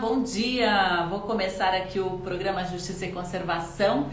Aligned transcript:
Bom 0.00 0.22
dia! 0.22 1.06
Vou 1.08 1.20
começar 1.20 1.72
aqui 1.72 2.00
o 2.00 2.18
programa 2.18 2.64
Justiça 2.64 3.06
e 3.06 3.12
Conservação 3.12 4.10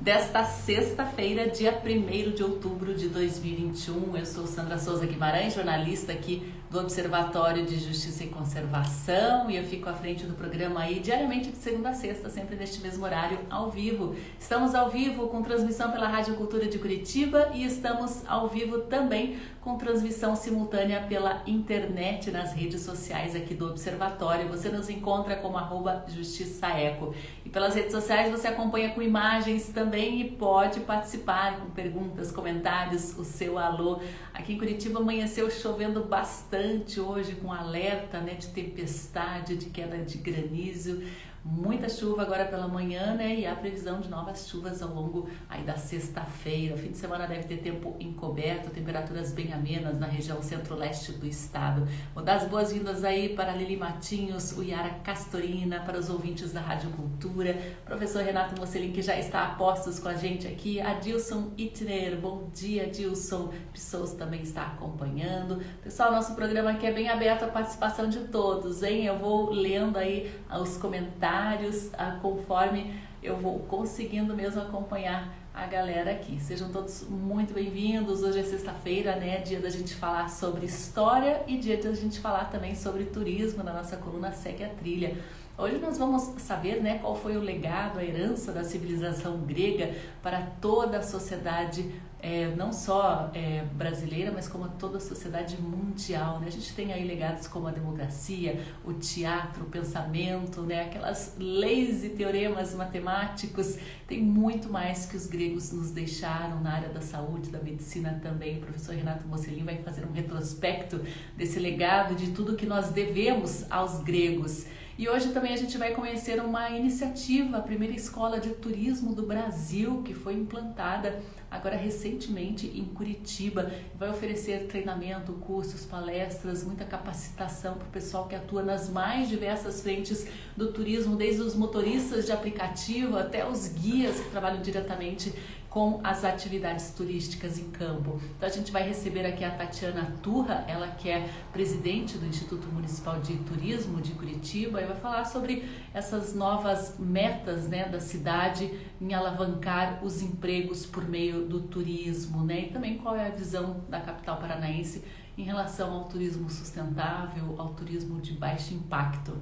desta 0.00 0.44
sexta-feira, 0.44 1.48
dia 1.48 1.76
1 1.84 2.32
de 2.32 2.42
outubro 2.44 2.94
de 2.94 3.08
2021. 3.08 4.16
Eu 4.16 4.26
sou 4.26 4.46
Sandra 4.46 4.78
Souza 4.78 5.04
Guimarães, 5.06 5.54
jornalista 5.54 6.12
aqui 6.12 6.52
do 6.74 6.80
Observatório 6.80 7.64
de 7.64 7.78
Justiça 7.78 8.24
e 8.24 8.26
Conservação 8.26 9.48
e 9.48 9.56
eu 9.56 9.62
fico 9.62 9.88
à 9.88 9.92
frente 9.92 10.26
do 10.26 10.34
programa 10.34 10.80
aí 10.80 10.98
diariamente 10.98 11.52
de 11.52 11.56
segunda 11.56 11.90
a 11.90 11.94
sexta, 11.94 12.28
sempre 12.28 12.56
neste 12.56 12.80
mesmo 12.80 13.04
horário, 13.04 13.38
ao 13.48 13.70
vivo. 13.70 14.16
Estamos 14.40 14.74
ao 14.74 14.90
vivo 14.90 15.28
com 15.28 15.40
transmissão 15.40 15.92
pela 15.92 16.08
Rádio 16.08 16.34
Cultura 16.34 16.66
de 16.66 16.76
Curitiba 16.80 17.52
e 17.54 17.64
estamos 17.64 18.24
ao 18.26 18.48
vivo 18.48 18.80
também 18.80 19.38
com 19.60 19.78
transmissão 19.78 20.34
simultânea 20.34 21.06
pela 21.08 21.42
internet 21.46 22.30
nas 22.32 22.52
redes 22.52 22.82
sociais 22.82 23.36
aqui 23.36 23.54
do 23.54 23.70
Observatório. 23.70 24.48
Você 24.48 24.68
nos 24.68 24.90
encontra 24.90 25.36
como 25.36 25.56
arroba 25.56 26.04
Justiça 26.08 26.66
Eco. 26.66 27.14
E 27.44 27.48
pelas 27.48 27.74
redes 27.74 27.92
sociais 27.92 28.30
você 28.30 28.48
acompanha 28.48 28.90
com 28.90 29.00
imagens 29.00 29.68
também 29.68 30.20
e 30.20 30.30
pode 30.32 30.80
participar 30.80 31.60
com 31.60 31.70
perguntas, 31.70 32.32
comentários, 32.32 33.16
o 33.16 33.24
seu 33.24 33.58
alô. 33.58 34.00
Aqui 34.34 34.54
em 34.54 34.58
Curitiba 34.58 34.98
amanheceu 34.98 35.48
chovendo 35.50 36.04
bastante 36.04 36.63
hoje 37.00 37.34
com 37.34 37.52
alerta 37.52 38.20
né, 38.20 38.34
de 38.34 38.48
tempestade, 38.48 39.56
de 39.56 39.66
queda 39.66 39.98
de 39.98 40.18
granizo 40.18 41.02
muita 41.44 41.90
chuva 41.90 42.22
agora 42.22 42.46
pela 42.46 42.66
manhã, 42.66 43.14
né? 43.14 43.34
E 43.34 43.46
a 43.46 43.54
previsão 43.54 44.00
de 44.00 44.08
novas 44.08 44.48
chuvas 44.48 44.80
ao 44.80 44.94
longo 44.94 45.28
aí 45.48 45.62
da 45.62 45.76
sexta-feira. 45.76 46.76
Fim 46.76 46.90
de 46.90 46.96
semana 46.96 47.26
deve 47.26 47.44
ter 47.44 47.58
tempo 47.58 47.94
encoberto, 48.00 48.70
temperaturas 48.70 49.30
bem 49.32 49.52
amenas 49.52 49.98
na 49.98 50.06
região 50.06 50.40
centro-leste 50.40 51.12
do 51.12 51.26
estado. 51.26 51.86
Vou 52.14 52.24
dar 52.24 52.36
as 52.36 52.48
boas-vindas 52.48 53.04
aí 53.04 53.34
para 53.34 53.52
Lili 53.52 53.76
Matinhos, 53.76 54.56
o 54.56 54.62
Yara 54.62 54.94
Castorina, 55.04 55.80
para 55.80 55.98
os 55.98 56.08
ouvintes 56.08 56.50
da 56.50 56.60
Rádio 56.60 56.90
Cultura, 56.90 57.56
professor 57.84 58.24
Renato 58.24 58.58
Mocelin, 58.58 58.92
que 58.92 59.02
já 59.02 59.18
está 59.18 59.44
a 59.44 59.54
postos 59.54 59.98
com 59.98 60.08
a 60.08 60.14
gente 60.14 60.46
aqui, 60.46 60.80
Adilson 60.80 61.52
Itner, 61.58 62.18
bom 62.18 62.48
dia, 62.54 62.84
Adilson. 62.84 63.52
Pessoas 63.72 64.14
também 64.14 64.40
está 64.40 64.68
acompanhando. 64.68 65.60
Pessoal, 65.82 66.10
nosso 66.10 66.34
programa 66.34 66.70
aqui 66.70 66.86
é 66.86 66.92
bem 66.92 67.10
aberto 67.10 67.42
à 67.42 67.48
participação 67.48 68.08
de 68.08 68.20
todos, 68.20 68.82
hein? 68.82 69.04
Eu 69.04 69.18
vou 69.18 69.50
lendo 69.50 69.98
aí 69.98 70.32
os 70.50 70.78
comentários 70.78 71.33
comentários 71.34 71.90
ah, 71.94 72.18
conforme 72.22 72.94
eu 73.22 73.36
vou 73.36 73.58
conseguindo 73.60 74.34
mesmo 74.34 74.62
acompanhar 74.62 75.34
a 75.52 75.66
galera 75.66 76.12
aqui. 76.12 76.38
Sejam 76.40 76.70
todos 76.70 77.08
muito 77.08 77.52
bem-vindos. 77.52 78.22
Hoje 78.22 78.40
é 78.40 78.42
sexta-feira, 78.42 79.16
né? 79.16 79.38
Dia 79.38 79.60
da 79.60 79.68
gente 79.68 79.94
falar 79.94 80.28
sobre 80.28 80.66
história 80.66 81.42
e 81.46 81.56
dia 81.56 81.80
da 81.82 81.92
gente 81.92 82.20
falar 82.20 82.50
também 82.50 82.74
sobre 82.74 83.04
turismo 83.04 83.64
na 83.64 83.72
nossa 83.72 83.96
coluna 83.96 84.30
Segue 84.32 84.62
a 84.62 84.68
Trilha. 84.68 85.16
Hoje 85.56 85.78
nós 85.78 85.98
vamos 85.98 86.22
saber 86.38 86.82
né, 86.82 86.98
qual 86.98 87.14
foi 87.14 87.36
o 87.36 87.40
legado, 87.40 88.00
a 88.00 88.04
herança 88.04 88.52
da 88.52 88.64
civilização 88.64 89.38
grega 89.38 89.94
para 90.20 90.42
toda 90.60 90.98
a 90.98 91.02
sociedade 91.02 91.94
é, 92.24 92.54
não 92.56 92.72
só 92.72 93.30
é, 93.34 93.62
brasileira, 93.74 94.32
mas 94.32 94.48
como 94.48 94.66
toda 94.78 94.96
a 94.96 95.00
sociedade 95.00 95.60
mundial. 95.60 96.40
Né? 96.40 96.46
A 96.46 96.50
gente 96.50 96.72
tem 96.72 96.90
aí 96.90 97.06
legados 97.06 97.46
como 97.46 97.68
a 97.68 97.70
democracia, 97.70 98.64
o 98.82 98.94
teatro, 98.94 99.64
o 99.64 99.66
pensamento, 99.66 100.62
né? 100.62 100.84
aquelas 100.84 101.36
leis 101.38 102.02
e 102.02 102.08
teoremas 102.08 102.74
matemáticos. 102.74 103.76
Tem 104.08 104.22
muito 104.22 104.70
mais 104.70 105.04
que 105.04 105.18
os 105.18 105.26
gregos 105.26 105.70
nos 105.70 105.90
deixaram 105.90 106.62
na 106.62 106.72
área 106.72 106.88
da 106.88 107.02
saúde, 107.02 107.50
da 107.50 107.58
medicina 107.58 108.18
também. 108.22 108.56
O 108.56 108.60
professor 108.62 108.94
Renato 108.94 109.28
Mocelin 109.28 109.62
vai 109.62 109.76
fazer 109.82 110.06
um 110.06 110.12
retrospecto 110.12 111.02
desse 111.36 111.58
legado, 111.58 112.14
de 112.14 112.30
tudo 112.30 112.56
que 112.56 112.64
nós 112.64 112.88
devemos 112.88 113.70
aos 113.70 114.02
gregos. 114.02 114.64
E 114.96 115.08
hoje 115.08 115.32
também 115.32 115.52
a 115.52 115.56
gente 115.56 115.76
vai 115.76 115.92
conhecer 115.92 116.40
uma 116.40 116.70
iniciativa, 116.70 117.56
a 117.56 117.60
primeira 117.60 117.94
escola 117.94 118.38
de 118.38 118.50
turismo 118.50 119.12
do 119.12 119.26
Brasil, 119.26 120.02
que 120.04 120.14
foi 120.14 120.34
implantada 120.34 121.20
agora 121.54 121.76
recentemente 121.76 122.66
em 122.66 122.84
Curitiba. 122.84 123.72
Vai 123.96 124.10
oferecer 124.10 124.66
treinamento, 124.66 125.32
cursos, 125.34 125.84
palestras, 125.84 126.64
muita 126.64 126.84
capacitação 126.84 127.74
para 127.74 127.86
o 127.86 127.90
pessoal 127.90 128.26
que 128.26 128.34
atua 128.34 128.62
nas 128.62 128.88
mais 128.88 129.28
diversas 129.28 129.80
frentes 129.80 130.26
do 130.56 130.72
turismo, 130.72 131.16
desde 131.16 131.42
os 131.42 131.54
motoristas 131.54 132.26
de 132.26 132.32
aplicativo 132.32 133.16
até 133.16 133.48
os 133.48 133.68
guias 133.68 134.20
que 134.20 134.30
trabalham 134.30 134.60
diretamente 134.60 135.32
com 135.74 135.98
as 136.04 136.24
atividades 136.24 136.92
turísticas 136.92 137.58
em 137.58 137.68
campo. 137.68 138.20
Então 138.36 138.48
a 138.48 138.52
gente 138.52 138.70
vai 138.70 138.86
receber 138.86 139.26
aqui 139.26 139.42
a 139.42 139.50
Tatiana 139.50 140.14
Turra, 140.22 140.64
ela 140.68 140.86
que 140.86 141.10
é 141.10 141.28
presidente 141.52 142.16
do 142.16 142.24
Instituto 142.24 142.68
Municipal 142.68 143.18
de 143.18 143.34
Turismo 143.38 144.00
de 144.00 144.12
Curitiba 144.12 144.80
e 144.80 144.84
vai 144.84 144.94
falar 144.94 145.24
sobre 145.24 145.68
essas 145.92 146.32
novas 146.32 146.96
metas 146.96 147.66
né, 147.66 147.88
da 147.88 147.98
cidade 147.98 148.72
em 149.00 149.14
alavancar 149.14 149.98
os 150.04 150.22
empregos 150.22 150.86
por 150.86 151.08
meio 151.08 151.44
do 151.44 151.62
turismo, 151.62 152.44
né? 152.44 152.66
E 152.66 152.68
também 152.68 152.96
qual 152.96 153.16
é 153.16 153.26
a 153.26 153.30
visão 153.30 153.82
da 153.88 153.98
capital 153.98 154.36
paranaense 154.36 155.02
em 155.36 155.42
relação 155.42 155.92
ao 155.92 156.04
turismo 156.04 156.48
sustentável, 156.48 157.56
ao 157.58 157.74
turismo 157.74 158.20
de 158.20 158.32
baixo 158.34 158.72
impacto. 158.72 159.36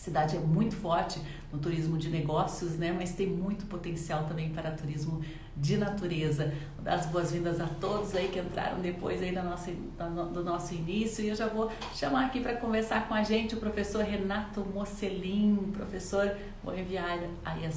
Cidade 0.00 0.34
é 0.34 0.40
muito 0.40 0.74
forte 0.76 1.20
no 1.52 1.58
turismo 1.58 1.98
de 1.98 2.08
negócios, 2.08 2.78
né? 2.78 2.90
Mas 2.90 3.12
tem 3.12 3.26
muito 3.26 3.66
potencial 3.66 4.26
também 4.26 4.50
para 4.50 4.70
turismo 4.70 5.22
de 5.54 5.76
natureza. 5.76 6.54
Vou 6.74 6.82
dar 6.82 6.94
as 6.94 7.04
boas-vindas 7.04 7.60
a 7.60 7.66
todos 7.66 8.16
aí 8.16 8.28
que 8.28 8.38
entraram 8.38 8.80
depois 8.80 9.22
aí 9.22 9.30
da 9.30 9.42
nossa, 9.42 9.70
do 9.70 10.42
nosso 10.42 10.72
início. 10.72 11.22
E 11.22 11.28
eu 11.28 11.34
já 11.34 11.48
vou 11.48 11.70
chamar 11.94 12.24
aqui 12.24 12.40
para 12.40 12.56
conversar 12.56 13.06
com 13.06 13.12
a 13.12 13.22
gente 13.22 13.54
o 13.54 13.60
professor 13.60 14.02
Renato 14.02 14.64
Mocelin. 14.64 15.70
Professor, 15.70 16.34
vou 16.64 16.74
enviar 16.74 17.18
aí 17.44 17.66
as... 17.66 17.74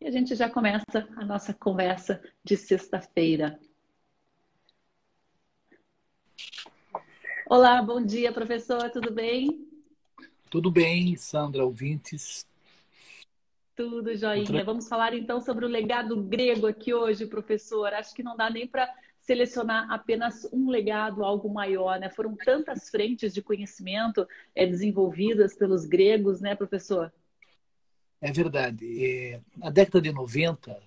E 0.00 0.08
a 0.08 0.10
gente 0.10 0.34
já 0.34 0.50
começa 0.50 1.08
a 1.16 1.24
nossa 1.24 1.54
conversa 1.54 2.20
de 2.42 2.56
sexta-feira. 2.56 3.56
Olá, 7.48 7.80
bom 7.80 8.04
dia, 8.04 8.32
professor, 8.32 8.90
tudo 8.90 9.12
bem? 9.12 9.73
Tudo 10.54 10.70
bem, 10.70 11.16
Sandra, 11.16 11.64
ouvintes. 11.64 12.46
Tudo 13.74 14.16
joinha. 14.16 14.62
Vamos 14.62 14.86
falar 14.86 15.12
então 15.12 15.40
sobre 15.40 15.64
o 15.64 15.68
legado 15.68 16.22
grego 16.22 16.68
aqui 16.68 16.94
hoje, 16.94 17.26
professor. 17.26 17.92
Acho 17.92 18.14
que 18.14 18.22
não 18.22 18.36
dá 18.36 18.48
nem 18.48 18.64
para 18.64 18.88
selecionar 19.20 19.90
apenas 19.90 20.48
um 20.52 20.70
legado, 20.70 21.24
algo 21.24 21.52
maior, 21.52 21.98
né? 21.98 22.08
Foram 22.08 22.36
tantas 22.36 22.88
frentes 22.88 23.34
de 23.34 23.42
conhecimento 23.42 24.28
é, 24.54 24.64
desenvolvidas 24.64 25.56
pelos 25.56 25.86
gregos, 25.86 26.40
né, 26.40 26.54
professor? 26.54 27.12
É 28.20 28.30
verdade. 28.30 29.04
É, 29.04 29.40
na 29.56 29.70
década 29.70 30.00
de 30.00 30.12
90 30.12 30.80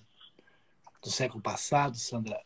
do 1.03 1.11
século 1.11 1.43
passado, 1.43 1.97
Sandra, 1.97 2.39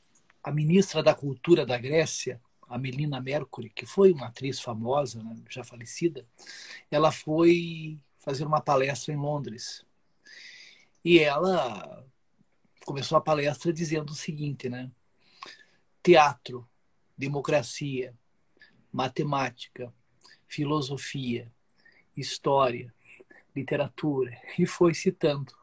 a 0.43 0.51
ministra 0.51 1.03
da 1.03 1.13
Cultura 1.13 1.67
da 1.67 1.77
Grécia, 1.77 2.41
a 2.71 2.77
Melina 2.77 3.19
Mercury, 3.19 3.69
que 3.69 3.85
foi 3.85 4.13
uma 4.13 4.27
atriz 4.27 4.61
famosa, 4.61 5.21
né, 5.21 5.35
já 5.49 5.61
falecida, 5.61 6.25
ela 6.89 7.11
foi 7.11 7.99
fazer 8.17 8.45
uma 8.45 8.61
palestra 8.61 9.13
em 9.13 9.17
Londres. 9.17 9.85
E 11.03 11.19
ela 11.19 12.05
começou 12.85 13.17
a 13.17 13.21
palestra 13.21 13.73
dizendo 13.73 14.11
o 14.11 14.15
seguinte, 14.15 14.69
né? 14.69 14.89
Teatro, 16.01 16.67
democracia, 17.17 18.17
matemática, 18.91 19.93
filosofia, 20.47 21.51
história, 22.15 22.93
literatura, 23.53 24.31
e 24.57 24.65
foi 24.65 24.93
citando. 24.93 25.53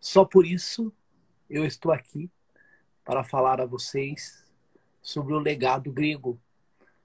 Só 0.00 0.24
por 0.24 0.46
isso 0.46 0.90
eu 1.50 1.66
estou 1.66 1.92
aqui 1.92 2.30
para 3.04 3.22
falar 3.22 3.60
a 3.60 3.66
vocês 3.66 4.39
sobre 5.02 5.34
o 5.34 5.38
legado 5.38 5.92
grego 5.92 6.40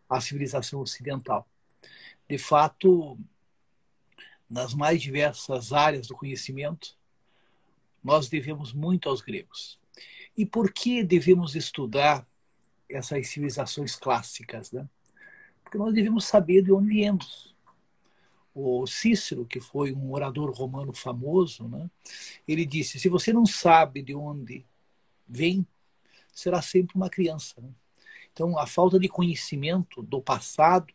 à 0.09 0.19
civilização 0.19 0.81
ocidental. 0.81 1.47
De 2.27 2.37
fato, 2.37 3.17
nas 4.49 4.73
mais 4.73 5.01
diversas 5.01 5.73
áreas 5.73 6.07
do 6.07 6.15
conhecimento, 6.15 6.97
nós 8.03 8.29
devemos 8.29 8.73
muito 8.73 9.09
aos 9.09 9.21
gregos. 9.21 9.79
E 10.37 10.45
por 10.45 10.71
que 10.71 11.03
devemos 11.03 11.55
estudar 11.55 12.27
essas 12.89 13.27
civilizações 13.27 13.95
clássicas? 13.95 14.71
Né? 14.71 14.87
Porque 15.63 15.77
nós 15.77 15.93
devemos 15.93 16.25
saber 16.25 16.61
de 16.61 16.71
onde 16.71 16.89
viemos. 16.89 17.55
O 18.53 18.87
Cícero, 18.87 19.45
que 19.45 19.59
foi 19.59 19.91
um 19.91 20.13
orador 20.13 20.49
romano 20.51 20.93
famoso, 20.93 21.67
né? 21.67 21.89
ele 22.47 22.65
disse: 22.65 22.99
se 22.99 23.09
você 23.09 23.33
não 23.33 23.45
sabe 23.45 24.01
de 24.01 24.15
onde 24.15 24.65
vem, 25.27 25.65
será 26.31 26.61
sempre 26.61 26.95
uma 26.95 27.09
criança. 27.09 27.59
Né? 27.59 27.69
Então, 28.35 28.59
a 28.59 28.67
falta 28.67 28.99
de 28.99 29.07
conhecimento 29.07 30.03
do 30.03 30.21
passado, 30.21 30.93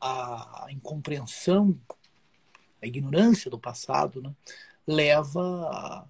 a 0.00 0.68
incompreensão, 0.70 1.76
a 2.80 2.86
ignorância 2.86 3.50
do 3.50 3.58
passado, 3.58 4.22
né, 4.22 4.32
leva 4.86 5.40
a, 5.40 6.06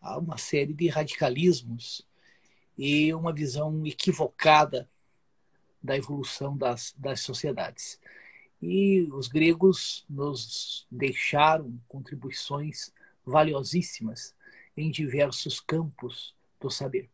a 0.00 0.18
uma 0.18 0.38
série 0.38 0.72
de 0.72 0.86
radicalismos 0.86 2.06
e 2.78 3.12
uma 3.12 3.32
visão 3.32 3.84
equivocada 3.84 4.88
da 5.82 5.96
evolução 5.96 6.56
das, 6.56 6.94
das 6.96 7.20
sociedades. 7.20 7.98
E 8.62 9.08
os 9.12 9.26
gregos 9.26 10.06
nos 10.08 10.86
deixaram 10.88 11.80
contribuições 11.88 12.92
valiosíssimas 13.26 14.36
em 14.76 14.88
diversos 14.88 15.58
campos 15.58 16.32
do 16.60 16.70
saber. 16.70 17.10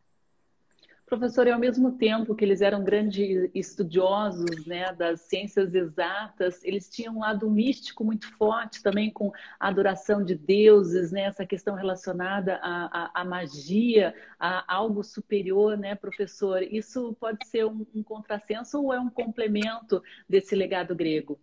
Professor, 1.11 1.45
e 1.45 1.51
ao 1.51 1.59
mesmo 1.59 1.91
tempo 1.97 2.33
que 2.33 2.45
eles 2.45 2.61
eram 2.61 2.85
grandes 2.85 3.51
estudiosos 3.53 4.65
né, 4.65 4.93
das 4.93 5.19
ciências 5.19 5.75
exatas, 5.75 6.63
eles 6.63 6.89
tinham 6.89 7.17
um 7.17 7.19
lado 7.19 7.51
místico 7.51 8.01
muito 8.05 8.31
forte 8.37 8.81
também 8.81 9.11
com 9.11 9.29
a 9.59 9.67
adoração 9.67 10.23
de 10.23 10.35
deuses, 10.35 11.11
né, 11.11 11.23
essa 11.23 11.45
questão 11.45 11.75
relacionada 11.75 12.55
à, 12.63 12.85
à, 12.85 13.21
à 13.21 13.25
magia, 13.25 14.15
a 14.39 14.73
algo 14.73 15.03
superior, 15.03 15.77
né, 15.77 15.95
professor? 15.95 16.63
Isso 16.63 17.13
pode 17.19 17.45
ser 17.45 17.65
um, 17.65 17.85
um 17.93 18.01
contrassenso 18.01 18.81
ou 18.81 18.93
é 18.93 18.99
um 18.99 19.09
complemento 19.09 20.01
desse 20.29 20.55
legado 20.55 20.95
grego? 20.95 21.37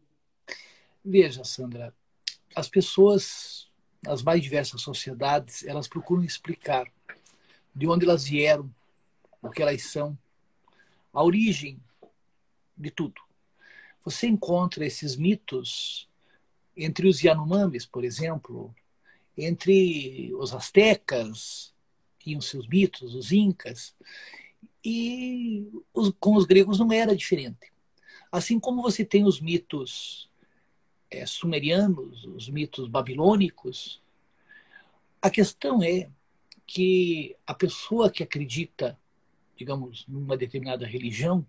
Veja, 1.04 1.44
Sandra, 1.44 1.92
as 2.56 2.70
pessoas, 2.70 3.68
as 4.06 4.22
mais 4.22 4.40
diversas 4.40 4.80
sociedades, 4.80 5.62
elas 5.66 5.86
procuram 5.86 6.24
explicar 6.24 6.90
de 7.74 7.86
onde 7.86 8.06
elas 8.06 8.24
vieram, 8.24 8.74
o 9.42 9.50
que 9.50 9.62
elas 9.62 9.82
são, 9.82 10.18
a 11.12 11.22
origem 11.22 11.80
de 12.76 12.90
tudo. 12.90 13.20
Você 14.04 14.26
encontra 14.26 14.86
esses 14.86 15.16
mitos 15.16 16.08
entre 16.76 17.08
os 17.08 17.22
Yanomamis, 17.22 17.84
por 17.84 18.04
exemplo, 18.04 18.74
entre 19.36 20.32
os 20.34 20.54
astecas, 20.54 21.74
tinham 22.18 22.40
seus 22.40 22.66
mitos, 22.68 23.14
os 23.14 23.32
incas, 23.32 23.94
e 24.84 25.68
os, 25.92 26.12
com 26.20 26.36
os 26.36 26.44
gregos 26.44 26.78
não 26.78 26.92
era 26.92 27.16
diferente. 27.16 27.72
Assim 28.30 28.60
como 28.60 28.82
você 28.82 29.04
tem 29.04 29.24
os 29.24 29.40
mitos 29.40 30.30
é, 31.10 31.26
sumerianos, 31.26 32.24
os 32.24 32.48
mitos 32.48 32.88
babilônicos, 32.88 34.00
a 35.20 35.30
questão 35.30 35.82
é 35.82 36.10
que 36.66 37.34
a 37.46 37.54
pessoa 37.54 38.10
que 38.10 38.22
acredita 38.22 38.98
digamos, 39.58 40.06
numa 40.06 40.36
determinada 40.36 40.86
religião, 40.86 41.44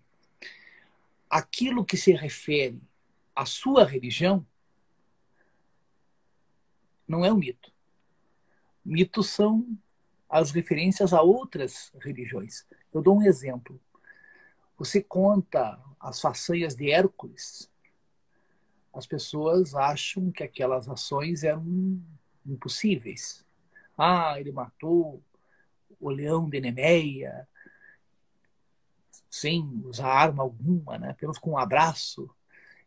aquilo 1.30 1.84
que 1.84 1.96
se 1.96 2.12
refere 2.12 2.82
à 3.34 3.46
sua 3.46 3.84
religião 3.84 4.44
não 7.06 7.24
é 7.24 7.32
um 7.32 7.36
mito. 7.36 7.72
Mitos 8.84 9.30
são 9.30 9.66
as 10.28 10.50
referências 10.50 11.12
a 11.12 11.22
outras 11.22 11.92
religiões. 12.00 12.66
Eu 12.92 13.00
dou 13.00 13.16
um 13.16 13.22
exemplo. 13.22 13.80
Você 14.76 15.00
conta 15.00 15.80
as 16.00 16.20
façanhas 16.20 16.74
de 16.74 16.90
Hércules, 16.90 17.70
as 18.92 19.06
pessoas 19.06 19.74
acham 19.74 20.32
que 20.32 20.42
aquelas 20.42 20.88
ações 20.88 21.44
eram 21.44 22.02
impossíveis. 22.44 23.44
Ah, 23.96 24.40
ele 24.40 24.50
matou 24.50 25.22
o 26.00 26.10
leão 26.10 26.48
de 26.48 26.60
Nemeia, 26.60 27.46
sem 29.30 29.82
usar 29.84 30.08
arma 30.08 30.42
alguma, 30.42 30.98
né? 30.98 31.10
apenas 31.10 31.38
com 31.38 31.52
um 31.52 31.58
abraço. 31.58 32.28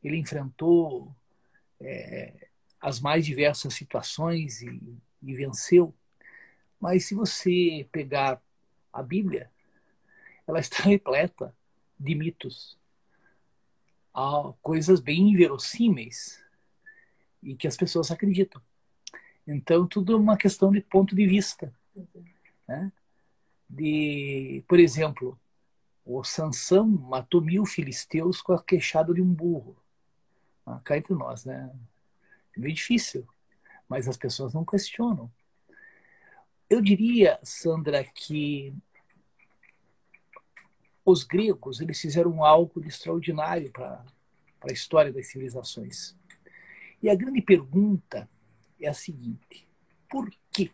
Ele 0.04 0.18
enfrentou 0.18 1.16
é, 1.80 2.50
as 2.81 3.00
mais 3.00 3.25
diversas 3.25 3.74
situações 3.74 4.62
e, 4.62 5.00
e 5.22 5.34
venceu. 5.34 5.95
Mas 6.80 7.06
se 7.06 7.16
você 7.16 7.88
pegar 7.92 8.42
a 8.92 9.01
Bíblia, 9.01 9.50
ela 10.45 10.60
está 10.60 10.84
repleta 10.84 11.56
de 11.98 12.13
mitos, 12.13 12.78
Há 14.13 14.54
coisas 14.62 15.00
bem 15.00 15.31
inverossímeis 15.31 16.39
e 17.42 17.56
que 17.56 17.68
as 17.68 17.75
pessoas 17.75 18.12
acreditam. 18.12 18.62
Então, 19.48 19.88
tudo 19.88 20.13
é 20.13 20.16
uma 20.16 20.38
questão 20.38 20.72
de 20.72 20.81
ponto 20.81 21.16
de 21.16 21.25
vista. 21.25 21.74
Né? 22.68 22.92
De, 23.68 24.63
por 24.68 24.80
exemplo, 24.80 25.39
o 26.05 26.23
Sansão 26.23 26.88
matou 26.88 27.41
mil 27.41 27.65
filisteus 27.65 28.41
com 28.41 28.53
a 28.53 28.61
queixada 28.61 29.13
de 29.13 29.21
um 29.21 29.33
burro. 29.33 29.75
Ah, 30.65 30.79
cá 30.83 30.97
entre 30.97 31.13
nós, 31.13 31.45
né? 31.45 31.73
É 32.55 32.59
meio 32.59 32.73
difícil, 32.73 33.27
mas 33.88 34.07
as 34.07 34.17
pessoas 34.17 34.53
não 34.53 34.65
questionam. 34.65 35.31
Eu 36.69 36.81
diria, 36.81 37.39
Sandra, 37.44 38.03
que 38.03 38.73
os 41.05 41.23
gregos 41.23 41.81
eles 41.81 42.00
fizeram 42.00 42.44
algo 42.44 42.81
de 42.81 42.88
extraordinário 42.88 43.71
para 43.71 44.03
a 44.61 44.71
história 44.71 45.11
das 45.11 45.27
civilizações. 45.27 46.15
E 47.01 47.09
a 47.09 47.15
grande 47.15 47.41
pergunta 47.41 48.29
é 48.79 48.88
a 48.88 48.94
seguinte: 48.94 49.67
por 50.09 50.31
que 50.51 50.71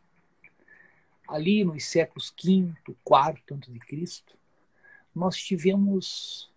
ali 1.27 1.63
nos 1.63 1.85
séculos 1.85 2.33
V, 2.43 2.73
IV 2.87 3.79
Cristo, 3.79 4.38
nós 5.13 5.37
tivemos 5.37 6.51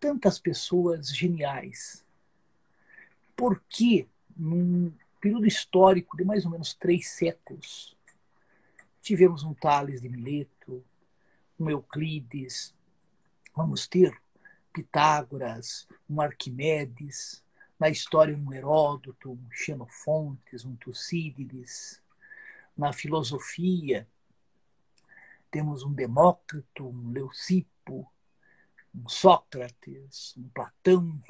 tantas 0.00 0.38
pessoas 0.38 1.08
geniais. 1.08 2.04
Porque, 3.36 4.06
num 4.36 4.92
período 5.20 5.46
histórico 5.46 6.16
de 6.16 6.24
mais 6.24 6.44
ou 6.44 6.50
menos 6.50 6.74
três 6.74 7.08
séculos, 7.08 7.96
tivemos 9.00 9.42
um 9.42 9.54
Tales 9.54 10.00
de 10.00 10.08
Mileto, 10.08 10.84
um 11.58 11.70
Euclides, 11.70 12.74
vamos 13.54 13.86
ter 13.86 14.16
Pitágoras, 14.72 15.88
um 16.08 16.20
Arquimedes, 16.20 17.42
na 17.78 17.88
história 17.88 18.36
um 18.36 18.52
Heródoto, 18.52 19.32
um 19.32 19.50
Xenofontes, 19.50 20.64
um 20.64 20.76
Tucídides, 20.76 22.02
na 22.76 22.92
filosofia 22.92 24.06
temos 25.50 25.82
um 25.82 25.92
Demócrito, 25.92 26.86
um 26.86 27.10
Leucipo, 27.10 28.10
um 28.94 29.08
Sócrates, 29.08 30.36
um 30.36 30.48
Platão, 30.48 31.20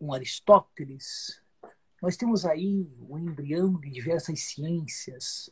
um 0.00 0.12
Aristóteles. 0.12 1.42
Nós 2.02 2.16
temos 2.16 2.44
aí 2.44 2.86
o 3.00 3.18
embrião 3.18 3.78
de 3.78 3.90
diversas 3.90 4.40
ciências. 4.40 5.50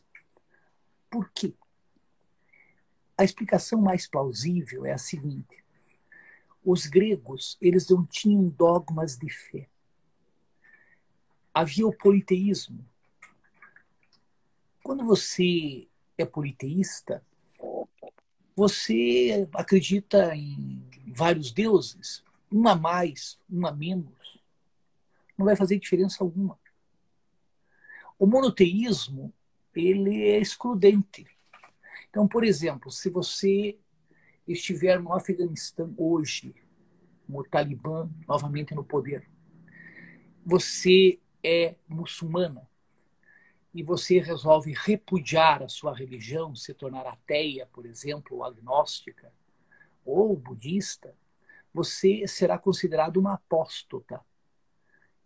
Por 1.09 1.29
quê? 1.31 1.55
A 3.17 3.23
explicação 3.23 3.81
mais 3.81 4.07
plausível 4.07 4.85
é 4.85 4.91
a 4.91 4.97
seguinte: 4.97 5.63
os 6.63 6.85
gregos 6.85 7.57
eles 7.61 7.87
não 7.89 8.05
tinham 8.05 8.47
dogmas 8.49 9.17
de 9.17 9.29
fé. 9.29 9.69
Havia 11.53 11.87
o 11.87 11.95
politeísmo. 11.95 12.83
Quando 14.81 15.05
você 15.05 15.87
é 16.17 16.25
politeísta, 16.25 17.23
você 18.55 19.47
acredita 19.53 20.35
em 20.35 20.83
vários 21.07 21.51
deuses, 21.51 22.23
um 22.51 22.67
a 22.67 22.75
mais, 22.75 23.39
um 23.49 23.65
a 23.65 23.71
menos, 23.71 24.39
não 25.37 25.45
vai 25.45 25.55
fazer 25.55 25.79
diferença 25.79 26.23
alguma. 26.23 26.59
O 28.19 28.27
monoteísmo, 28.27 29.33
ele 29.75 30.23
é 30.23 30.39
excludente. 30.39 31.25
Então, 32.09 32.27
por 32.27 32.43
exemplo, 32.43 32.91
se 32.91 33.09
você 33.09 33.77
estiver 34.47 34.99
no 35.01 35.13
Afeganistão 35.13 35.93
hoje, 35.97 36.53
o 37.27 37.43
Talibã 37.43 38.09
novamente 38.27 38.75
no 38.75 38.83
poder, 38.83 39.27
você 40.45 41.19
é 41.43 41.75
muçulmana, 41.87 42.69
e 43.73 43.81
você 43.81 44.19
resolve 44.19 44.73
repudiar 44.73 45.63
a 45.63 45.67
sua 45.67 45.95
religião, 45.95 46.55
se 46.55 46.73
tornar 46.73 47.07
ateia, 47.07 47.67
por 47.73 47.85
exemplo, 47.85 48.37
ou 48.37 48.43
agnóstica, 48.43 49.33
ou 50.05 50.35
budista, 50.35 51.15
você 51.73 52.27
será 52.27 52.57
considerado 52.59 53.17
uma 53.17 53.33
apóstata. 53.33 54.21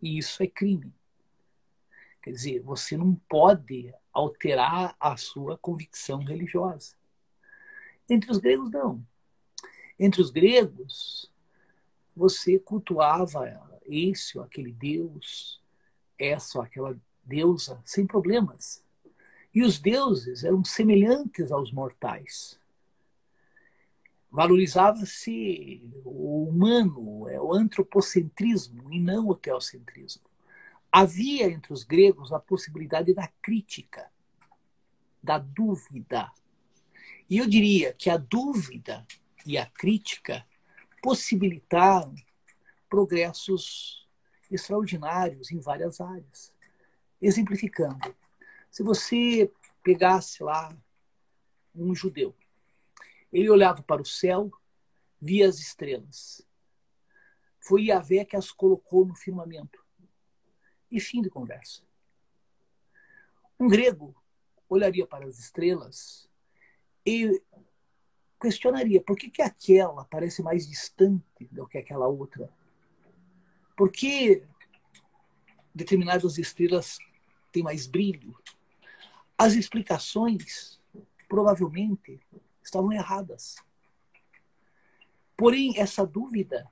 E 0.00 0.16
isso 0.16 0.42
é 0.42 0.46
crime. 0.46 0.94
Quer 2.22 2.30
dizer, 2.30 2.60
você 2.62 2.96
não 2.96 3.14
pode 3.14 3.92
alterar 4.12 4.96
a 4.98 5.16
sua 5.16 5.58
convicção 5.58 6.24
religiosa. 6.24 6.96
Entre 8.08 8.30
os 8.30 8.38
gregos, 8.38 8.70
não. 8.70 9.06
Entre 9.98 10.22
os 10.22 10.30
gregos, 10.30 11.30
você 12.16 12.58
cultuava 12.58 13.80
esse 13.84 14.38
ou 14.38 14.44
aquele 14.44 14.72
deus, 14.72 15.60
essa 16.18 16.58
ou 16.58 16.64
aquela 16.64 16.98
deusa 17.28 17.80
sem 17.84 18.06
problemas. 18.06 18.82
E 19.54 19.62
os 19.62 19.78
deuses 19.78 20.44
eram 20.44 20.64
semelhantes 20.64 21.52
aos 21.52 21.70
mortais. 21.72 22.58
Valorizava-se 24.30 25.82
o 26.04 26.44
humano, 26.44 27.28
é 27.28 27.40
o 27.40 27.52
antropocentrismo 27.52 28.92
e 28.92 29.00
não 29.00 29.28
o 29.28 29.34
teocentrismo. 29.34 30.22
Havia 30.90 31.46
entre 31.50 31.72
os 31.72 31.82
gregos 31.82 32.32
a 32.32 32.38
possibilidade 32.38 33.14
da 33.14 33.28
crítica, 33.42 34.10
da 35.22 35.38
dúvida. 35.38 36.30
E 37.28 37.38
eu 37.38 37.46
diria 37.46 37.92
que 37.92 38.10
a 38.10 38.16
dúvida 38.16 39.06
e 39.46 39.56
a 39.56 39.66
crítica 39.66 40.46
possibilitaram 41.02 42.14
progressos 42.88 44.06
extraordinários 44.50 45.50
em 45.50 45.60
várias 45.60 46.00
áreas. 46.00 46.52
Exemplificando, 47.20 48.14
se 48.70 48.82
você 48.82 49.52
pegasse 49.82 50.42
lá 50.42 50.76
um 51.74 51.94
judeu, 51.94 52.34
ele 53.32 53.50
olhava 53.50 53.82
para 53.82 54.02
o 54.02 54.06
céu, 54.06 54.50
via 55.20 55.48
as 55.48 55.58
estrelas. 55.58 56.46
Foi 57.60 57.84
Yahvé 57.86 58.24
que 58.24 58.36
as 58.36 58.50
colocou 58.50 59.04
no 59.04 59.14
firmamento. 59.14 59.84
E 60.90 61.00
fim 61.00 61.20
de 61.20 61.28
conversa. 61.28 61.82
Um 63.60 63.68
grego 63.68 64.14
olharia 64.68 65.06
para 65.06 65.26
as 65.26 65.38
estrelas 65.38 66.28
e 67.04 67.42
questionaria 68.40 69.02
por 69.02 69.16
que, 69.16 69.28
que 69.28 69.42
aquela 69.42 70.04
parece 70.04 70.42
mais 70.42 70.68
distante 70.68 71.48
do 71.50 71.66
que 71.66 71.78
aquela 71.78 72.06
outra. 72.06 72.50
Por 73.76 73.90
que 73.90 74.42
determinadas 75.74 76.38
estrelas 76.38 76.98
têm 77.52 77.62
mais 77.62 77.86
brilho? 77.86 78.36
As 79.36 79.54
explicações 79.54 80.80
provavelmente 81.28 82.20
estavam 82.62 82.92
erradas. 82.92 83.56
Porém, 85.36 85.78
essa 85.78 86.06
dúvida, 86.06 86.68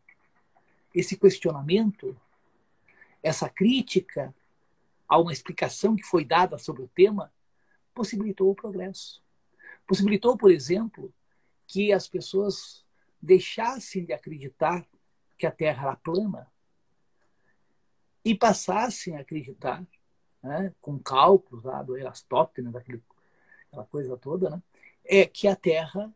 esse 0.95 1.17
questionamento, 1.17 2.19
essa 3.23 3.49
crítica 3.49 4.35
a 5.09 5.19
uma 5.19 5.33
explicação 5.33 5.95
que 5.95 6.03
foi 6.03 6.25
dada 6.25 6.59
sobre 6.59 6.83
o 6.83 6.89
tema, 6.89 7.33
possibilitou 7.95 8.51
o 8.51 8.55
progresso. 8.55 9.23
Possibilitou, 9.87 10.37
por 10.37 10.51
exemplo, 10.51 11.13
que 11.67 11.93
as 11.93 12.09
pessoas 12.09 12.85
deixassem 13.21 14.05
de 14.05 14.13
acreditar 14.13 14.87
que 15.39 15.47
a 15.47 15.51
Terra 15.51 15.89
era 15.89 15.97
plana 15.97 16.51
e 18.25 18.35
passassem 18.35 19.17
a 19.17 19.21
acreditar, 19.21 19.87
né, 20.47 20.73
com 20.81 20.99
cálculos 20.99 21.65
lá 21.65 21.83
do 21.83 21.97
Erastótenes, 21.97 22.73
daquele, 22.73 23.03
aquela 23.69 23.85
coisa 23.85 24.17
toda, 24.17 24.51
né, 24.51 24.63
é 25.05 25.27
que 25.27 25.49
a 25.49 25.57
Terra 25.57 26.13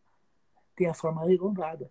tem 0.75 0.87
a 0.87 0.95
forma 0.95 1.23
arredondada. 1.23 1.91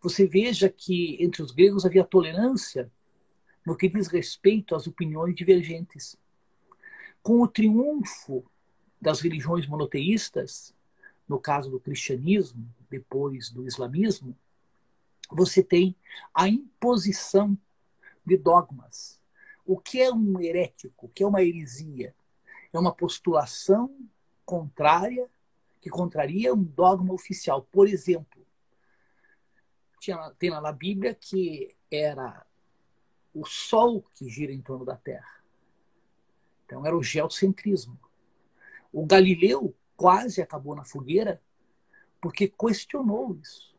Você 0.00 0.26
veja 0.26 0.68
que 0.68 1.16
entre 1.22 1.42
os 1.42 1.52
gregos 1.52 1.84
havia 1.84 2.04
tolerância 2.04 2.90
no 3.64 3.76
que 3.76 3.88
diz 3.88 4.08
respeito 4.08 4.74
às 4.74 4.86
opiniões 4.86 5.34
divergentes. 5.34 6.16
Com 7.22 7.40
o 7.40 7.46
triunfo 7.46 8.44
das 9.00 9.20
religiões 9.20 9.66
monoteístas, 9.66 10.74
no 11.28 11.38
caso 11.38 11.70
do 11.70 11.78
cristianismo, 11.78 12.68
depois 12.90 13.50
do 13.50 13.66
islamismo, 13.66 14.36
você 15.30 15.62
tem 15.62 15.94
a 16.34 16.48
imposição 16.48 17.56
de 18.26 18.36
dogmas. 18.36 19.21
O 19.64 19.78
que 19.78 20.00
é 20.00 20.12
um 20.12 20.40
herético? 20.40 21.06
O 21.06 21.08
que 21.08 21.22
é 21.22 21.26
uma 21.26 21.42
heresia? 21.42 22.14
É 22.72 22.78
uma 22.78 22.94
postulação 22.94 23.94
contrária, 24.44 25.30
que 25.80 25.90
contraria 25.90 26.54
um 26.54 26.62
dogma 26.62 27.12
oficial. 27.12 27.62
Por 27.62 27.88
exemplo, 27.88 28.46
tinha, 29.98 30.30
tem 30.38 30.50
lá 30.50 30.60
na 30.60 30.72
Bíblia 30.72 31.14
que 31.14 31.76
era 31.90 32.44
o 33.34 33.44
Sol 33.44 34.02
que 34.14 34.28
gira 34.28 34.52
em 34.52 34.60
torno 34.60 34.84
da 34.84 34.96
Terra. 34.96 35.42
Então 36.64 36.84
era 36.86 36.96
o 36.96 37.02
geocentrismo. 37.02 37.98
O 38.92 39.06
Galileu 39.06 39.74
quase 39.96 40.42
acabou 40.42 40.74
na 40.74 40.84
fogueira 40.84 41.40
porque 42.20 42.48
questionou 42.48 43.36
isso, 43.42 43.74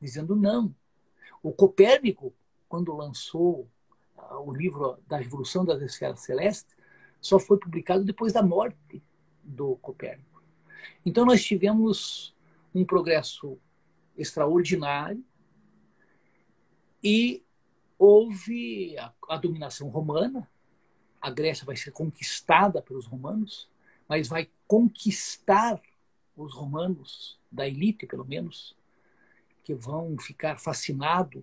dizendo 0.00 0.36
não. 0.36 0.74
O 1.42 1.52
Copérnico, 1.52 2.32
quando 2.68 2.94
lançou 2.94 3.68
o 4.30 4.52
livro 4.52 4.98
da 5.06 5.16
Revolução 5.16 5.64
das 5.64 5.80
Esferas 5.82 6.20
Celestes, 6.20 6.76
só 7.20 7.38
foi 7.38 7.58
publicado 7.58 8.04
depois 8.04 8.32
da 8.32 8.42
morte 8.42 9.02
do 9.42 9.76
Copérnico. 9.76 10.42
Então 11.04 11.24
nós 11.24 11.44
tivemos 11.44 12.34
um 12.74 12.84
progresso 12.84 13.58
extraordinário 14.16 15.24
e 17.02 17.42
houve 17.98 18.96
a, 18.98 19.12
a 19.28 19.36
dominação 19.36 19.88
romana. 19.88 20.48
A 21.20 21.30
Grécia 21.30 21.64
vai 21.64 21.76
ser 21.76 21.90
conquistada 21.90 22.80
pelos 22.82 23.06
romanos 23.06 23.68
mas 24.08 24.26
vai 24.26 24.48
conquistar 24.66 25.80
os 26.34 26.54
romanos, 26.54 27.38
da 27.52 27.68
elite 27.68 28.06
pelo 28.06 28.24
menos, 28.24 28.74
que 29.62 29.74
vão 29.74 30.16
ficar 30.18 30.58
fascinados 30.58 31.42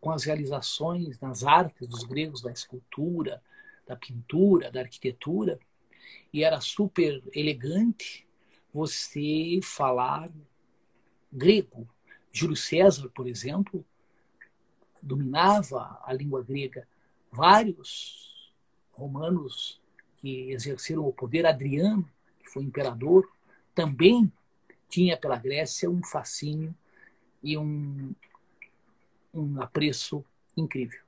com 0.00 0.10
as 0.10 0.24
realizações 0.24 1.18
nas 1.20 1.44
artes 1.44 1.88
dos 1.88 2.04
gregos, 2.04 2.42
da 2.42 2.52
escultura, 2.52 3.42
da 3.86 3.96
pintura, 3.96 4.70
da 4.70 4.80
arquitetura, 4.80 5.58
e 6.32 6.44
era 6.44 6.60
super 6.60 7.22
elegante 7.32 8.26
você 8.72 9.60
falar 9.62 10.30
grego. 11.32 11.88
Júlio 12.30 12.56
César, 12.56 13.08
por 13.08 13.26
exemplo, 13.26 13.84
dominava 15.02 15.98
a 16.04 16.12
língua 16.12 16.42
grega. 16.42 16.86
Vários 17.30 18.52
romanos 18.92 19.80
que 20.16 20.50
exerceram 20.50 21.06
o 21.06 21.12
poder, 21.12 21.46
Adriano, 21.46 22.08
que 22.40 22.50
foi 22.50 22.64
imperador, 22.64 23.30
também 23.74 24.30
tinha 24.88 25.16
pela 25.16 25.36
Grécia 25.36 25.90
um 25.90 26.02
fascínio 26.02 26.74
e 27.42 27.56
um, 27.56 28.14
um 29.36 29.60
apreço 29.62 30.24
incrível. 30.56 31.05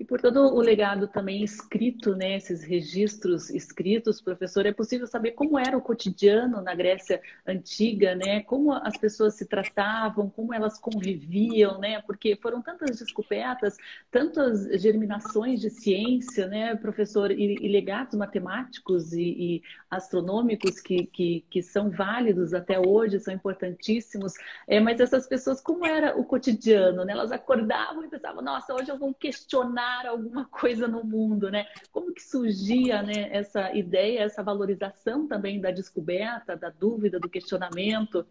E 0.00 0.04
por 0.04 0.18
todo 0.18 0.54
o 0.54 0.62
legado 0.62 1.06
também 1.06 1.44
escrito, 1.44 2.16
né, 2.16 2.36
esses 2.36 2.62
registros 2.64 3.50
escritos, 3.50 4.18
professor, 4.18 4.64
é 4.64 4.72
possível 4.72 5.06
saber 5.06 5.32
como 5.32 5.58
era 5.58 5.76
o 5.76 5.82
cotidiano 5.82 6.62
na 6.62 6.74
Grécia 6.74 7.20
antiga, 7.46 8.14
né? 8.14 8.40
Como 8.44 8.72
as 8.72 8.96
pessoas 8.96 9.34
se 9.34 9.44
tratavam, 9.44 10.30
como 10.30 10.54
elas 10.54 10.78
conviviam, 10.78 11.78
né? 11.78 12.00
Porque 12.00 12.34
foram 12.34 12.62
tantas 12.62 12.98
descobertas, 12.98 13.76
tantas 14.10 14.80
germinações 14.80 15.60
de 15.60 15.68
ciência, 15.68 16.46
né, 16.46 16.74
professor, 16.76 17.30
e, 17.30 17.56
e 17.60 17.68
legados 17.68 18.14
matemáticos 18.14 19.12
e, 19.12 19.20
e 19.22 19.62
astronômicos 19.90 20.80
que, 20.80 21.04
que, 21.04 21.44
que, 21.50 21.62
são 21.62 21.90
válidos 21.90 22.54
até 22.54 22.80
hoje, 22.80 23.20
são 23.20 23.34
importantíssimos. 23.34 24.32
É, 24.66 24.80
mas 24.80 24.98
essas 24.98 25.26
pessoas, 25.26 25.60
como 25.60 25.84
era 25.84 26.18
o 26.18 26.24
cotidiano, 26.24 27.04
né? 27.04 27.12
Elas 27.12 27.32
acordavam 27.32 28.02
e 28.02 28.08
pensavam, 28.08 28.40
nossa, 28.40 28.72
hoje 28.72 28.90
eu 28.90 28.96
vou 28.96 29.12
questionar 29.12 29.89
alguma 30.06 30.44
coisa 30.46 30.86
no 30.86 31.04
mundo, 31.04 31.50
né? 31.50 31.66
Como 31.92 32.12
que 32.12 32.22
surgia 32.22 33.02
né, 33.02 33.28
essa 33.30 33.74
ideia, 33.74 34.20
essa 34.20 34.42
valorização 34.42 35.26
também 35.26 35.60
da 35.60 35.70
descoberta, 35.70 36.56
da 36.56 36.70
dúvida, 36.70 37.18
do 37.18 37.28
questionamento? 37.28 38.26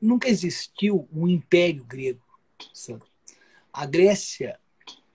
Nunca 0.00 0.28
existiu 0.28 1.08
um 1.12 1.28
império 1.28 1.84
grego. 1.84 2.22
A 3.72 3.86
Grécia 3.86 4.58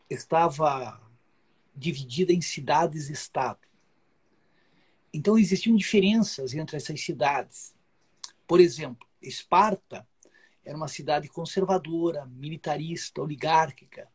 estava 0.09 1.01
dividida 1.75 2.33
em 2.33 2.41
cidades-estado. 2.41 3.59
Então 5.13 5.37
existiam 5.37 5.75
diferenças 5.75 6.53
entre 6.53 6.77
essas 6.77 7.01
cidades. 7.01 7.75
Por 8.47 8.59
exemplo, 8.59 9.07
Esparta 9.21 10.07
era 10.63 10.75
uma 10.75 10.87
cidade 10.87 11.27
conservadora, 11.29 12.25
militarista, 12.25 13.21
oligárquica. 13.21 14.09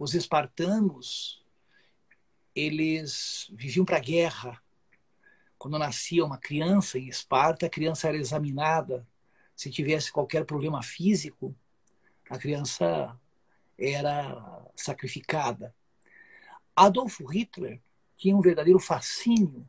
Os 0.00 0.14
espartanos, 0.14 1.44
eles 2.54 3.50
viviam 3.52 3.84
para 3.84 3.98
a 3.98 4.00
guerra. 4.00 4.58
Quando 5.58 5.78
nascia 5.78 6.24
uma 6.24 6.38
criança 6.38 6.98
em 6.98 7.06
Esparta, 7.06 7.66
a 7.66 7.68
criança 7.68 8.08
era 8.08 8.16
examinada. 8.16 9.06
Se 9.54 9.68
tivesse 9.68 10.10
qualquer 10.10 10.46
problema 10.46 10.82
físico, 10.82 11.54
a 12.30 12.38
criança 12.38 13.14
era 13.78 14.64
sacrificada. 14.74 15.74
Adolfo 16.74 17.26
Hitler 17.26 17.78
tinha 18.16 18.34
um 18.34 18.40
verdadeiro 18.40 18.78
fascínio 18.80 19.68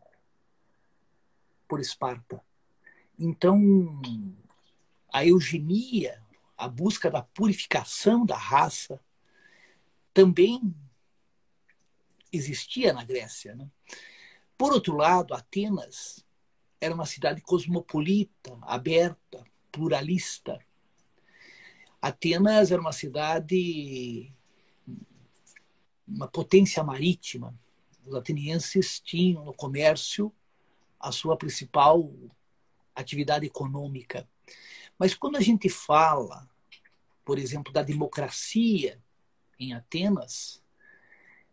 por 1.68 1.82
Esparta. 1.82 2.42
Então, 3.20 3.60
a 5.12 5.26
eugenia, 5.26 6.24
a 6.58 6.70
busca 6.70 7.12
da 7.12 7.22
purificação 7.22 8.26
da 8.26 8.38
raça, 8.38 8.98
também 10.14 10.74
existia 12.32 12.94
na 12.94 13.04
Grécia. 13.04 13.56
Né? 13.56 13.70
Por 14.58 14.72
outro 14.72 14.96
lado, 14.96 15.34
Atenas 15.34 16.26
era 16.80 16.94
uma 16.94 17.06
cidade 17.06 17.42
cosmopolita, 17.42 18.58
aberta, 18.64 19.44
pluralista. 19.72 20.60
Atenas 22.02 22.72
era 22.72 22.82
uma 22.82 22.92
cidade, 22.92 24.34
uma 26.08 26.28
potência 26.28 26.84
marítima. 26.84 27.54
Os 28.06 28.16
atenienses 28.16 29.00
tinham 29.00 29.46
no 29.46 29.54
comércio 29.54 30.34
a 31.00 31.12
sua 31.12 31.38
principal 31.38 32.12
atividade 32.96 33.46
econômica. 33.46 34.28
Mas 34.98 35.14
quando 35.14 35.38
a 35.38 35.42
gente 35.42 35.70
fala, 35.70 36.50
por 37.24 37.38
exemplo, 37.38 37.72
da 37.72 37.84
democracia 37.84 39.02
em 39.62 39.74
Atenas, 39.74 40.62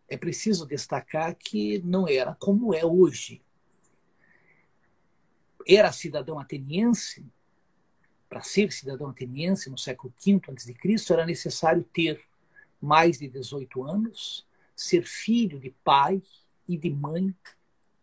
é 0.07 0.17
preciso 0.17 0.65
destacar 0.65 1.35
que 1.35 1.79
não 1.83 2.07
era 2.07 2.33
como 2.35 2.73
é 2.73 2.83
hoje. 2.83 3.43
Era 5.67 5.91
cidadão 5.91 6.39
ateniense, 6.39 7.25
para 8.27 8.41
ser 8.41 8.71
cidadão 8.71 9.09
ateniense 9.09 9.69
no 9.69 9.77
século 9.77 10.11
V 10.23 10.41
a.C., 10.47 11.13
era 11.13 11.25
necessário 11.25 11.83
ter 11.83 12.19
mais 12.81 13.19
de 13.19 13.27
18 13.27 13.83
anos, 13.83 14.47
ser 14.75 15.03
filho 15.05 15.59
de 15.59 15.69
pai 15.83 16.21
e 16.67 16.77
de 16.77 16.89
mãe 16.89 17.35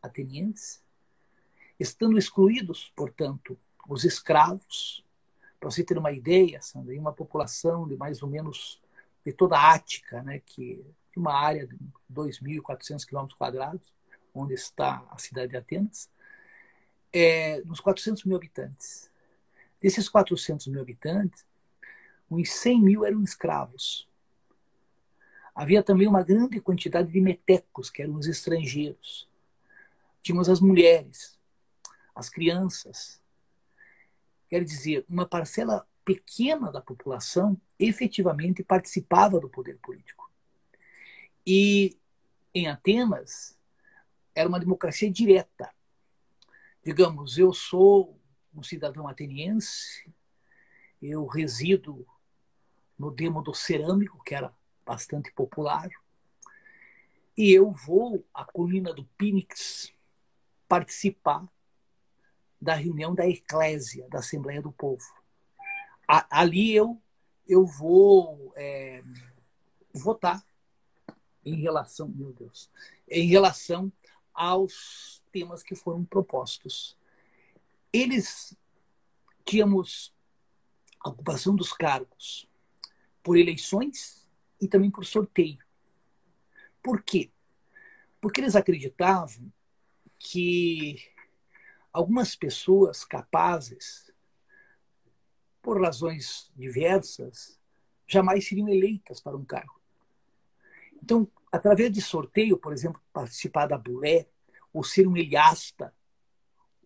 ateniense, 0.01 0.81
estando 1.81 2.19
excluídos, 2.19 2.93
portanto, 2.95 3.59
os 3.89 4.05
escravos. 4.05 5.05
Para 5.59 5.71
você 5.71 5.83
ter 5.83 5.99
uma 5.99 6.13
ideia, 6.13 6.61
Sandra, 6.61 6.95
em 6.95 6.99
uma 6.99 7.13
população 7.13 7.89
de 7.89 7.97
mais 7.97 8.23
ou 8.23 8.29
menos 8.29 8.81
de 9.27 9.33
toda 9.33 9.59
a 9.59 9.75
Ática, 9.75 10.23
né, 10.23 10.39
que 10.39 10.87
é 11.15 11.19
uma 11.19 11.35
área 11.35 11.67
de 11.67 11.77
2.400 12.13 13.05
quilômetros 13.05 13.37
quadrados, 13.37 13.93
onde 14.33 14.55
está 14.55 15.05
a 15.11 15.19
cidade 15.19 15.49
de 15.49 15.57
Atenas, 15.57 16.09
é, 17.13 17.61
nos 17.65 17.81
400 17.81 18.23
mil 18.23 18.37
habitantes. 18.37 19.11
Desses 19.81 20.09
400 20.09 20.69
mil 20.69 20.81
habitantes, 20.81 21.45
uns 22.31 22.53
100 22.53 22.81
mil 22.81 23.05
eram 23.05 23.21
escravos. 23.25 24.09
Havia 25.53 25.83
também 25.83 26.07
uma 26.07 26.23
grande 26.23 26.61
quantidade 26.61 27.11
de 27.11 27.21
metecos, 27.21 27.91
que 27.91 28.03
eram 28.03 28.15
os 28.15 28.29
estrangeiros. 28.29 29.29
Tínhamos 30.23 30.49
as 30.49 30.61
mulheres, 30.61 31.37
as 32.15 32.29
crianças. 32.29 33.21
Quer 34.49 34.63
dizer, 34.63 35.05
uma 35.09 35.27
parcela 35.27 35.85
pequena 36.07 36.71
da 36.71 36.81
população 36.81 37.61
efetivamente 37.81 38.63
participava 38.63 39.41
do 39.41 39.51
poder 39.51 39.77
político. 39.79 40.31
E 41.45 41.99
em 42.55 42.69
Atenas 42.69 43.59
era 44.33 44.49
uma 44.49 44.61
democracia 44.61 45.11
direta. 45.11 45.69
Digamos, 46.85 47.37
eu 47.37 47.53
sou 47.53 48.21
um 48.55 48.63
cidadão 48.63 49.09
ateniense, 49.09 50.09
eu 51.03 51.27
resido 51.27 52.07
no 52.97 53.11
Demo 53.11 53.43
do 53.43 53.53
Cerâmico, 53.53 54.23
que 54.23 54.35
era 54.35 54.55
bastante 54.87 55.33
popular, 55.33 55.91
e 57.37 57.51
eu 57.51 57.73
vou 57.73 58.25
à 58.33 58.45
colina 58.45 58.95
do 58.95 59.05
Pínix 59.19 59.93
participar 60.69 61.47
da 62.61 62.75
reunião 62.75 63.13
da 63.13 63.29
Eclésia, 63.29 64.09
da 64.09 64.21
Assembleia 64.21 64.63
do 64.63 64.71
Povo. 64.71 65.05
Ali 66.07 66.73
eu, 66.73 67.01
eu 67.49 67.67
vou 67.67 68.53
é, 68.57 69.03
votar 69.93 70.45
em 71.45 71.55
relação, 71.55 72.09
meu 72.09 72.33
Deus, 72.33 72.71
em 73.09 73.27
relação 73.29 73.93
aos 74.35 75.23
temas 75.33 75.63
que 75.63 75.75
foram 75.75 76.05
propostos. 76.05 76.97
Eles 77.93 78.57
tínhamos 79.45 80.13
a 81.01 81.09
ocupação 81.09 81.55
dos 81.55 81.73
cargos 81.73 82.49
por 83.23 83.37
eleições 83.37 84.29
e 84.61 84.67
também 84.69 84.91
por 84.91 85.05
sorteio. 85.05 85.59
Por 86.83 87.03
quê? 87.03 87.31
Porque 88.21 88.41
eles 88.41 88.57
acreditavam 88.57 89.53
que 90.19 90.97
algumas 91.93 92.35
pessoas 92.35 93.05
capazes, 93.05 94.06
por 95.67 95.83
razões 95.83 96.49
diversas, 96.55 97.59
jamais 98.07 98.47
seriam 98.47 98.69
eleitas 98.69 99.21
para 99.21 99.37
um 99.37 99.45
cargo. 99.45 99.81
Então, 101.03 101.27
através 101.51 101.91
de 101.91 102.01
sorteio, 102.01 102.57
por 102.57 102.73
exemplo, 102.73 103.03
participar 103.13 103.67
da 103.67 103.77
bulé, 103.77 104.29
ou 104.73 104.85
ser 104.85 105.09
um 105.09 105.17
eliasta, 105.17 105.93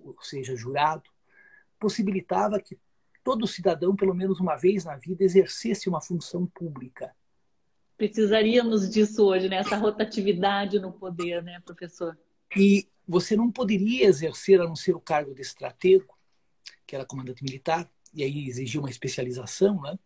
ou 0.00 0.16
seja, 0.22 0.56
jurado, 0.56 1.10
possibilitava 1.78 2.58
que 2.58 2.78
todo 3.22 3.46
cidadão, 3.46 3.94
pelo 3.94 4.14
menos 4.14 4.40
uma 4.40 4.56
vez 4.56 4.86
na 4.86 4.96
vida, 4.96 5.24
exercesse 5.24 5.86
uma 5.86 6.00
função 6.00 6.46
pública. 6.46 7.14
Precisaríamos 7.98 8.88
disso 8.88 9.26
hoje, 9.26 9.50
né? 9.50 9.56
Essa 9.56 9.76
rotatividade 9.76 10.80
no 10.80 10.90
poder, 10.90 11.42
né, 11.42 11.60
professor? 11.66 12.18
E 12.56 12.88
você 13.06 13.36
não 13.36 13.52
poderia 13.52 14.06
exercer, 14.06 14.58
a 14.58 14.64
não 14.64 14.74
ser 14.74 14.96
o 14.96 15.00
cargo 15.00 15.34
de 15.34 15.42
estratego, 15.42 16.18
que 16.86 16.96
era 16.96 17.04
comandante 17.04 17.44
militar, 17.44 17.86
e 18.12 18.22
aí 18.22 18.48
exigia 18.48 18.80
uma 18.80 18.90
especialização, 18.90 19.80
né? 19.80 19.98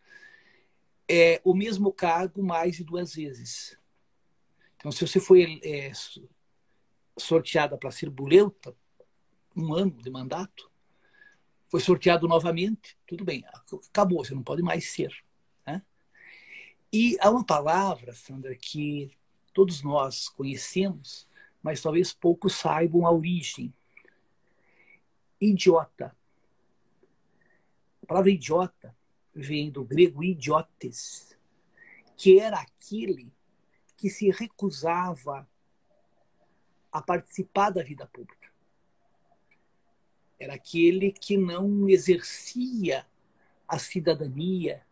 É, 1.08 1.40
o 1.44 1.54
mesmo 1.54 1.92
cargo 1.92 2.42
mais 2.42 2.76
de 2.76 2.84
duas 2.84 3.14
vezes. 3.14 3.78
Então, 4.76 4.90
se 4.90 5.06
você 5.06 5.20
foi 5.20 5.60
é, 5.62 5.92
sorteada 7.16 7.76
para 7.76 7.90
ser 7.90 8.10
buleuta, 8.10 8.74
um 9.56 9.72
ano 9.74 10.02
de 10.02 10.10
mandato, 10.10 10.70
foi 11.68 11.80
sorteado 11.80 12.28
novamente, 12.28 12.96
tudo 13.06 13.24
bem, 13.24 13.44
acabou, 13.88 14.24
você 14.24 14.34
não 14.34 14.42
pode 14.42 14.62
mais 14.62 14.90
ser. 14.90 15.12
Né? 15.66 15.82
E 16.92 17.16
há 17.20 17.30
uma 17.30 17.44
palavra, 17.44 18.12
Sandra, 18.14 18.54
que 18.54 19.10
todos 19.52 19.82
nós 19.82 20.28
conhecemos, 20.28 21.26
mas 21.62 21.80
talvez 21.80 22.12
poucos 22.12 22.54
saibam 22.54 23.06
a 23.06 23.10
origem. 23.10 23.72
Idiota. 25.40 26.14
A 28.04 28.06
palavra 28.06 28.30
idiota 28.30 28.94
vem 29.34 29.70
do 29.70 29.82
grego 29.82 30.22
idiotes, 30.22 31.34
que 32.14 32.38
era 32.38 32.60
aquele 32.60 33.32
que 33.96 34.10
se 34.10 34.30
recusava 34.30 35.48
a 36.92 37.00
participar 37.00 37.70
da 37.70 37.82
vida 37.82 38.06
pública. 38.06 38.52
Era 40.38 40.52
aquele 40.52 41.12
que 41.12 41.38
não 41.38 41.88
exercia 41.88 43.06
a 43.66 43.78
cidadania 43.78 44.86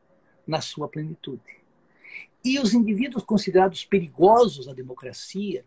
na 0.46 0.62
sua 0.62 0.88
plenitude. 0.88 1.60
E 2.42 2.58
os 2.58 2.72
indivíduos 2.72 3.24
considerados 3.24 3.84
perigosos 3.84 4.68
à 4.68 4.72
democracia 4.72 5.66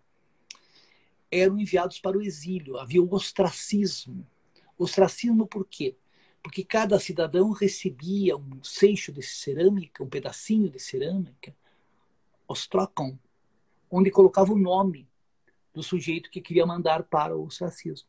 eram 1.29 1.59
enviados 1.59 1.99
para 1.99 2.17
o 2.17 2.23
exílio. 2.23 2.79
Havia 2.79 3.03
o 3.03 3.13
ostracismo. 3.13 4.25
Ostracismo 4.79 5.45
por 5.45 5.63
quê? 5.67 5.95
Porque 6.45 6.63
cada 6.63 6.99
cidadão 6.99 7.49
recebia 7.49 8.37
um 8.37 8.63
seixo 8.63 9.11
de 9.11 9.23
cerâmica, 9.23 10.03
um 10.03 10.07
pedacinho 10.07 10.69
de 10.69 10.77
cerâmica, 10.77 11.55
ostrocon, 12.47 13.17
onde 13.89 14.11
colocava 14.11 14.53
o 14.53 14.55
nome 14.55 15.09
do 15.73 15.81
sujeito 15.81 16.29
que 16.29 16.39
queria 16.39 16.63
mandar 16.63 17.01
para 17.01 17.35
o 17.35 17.45
ostracismo. 17.45 18.07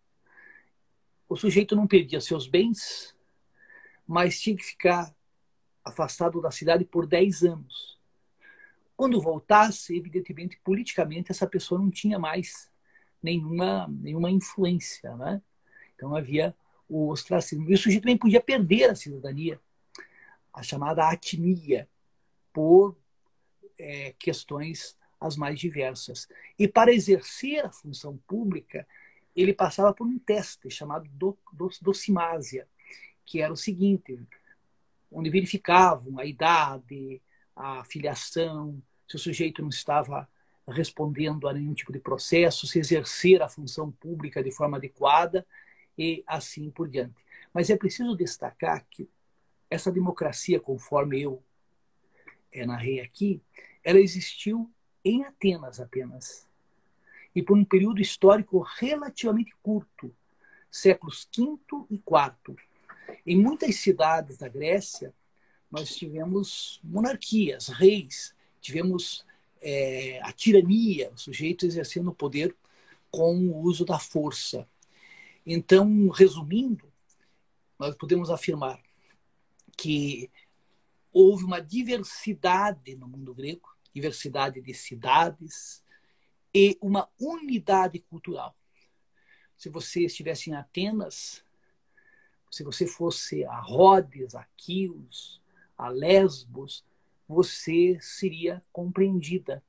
O 1.26 1.34
sujeito 1.34 1.74
não 1.74 1.86
perdia 1.86 2.20
seus 2.20 2.46
bens, 2.46 3.16
mas 4.06 4.38
tinha 4.38 4.54
que 4.54 4.64
ficar 4.64 5.16
afastado 5.82 6.38
da 6.38 6.50
cidade 6.50 6.84
por 6.84 7.06
10 7.06 7.42
anos. 7.42 7.98
Quando 8.94 9.18
voltasse, 9.18 9.96
evidentemente, 9.96 10.60
politicamente, 10.62 11.32
essa 11.32 11.46
pessoa 11.46 11.80
não 11.80 11.90
tinha 11.90 12.18
mais 12.18 12.70
nenhuma, 13.22 13.88
nenhuma 13.88 14.30
influência. 14.30 15.16
Né? 15.16 15.40
Então 15.94 16.14
havia 16.14 16.54
o 16.88 17.10
ostracismo. 17.10 17.70
E 17.70 17.74
o 17.74 17.78
sujeito 17.78 18.02
também 18.02 18.18
podia 18.18 18.40
perder 18.40 18.90
a 18.90 18.94
cidadania, 18.94 19.60
a 20.52 20.62
chamada 20.62 21.08
atnia, 21.08 21.88
por 22.52 22.96
é, 23.78 24.14
questões 24.18 24.96
as 25.20 25.36
mais 25.36 25.58
diversas. 25.58 26.28
E 26.58 26.68
para 26.68 26.92
exercer 26.92 27.64
a 27.64 27.70
função 27.70 28.16
pública, 28.26 28.86
ele 29.34 29.52
passava 29.52 29.92
por 29.92 30.06
um 30.06 30.18
teste 30.18 30.70
chamado 30.70 31.08
do, 31.10 31.36
do, 31.52 31.68
docimásia, 31.82 32.66
que 33.24 33.40
era 33.40 33.52
o 33.52 33.56
seguinte, 33.56 34.18
onde 35.10 35.30
verificavam 35.30 36.18
a 36.18 36.24
idade, 36.24 37.20
a 37.54 37.84
filiação, 37.84 38.82
se 39.08 39.16
o 39.16 39.18
sujeito 39.18 39.62
não 39.62 39.68
estava 39.68 40.28
respondendo 40.68 41.48
a 41.48 41.52
nenhum 41.52 41.74
tipo 41.74 41.92
de 41.92 42.00
processo, 42.00 42.66
se 42.66 42.78
exercer 42.78 43.40
a 43.40 43.48
função 43.48 43.90
pública 43.90 44.42
de 44.42 44.50
forma 44.50 44.76
adequada 44.76 45.46
e 45.98 46.22
assim 46.26 46.70
por 46.70 46.88
diante. 46.88 47.14
Mas 47.52 47.70
é 47.70 47.76
preciso 47.76 48.16
destacar 48.16 48.84
que 48.90 49.08
essa 49.70 49.90
democracia, 49.90 50.60
conforme 50.60 51.20
eu 51.20 51.42
é, 52.52 52.64
narrei 52.66 53.00
aqui, 53.00 53.40
ela 53.82 54.00
existiu 54.00 54.70
em 55.04 55.24
Atenas 55.24 55.80
apenas. 55.80 56.46
E 57.34 57.42
por 57.42 57.56
um 57.56 57.64
período 57.64 58.00
histórico 58.00 58.60
relativamente 58.60 59.54
curto, 59.62 60.14
séculos 60.70 61.28
V 61.36 61.58
e 61.90 61.94
IV. 61.94 62.56
Em 63.26 63.36
muitas 63.36 63.76
cidades 63.76 64.38
da 64.38 64.48
Grécia, 64.48 65.12
nós 65.70 65.94
tivemos 65.94 66.80
monarquias, 66.82 67.68
reis, 67.68 68.34
tivemos 68.60 69.24
é, 69.60 70.20
a 70.22 70.32
tirania, 70.32 71.10
o 71.10 71.18
sujeito 71.18 71.66
exercendo 71.66 72.10
o 72.10 72.14
poder 72.14 72.54
com 73.10 73.36
o 73.36 73.58
uso 73.62 73.84
da 73.84 73.98
força. 73.98 74.68
Então, 75.46 76.08
resumindo, 76.08 76.92
nós 77.78 77.94
podemos 77.96 78.30
afirmar 78.30 78.82
que 79.78 80.30
houve 81.12 81.44
uma 81.44 81.60
diversidade 81.60 82.96
no 82.96 83.06
mundo 83.06 83.32
grego 83.34 83.76
diversidade 83.96 84.60
de 84.60 84.74
cidades 84.74 85.82
e 86.54 86.76
uma 86.82 87.08
unidade 87.18 87.98
cultural. 87.98 88.54
Se 89.56 89.70
você 89.70 90.04
estivesse 90.04 90.50
em 90.50 90.54
Atenas, 90.54 91.42
se 92.50 92.62
você 92.62 92.86
fosse 92.86 93.42
a 93.46 93.58
Rhodes, 93.58 94.34
a 94.34 94.44
Quios, 94.54 95.40
a 95.78 95.88
Lesbos, 95.88 96.84
você 97.26 97.98
seria 97.98 98.62
compreendida. 98.70 99.64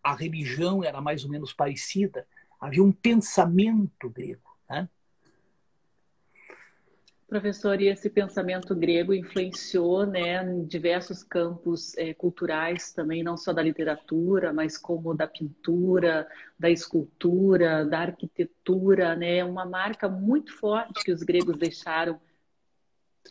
A 0.00 0.14
religião 0.14 0.84
era 0.84 1.00
mais 1.00 1.24
ou 1.24 1.30
menos 1.30 1.52
parecida, 1.52 2.24
havia 2.62 2.82
um 2.82 2.92
pensamento 2.92 4.08
grego. 4.08 4.56
Né? 4.70 4.88
Professor, 7.28 7.80
e 7.80 7.88
esse 7.88 8.08
pensamento 8.08 8.72
grego 8.72 9.12
influenciou 9.12 10.06
né, 10.06 10.44
em 10.44 10.64
diversos 10.64 11.24
campos 11.24 11.96
é, 11.98 12.14
culturais 12.14 12.92
também, 12.92 13.24
não 13.24 13.36
só 13.36 13.52
da 13.52 13.62
literatura, 13.62 14.52
mas 14.52 14.78
como 14.78 15.12
da 15.12 15.26
pintura, 15.26 16.28
da 16.56 16.70
escultura, 16.70 17.84
da 17.84 18.00
arquitetura, 18.00 19.16
né? 19.16 19.42
Uma 19.42 19.66
marca 19.66 20.08
muito 20.08 20.56
forte 20.56 21.02
que 21.02 21.10
os 21.10 21.22
gregos 21.22 21.56
deixaram. 21.56 22.20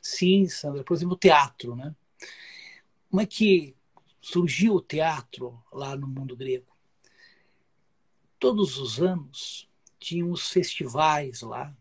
Sim, 0.02 0.48
Sandra. 0.50 0.84
Por 0.84 0.94
exemplo, 0.94 1.13
o 1.13 1.20
teatro, 1.20 1.76
né? 1.76 1.96
Como 3.10 3.22
é 3.22 3.26
que 3.26 3.76
surgiu 4.20 4.74
o 4.74 4.82
teatro 4.82 5.58
lá 5.72 5.96
no 5.96 6.08
mundo 6.08 6.36
grego? 6.36 6.70
Todos 8.41 8.80
os 8.80 8.99
anos 8.99 9.69
tinham 9.99 10.32
os 10.32 10.49
festivais 10.49 11.41
lá, 11.41 11.77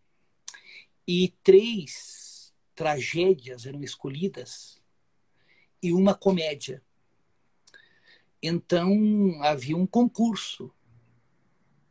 e 1.08 1.34
três 1.42 2.52
tragédias 2.74 3.64
eram 3.64 3.82
escolhidas 3.82 4.78
e 5.82 5.90
uma 5.90 6.14
comédia. 6.14 6.82
Então 8.42 8.92
havia 9.42 9.74
um 9.74 9.86
concurso 9.86 10.70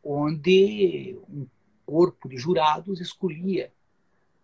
onde 0.04 1.18
um 1.28 1.48
corpo 1.84 2.28
de 2.28 2.36
jurados 2.36 3.00
escolhia 3.00 3.74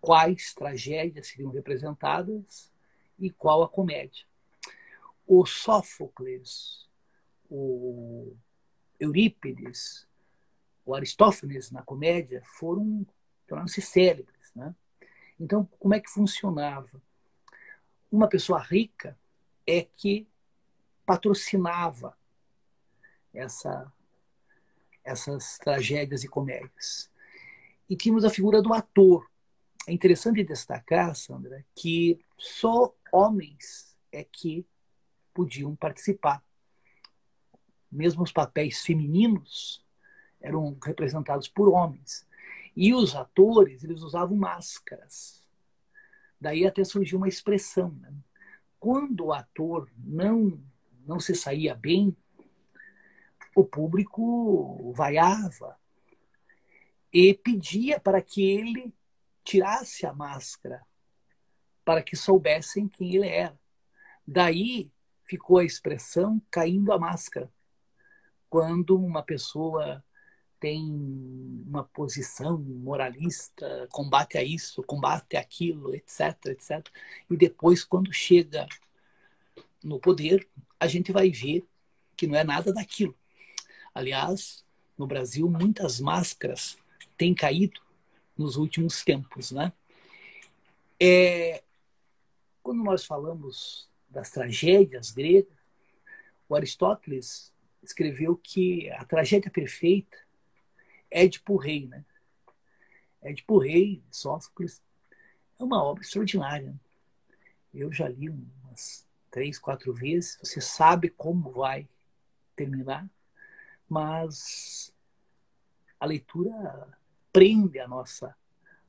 quais 0.00 0.52
tragédias 0.52 1.28
seriam 1.28 1.52
representadas 1.52 2.72
e 3.16 3.30
qual 3.30 3.62
a 3.62 3.68
comédia. 3.68 4.26
O 5.24 5.46
Sófocles, 5.46 6.88
o 7.48 8.34
Eurípides, 8.98 10.04
o 10.86 10.94
Aristófanes 10.94 11.72
na 11.72 11.82
comédia 11.82 12.40
foram 12.44 13.04
tornaram-se 13.46 13.82
célebres. 13.82 14.52
Né? 14.54 14.74
Então, 15.38 15.68
como 15.78 15.94
é 15.94 16.00
que 16.00 16.08
funcionava? 16.08 17.02
Uma 18.10 18.28
pessoa 18.28 18.60
rica 18.60 19.18
é 19.66 19.82
que 19.82 20.28
patrocinava 21.04 22.16
essa, 23.34 23.92
essas 25.04 25.58
tragédias 25.58 26.22
e 26.24 26.28
comédias. 26.28 27.10
E 27.90 27.96
tínhamos 27.96 28.24
a 28.24 28.30
figura 28.30 28.62
do 28.62 28.72
ator. 28.72 29.28
É 29.86 29.92
interessante 29.92 30.42
destacar, 30.42 31.14
Sandra, 31.14 31.64
que 31.74 32.18
só 32.36 32.94
homens 33.12 33.96
é 34.10 34.24
que 34.24 34.66
podiam 35.34 35.74
participar. 35.76 36.42
Mesmo 37.90 38.22
os 38.22 38.32
papéis 38.32 38.82
femininos 38.84 39.85
eram 40.40 40.76
representados 40.84 41.48
por 41.48 41.68
homens. 41.68 42.26
E 42.76 42.94
os 42.94 43.14
atores, 43.14 43.82
eles 43.82 44.02
usavam 44.02 44.36
máscaras. 44.36 45.42
Daí 46.40 46.66
até 46.66 46.84
surgiu 46.84 47.18
uma 47.18 47.28
expressão. 47.28 47.90
Né? 48.00 48.12
Quando 48.78 49.26
o 49.26 49.32
ator 49.32 49.90
não, 49.96 50.60
não 51.06 51.18
se 51.18 51.34
saía 51.34 51.74
bem, 51.74 52.14
o 53.54 53.64
público 53.64 54.92
vaiava 54.92 55.78
e 57.10 57.32
pedia 57.32 57.98
para 57.98 58.20
que 58.20 58.42
ele 58.42 58.94
tirasse 59.42 60.04
a 60.04 60.12
máscara, 60.12 60.84
para 61.82 62.02
que 62.02 62.14
soubessem 62.14 62.86
quem 62.86 63.14
ele 63.14 63.28
era. 63.28 63.58
Daí 64.26 64.92
ficou 65.24 65.58
a 65.58 65.64
expressão 65.64 66.42
caindo 66.50 66.92
a 66.92 66.98
máscara. 66.98 67.50
Quando 68.50 68.98
uma 68.98 69.22
pessoa 69.22 70.04
tem 70.58 70.82
uma 71.66 71.84
posição 71.84 72.58
moralista, 72.58 73.86
combate 73.90 74.38
a 74.38 74.42
isso, 74.42 74.82
combate 74.82 75.36
aquilo, 75.36 75.94
etc, 75.94 76.46
etc. 76.46 76.86
E 77.30 77.36
depois, 77.36 77.84
quando 77.84 78.12
chega 78.12 78.66
no 79.82 80.00
poder, 80.00 80.48
a 80.80 80.86
gente 80.86 81.12
vai 81.12 81.30
ver 81.30 81.64
que 82.16 82.26
não 82.26 82.36
é 82.36 82.44
nada 82.44 82.72
daquilo. 82.72 83.14
Aliás, 83.94 84.64
no 84.96 85.06
Brasil, 85.06 85.48
muitas 85.48 86.00
máscaras 86.00 86.78
têm 87.16 87.34
caído 87.34 87.80
nos 88.36 88.56
últimos 88.56 89.02
tempos, 89.04 89.52
né? 89.52 89.72
É, 91.00 91.62
quando 92.62 92.82
nós 92.82 93.04
falamos 93.04 93.88
das 94.08 94.30
tragédias 94.30 95.10
gregas, 95.10 95.54
o 96.48 96.54
Aristóteles 96.54 97.52
escreveu 97.82 98.36
que 98.36 98.90
a 98.90 99.04
tragédia 99.04 99.50
perfeita 99.50 100.25
Édipo 101.10 101.56
Rei, 101.56 101.86
né? 101.86 102.04
Édipo 103.22 103.58
Rei, 103.58 104.02
Sófocles, 104.10 104.82
é 105.58 105.64
uma 105.64 105.82
obra 105.82 106.02
extraordinária. 106.02 106.74
Eu 107.74 107.92
já 107.92 108.08
li 108.08 108.28
umas 108.28 109.06
três, 109.30 109.58
quatro 109.58 109.92
vezes. 109.92 110.38
Você 110.42 110.60
sabe 110.60 111.10
como 111.10 111.50
vai 111.50 111.88
terminar, 112.54 113.08
mas 113.88 114.92
a 115.98 116.06
leitura 116.06 116.98
prende 117.32 117.78
a 117.78 117.88
nossa 117.88 118.34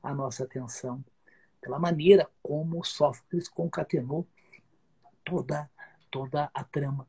a 0.02 0.14
nossa 0.14 0.44
atenção 0.44 1.04
pela 1.60 1.78
maneira 1.78 2.30
como 2.40 2.84
Sófocles 2.84 3.48
concatenou 3.48 4.26
toda 5.24 5.68
toda 6.10 6.50
a 6.54 6.64
trama. 6.64 7.06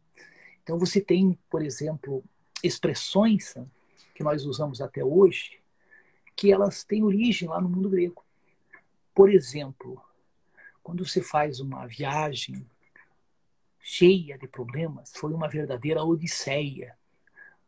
Então 0.63 0.77
você 0.77 0.99
tem, 0.99 1.39
por 1.49 1.61
exemplo, 1.61 2.23
expressões 2.63 3.55
que 4.19 4.23
nós 4.25 4.43
usamos 4.43 4.81
até 4.81 5.01
hoje, 5.01 5.61
que 6.35 6.51
elas 6.51 6.83
têm 6.83 7.05
origem 7.05 7.47
lá 7.47 7.61
no 7.61 7.69
mundo 7.69 7.89
grego. 7.89 8.21
Por 9.15 9.29
exemplo, 9.29 10.03
quando 10.83 11.07
você 11.07 11.21
faz 11.21 11.61
uma 11.61 11.87
viagem 11.87 12.69
cheia 13.79 14.37
de 14.37 14.45
problemas, 14.45 15.13
foi 15.15 15.31
uma 15.31 15.47
verdadeira 15.47 16.03
odisseia. 16.03 16.97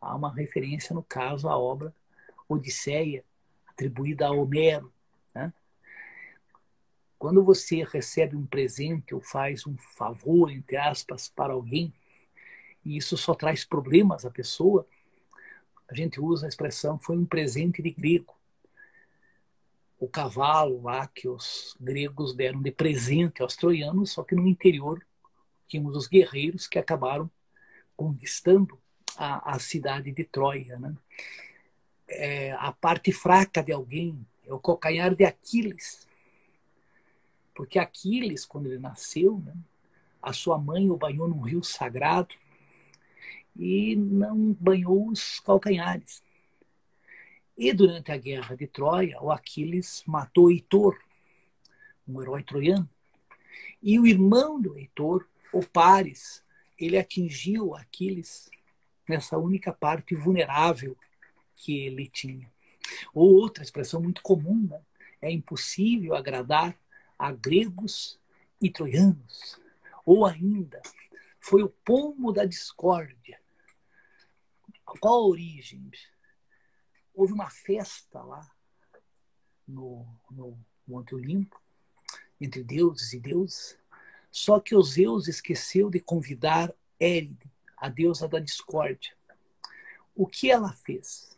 Há 0.02 0.14
uma 0.14 0.34
referência, 0.34 0.94
no 0.94 1.02
caso, 1.02 1.48
à 1.48 1.58
obra 1.58 1.96
Odisseia, 2.50 3.24
atribuída 3.66 4.28
a 4.28 4.32
Homero. 4.32 4.92
Né? 5.34 5.54
Quando 7.18 7.42
você 7.46 7.86
recebe 7.86 8.36
um 8.36 8.46
presente 8.46 9.16
ou 9.16 9.22
faz 9.22 9.66
um 9.66 9.78
favor, 9.78 10.52
entre 10.52 10.76
aspas, 10.76 11.30
para 11.30 11.54
alguém, 11.54 11.94
e 12.84 12.98
isso 12.98 13.16
só 13.16 13.34
traz 13.34 13.64
problemas 13.64 14.26
à 14.26 14.30
pessoa, 14.30 14.86
a 15.92 15.94
gente 15.94 16.22
usa 16.22 16.46
a 16.46 16.50
expressão 16.50 16.98
foi 16.98 17.18
um 17.18 17.26
presente 17.26 17.82
de 17.82 17.92
grego. 17.92 18.34
O 20.00 20.08
cavalo 20.08 20.82
lá 20.82 21.06
que 21.06 21.28
os 21.28 21.76
gregos 21.80 22.34
deram 22.34 22.62
de 22.62 22.72
presente 22.72 23.42
aos 23.42 23.58
troianos, 23.58 24.12
só 24.12 24.24
que 24.24 24.34
no 24.34 24.48
interior 24.48 25.06
tínhamos 25.68 25.98
os 25.98 26.08
guerreiros 26.08 26.66
que 26.66 26.80
acabaram 26.80 27.30
conquistando 27.96 28.80
a, 29.18 29.54
a 29.54 29.60
cidade 29.60 30.14
de 30.14 30.24
Troia. 30.24 30.80
Né? 30.80 30.96
É, 32.08 32.54
a 32.54 32.72
parte 32.72 33.12
fraca 33.12 33.62
de 33.62 33.74
alguém 33.74 34.26
é 34.48 34.54
o 34.54 34.60
calcanhar 34.60 35.14
de 35.14 35.26
Aquiles. 35.26 36.08
Porque 37.54 37.78
Aquiles, 37.78 38.46
quando 38.46 38.68
ele 38.68 38.80
nasceu, 38.80 39.40
né, 39.46 39.54
a 40.22 40.32
sua 40.32 40.58
mãe 40.58 40.90
o 40.90 40.96
banhou 40.96 41.28
num 41.28 41.42
rio 41.42 41.64
sagrado 41.64 42.34
e 43.56 43.96
não 43.96 44.54
banhou 44.54 45.10
os 45.10 45.40
calcanhares. 45.40 46.24
E 47.58 47.74
durante 47.74 48.12
a 48.12 48.18
guerra 48.18 48.56
de 48.56 48.68
Troia, 48.68 49.22
o 49.22 49.32
Aquiles 49.32 50.04
matou 50.08 50.50
Heitor, 50.50 50.98
um 52.08 52.22
herói 52.22 52.44
troiano. 52.44 52.90
E 53.82 54.00
o 54.00 54.08
irmão 54.08 54.60
do 54.60 54.78
Heitor, 54.78 55.28
o 55.54 55.66
Paris, 55.66 56.44
ele 56.80 56.98
atingiu 56.98 57.76
Aquiles 57.76 58.50
nessa 59.08 59.38
única 59.38 59.74
parte 59.74 60.16
vulnerável 60.16 60.98
que 61.56 61.86
ele 61.86 62.08
tinha. 62.08 62.50
Ou 63.14 63.34
outra 63.34 63.64
expressão 63.64 64.02
muito 64.02 64.22
comum, 64.22 64.68
né? 64.70 64.82
é 65.22 65.32
impossível 65.32 66.16
agradar 66.16 66.76
a 67.18 67.32
gregos 67.32 68.20
e 68.60 68.70
troianos. 68.70 69.60
Ou 70.06 70.26
ainda, 70.26 70.82
foi 71.40 71.62
o 71.62 71.70
pomo 71.70 72.32
da 72.32 72.46
discórdia 72.46 73.41
qual 75.00 75.14
a 75.16 75.28
origem? 75.28 75.90
Houve 77.14 77.34
uma 77.34 77.50
festa 77.50 78.22
lá 78.22 78.50
no, 79.68 80.08
no 80.30 80.58
Monte 80.88 81.16
Olimpo, 81.16 81.62
entre 82.40 82.64
deuses 82.64 83.14
e 83.14 83.20
deuses, 83.20 83.78
só 84.30 84.60
que 84.60 84.76
o 84.76 84.82
Zeus 84.82 85.28
esqueceu 85.28 85.90
de 85.90 86.00
convidar 86.00 86.74
Éride, 87.00 87.52
a 87.76 87.90
deusa 87.90 88.28
da 88.28 88.40
discórdia. 88.40 89.16
O 90.16 90.28
que 90.28 90.52
ela 90.52 90.72
fez? 90.74 91.36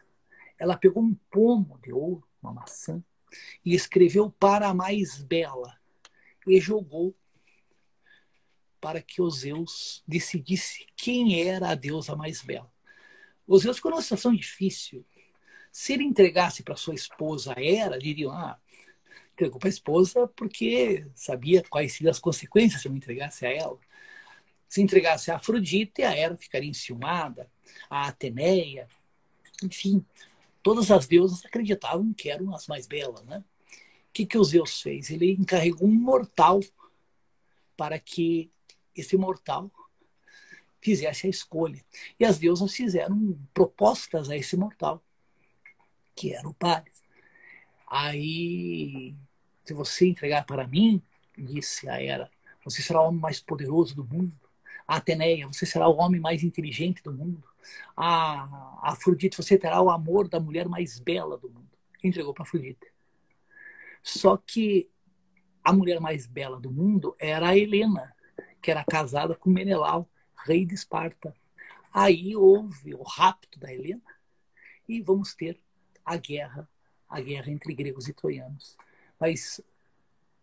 Ela 0.57 0.77
pegou 0.77 1.03
um 1.03 1.15
pomo 1.31 1.79
de 1.79 1.91
ouro, 1.91 2.27
uma 2.41 2.53
maçã, 2.53 3.03
e 3.65 3.73
escreveu 3.73 4.29
para 4.29 4.69
a 4.69 4.73
mais 4.73 5.21
bela 5.21 5.77
e 6.45 6.59
jogou 6.59 7.15
para 8.79 9.01
que 9.01 9.21
os 9.21 9.39
Zeus 9.39 10.03
decidisse 10.05 10.85
quem 10.97 11.41
era 11.41 11.69
a 11.69 11.75
deusa 11.75 12.15
mais 12.15 12.41
bela. 12.41 12.72
Os 13.47 13.63
Zeus 13.63 13.77
ficou 13.77 13.91
numa 13.91 14.01
situação 14.01 14.33
difícil. 14.33 15.05
Se 15.71 15.93
ele 15.93 16.03
entregasse 16.03 16.63
para 16.63 16.75
sua 16.75 16.93
esposa 16.93 17.53
Hera, 17.57 17.97
diriam: 17.97 18.31
ah, 18.31 18.57
entregou 19.33 19.59
para 19.59 19.69
a 19.69 19.71
esposa 19.71 20.27
porque 20.27 21.05
sabia 21.15 21.63
quais 21.69 21.93
seriam 21.93 22.11
as 22.11 22.19
consequências 22.19 22.81
se 22.81 22.89
não 22.89 22.95
entregasse 22.95 23.45
a 23.45 23.51
ela. 23.51 23.79
Se 24.67 24.81
entregasse 24.81 25.29
a 25.29 25.35
Afrodite, 25.35 26.03
a 26.03 26.15
Hera 26.15 26.35
ficaria 26.37 26.69
enciumada, 26.69 27.49
a 27.89 28.07
Ateneia, 28.07 28.87
enfim, 29.63 30.03
todas 30.61 30.89
as 30.89 31.05
deusas 31.07 31.45
acreditavam 31.45 32.13
que 32.13 32.29
eram 32.29 32.55
as 32.55 32.67
mais 32.67 32.87
belas, 32.87 33.23
né? 33.25 33.43
O 34.09 34.13
que, 34.13 34.25
que 34.25 34.37
o 34.37 34.43
Zeus 34.43 34.81
fez? 34.81 35.09
Ele 35.09 35.31
encarregou 35.31 35.87
um 35.87 35.93
mortal 35.93 36.59
para 37.75 37.97
que 37.99 38.51
esse 38.95 39.17
mortal 39.17 39.71
fizesse 40.83 41.27
a 41.27 41.29
escolha. 41.29 41.83
E 42.19 42.25
as 42.25 42.37
deusas 42.37 42.73
fizeram 42.73 43.39
propostas 43.53 44.29
a 44.29 44.35
esse 44.35 44.57
mortal, 44.57 45.01
que 46.13 46.33
era 46.33 46.47
o 46.47 46.53
Paris. 46.53 47.01
Aí, 47.87 49.15
se 49.63 49.73
você 49.73 50.07
entregar 50.07 50.45
para 50.45 50.67
mim, 50.67 51.01
disse 51.37 51.87
a 51.87 52.01
Hera, 52.01 52.29
você 52.63 52.81
será 52.81 53.01
o 53.01 53.07
homem 53.07 53.21
mais 53.21 53.39
poderoso 53.39 53.95
do 53.95 54.03
mundo. 54.03 54.33
A 54.87 54.97
Ateneia, 54.97 55.47
você 55.47 55.65
será 55.65 55.87
o 55.87 55.97
homem 55.97 56.19
mais 56.19 56.43
inteligente 56.43 57.01
do 57.01 57.13
mundo. 57.13 57.43
A 57.95 58.79
Afrodite, 58.81 59.37
você 59.37 59.57
terá 59.57 59.81
o 59.81 59.89
amor 59.89 60.27
da 60.27 60.39
mulher 60.39 60.67
mais 60.67 60.99
bela 60.99 61.37
do 61.37 61.49
mundo. 61.49 61.69
Entregou 62.03 62.33
para 62.33 62.43
Afrodite. 62.43 62.91
Só 64.01 64.35
que 64.35 64.89
a 65.63 65.71
mulher 65.71 66.01
mais 66.01 66.25
bela 66.27 66.59
do 66.59 66.69
mundo 66.69 67.15
era 67.17 67.49
a 67.49 67.57
Helena, 67.57 68.13
que 68.61 68.69
era 68.69 68.83
casada 68.83 69.33
com 69.33 69.49
Menelau, 69.49 70.09
rei 70.45 70.65
de 70.65 70.73
Esparta. 70.73 71.35
Aí 71.93 72.35
houve 72.35 72.93
o 72.95 73.03
rapto 73.03 73.59
da 73.59 73.71
Helena 73.71 74.01
e 74.87 75.01
vamos 75.01 75.33
ter 75.33 75.59
a 76.03 76.17
guerra 76.17 76.67
a 77.07 77.21
guerra 77.21 77.51
entre 77.51 77.75
gregos 77.75 78.07
e 78.07 78.13
troianos. 78.13 78.75
Mas 79.19 79.61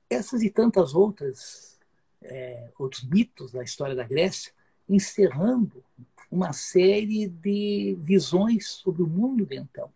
essas 0.09 0.41
e 0.41 0.49
tantas 0.49 0.95
outras 0.95 1.81
é, 2.23 2.71
outros 2.79 3.03
mitos 3.05 3.53
da 3.53 3.63
história 3.63 3.95
da 3.95 4.05
Grécia, 4.05 4.53
encerrando 4.89 5.83
uma 6.31 6.53
série 6.53 7.27
de 7.27 7.97
visões 7.99 8.69
sobre 8.69 9.03
o 9.03 9.07
mundo 9.07 9.45
de 9.47 9.57
então. 9.57 9.93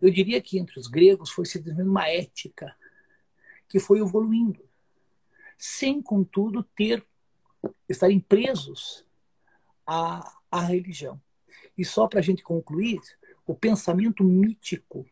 Eu 0.00 0.10
diria 0.10 0.40
que 0.40 0.58
entre 0.58 0.78
os 0.78 0.86
gregos 0.86 1.30
foi 1.30 1.46
se 1.46 1.58
desenvolvendo 1.58 1.90
uma 1.90 2.08
ética 2.08 2.76
que 3.68 3.80
foi 3.80 4.00
evoluindo, 4.00 4.62
sem, 5.56 6.02
contudo, 6.02 6.62
ter 6.62 7.04
estarem 7.88 8.20
presos 8.20 9.04
à, 9.86 10.36
à 10.50 10.60
religião. 10.60 11.20
E 11.76 11.84
só 11.84 12.06
para 12.06 12.20
a 12.20 12.22
gente 12.22 12.42
concluir, 12.42 13.00
o 13.46 13.54
pensamento 13.54 14.22
mítico 14.24 15.06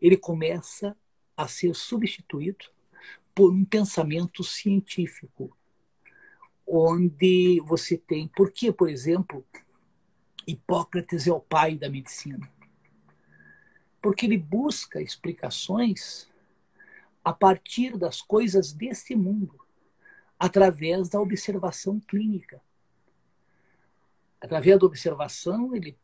ele 0.00 0.16
começa 0.16 0.96
a 1.36 1.48
ser 1.48 1.74
substituído 1.74 2.64
por 3.34 3.52
um 3.52 3.64
pensamento 3.64 4.42
científico, 4.42 5.56
onde 6.66 7.60
você 7.66 7.96
tem. 7.96 8.28
Por 8.28 8.50
que, 8.50 8.72
por 8.72 8.88
exemplo, 8.88 9.44
Hipócrates 10.46 11.26
é 11.26 11.32
o 11.32 11.40
pai 11.40 11.76
da 11.76 11.90
medicina? 11.90 12.50
Porque 14.00 14.26
ele 14.26 14.38
busca 14.38 15.02
explicações 15.02 16.28
a 17.24 17.32
partir 17.32 17.98
das 17.98 18.22
coisas 18.22 18.72
deste 18.72 19.14
mundo, 19.14 19.65
através 20.38 21.08
da 21.08 21.20
observação 21.20 22.00
clínica. 22.00 22.60
Através 24.40 24.78
da 24.78 24.86
observação, 24.86 25.74
ele 25.74 25.96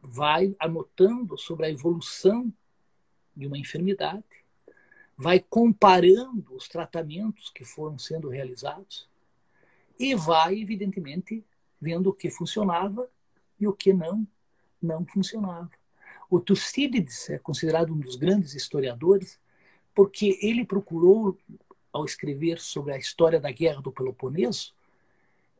vai 0.00 0.54
anotando 0.58 1.36
sobre 1.36 1.66
a 1.66 1.70
evolução 1.70 2.52
de 3.34 3.46
uma 3.46 3.58
enfermidade, 3.58 4.24
vai 5.16 5.40
comparando 5.40 6.54
os 6.54 6.68
tratamentos 6.68 7.50
que 7.50 7.64
foram 7.64 7.98
sendo 7.98 8.28
realizados 8.28 9.08
e 9.98 10.14
vai, 10.14 10.60
evidentemente, 10.60 11.44
vendo 11.80 12.10
o 12.10 12.12
que 12.12 12.30
funcionava 12.30 13.08
e 13.58 13.66
o 13.66 13.72
que 13.72 13.92
não, 13.92 14.26
não 14.80 15.04
funcionava. 15.04 15.70
O 16.30 16.40
Tucídides 16.40 17.30
é 17.30 17.38
considerado 17.38 17.92
um 17.92 17.98
dos 17.98 18.16
grandes 18.16 18.54
historiadores 18.54 19.40
porque 19.94 20.38
ele 20.40 20.64
procurou, 20.64 21.36
ao 21.92 22.04
escrever 22.04 22.58
sobre 22.58 22.92
a 22.94 22.98
história 22.98 23.40
da 23.40 23.50
Guerra 23.50 23.80
do 23.80 23.92
Peloponeso, 23.92 24.74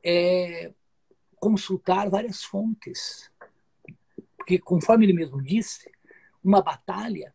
é, 0.02 0.72
consultar 1.36 2.08
várias 2.08 2.42
fontes. 2.42 3.30
Porque, 4.36 4.58
conforme 4.58 5.06
ele 5.06 5.12
mesmo 5.12 5.42
disse, 5.42 5.90
uma 6.42 6.62
batalha 6.62 7.34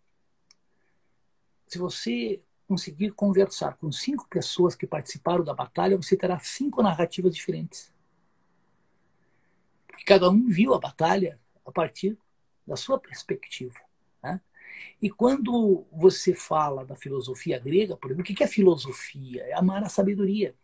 se 1.74 1.80
você 1.80 2.40
conseguir 2.68 3.12
conversar 3.14 3.78
com 3.78 3.92
cinco 3.92 4.28
pessoas 4.30 4.76
que 4.76 4.86
participaram 4.86 5.44
da 5.44 5.56
batalha, 5.56 5.98
você 5.98 6.16
terá 6.16 6.40
cinco 6.40 6.84
narrativas 6.84 7.34
diferentes. 7.34 7.92
Porque 9.88 10.04
cada 10.04 10.30
um 10.30 10.48
viu 10.48 10.76
a 10.76 10.80
batalha 10.80 11.40
a 11.66 11.72
partir 11.72 12.16
da 12.66 12.78
sua 12.78 13.00
perspectiva. 13.00 13.80
E 15.02 15.10
quando 15.10 15.86
você 15.92 16.34
fala 16.34 16.86
da 16.86 16.96
filosofia 16.96 17.60
grega, 17.60 17.98
por 17.98 18.12
exemplo, 18.12 18.24
o 18.24 18.36
que 18.36 18.44
é 18.44 18.48
filosofia? 18.48 19.44
É 19.44 19.54
amar 19.54 19.84
a 19.84 19.90
sabedoria. 19.90 20.56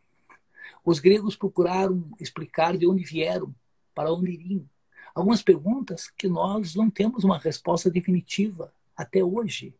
Os 0.84 1.00
gregos 1.00 1.36
procuraram 1.36 2.10
explicar 2.20 2.78
de 2.78 2.88
onde 2.88 3.04
vieram, 3.04 3.54
para 3.94 4.14
onde 4.14 4.32
iriam. 4.32 4.70
Algumas 5.14 5.42
perguntas 5.42 6.10
que 6.10 6.28
nós 6.28 6.76
não 6.76 6.90
temos 6.90 7.24
uma 7.24 7.38
resposta 7.38 7.90
definitiva 7.90 8.74
até 8.96 9.24
hoje. 9.24 9.74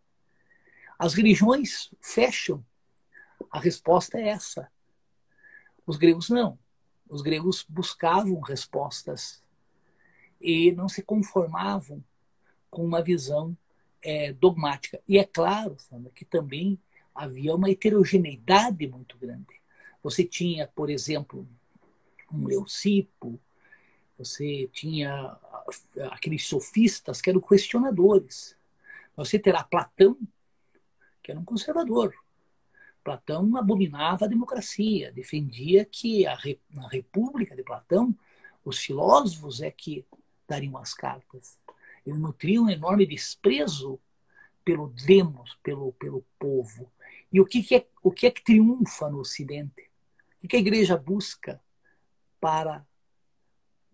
As 0.98 1.14
religiões 1.14 1.90
fecham. 2.02 2.66
A 3.50 3.60
resposta 3.60 4.18
é 4.18 4.30
essa. 4.30 4.70
Os 5.86 5.96
gregos 5.96 6.30
não. 6.30 6.60
Os 7.08 7.22
gregos 7.22 7.66
buscavam 7.68 8.40
respostas 8.42 9.42
e 10.40 10.72
não 10.72 10.88
se 10.88 11.02
conformavam 11.02 12.04
com 12.70 12.86
uma 12.86 13.02
visão 13.02 13.58
é, 14.02 14.34
dogmática. 14.34 15.02
E 15.08 15.18
é 15.18 15.24
claro, 15.24 15.76
Sandra, 15.78 16.12
que 16.14 16.26
também 16.26 16.80
havia 17.14 17.56
uma 17.56 17.70
heterogeneidade 17.70 18.88
muito 18.88 19.18
grande. 19.18 19.60
Você 20.02 20.24
tinha, 20.24 20.68
por 20.68 20.90
exemplo, 20.90 21.48
um 22.32 22.46
Leucipo, 22.46 23.40
você 24.18 24.70
tinha 24.72 25.38
aqueles 26.12 26.46
sofistas 26.46 27.22
que 27.22 27.30
eram 27.30 27.42
questionadores. 27.42 28.56
Você 29.16 29.38
terá 29.38 29.64
Platão, 29.64 30.18
que 31.22 31.32
era 31.32 31.40
um 31.40 31.46
conservador. 31.46 32.14
Platão 33.04 33.56
abominava 33.58 34.26
a 34.26 34.28
democracia, 34.28 35.12
defendia 35.12 35.86
que 35.86 36.26
a, 36.26 36.38
na 36.70 36.88
República 36.88 37.56
de 37.56 37.64
Platão 37.64 38.16
os 38.64 38.80
filósofos 38.80 39.62
é 39.62 39.72
que 39.72 40.06
dariam 40.48 40.78
as 40.78 40.94
cartas. 40.94 41.59
Ele 42.10 42.20
nutria 42.20 42.62
um 42.62 42.70
enorme 42.70 43.06
desprezo 43.06 44.00
pelo 44.64 44.90
demos, 44.90 45.58
pelo, 45.64 45.94
pelo 45.94 46.26
povo. 46.38 46.92
E 47.32 47.40
o 47.40 47.46
que, 47.46 47.64
que, 47.64 47.76
é, 47.76 47.88
o 48.04 48.12
que 48.12 48.28
é 48.28 48.32
que 48.32 48.44
triunfa 48.44 49.10
no 49.10 49.20
Ocidente? 49.20 49.90
O 50.44 50.48
que, 50.48 50.56
a 50.56 50.60
igreja 50.60 50.98
busca 50.98 51.62
para, 52.40 52.86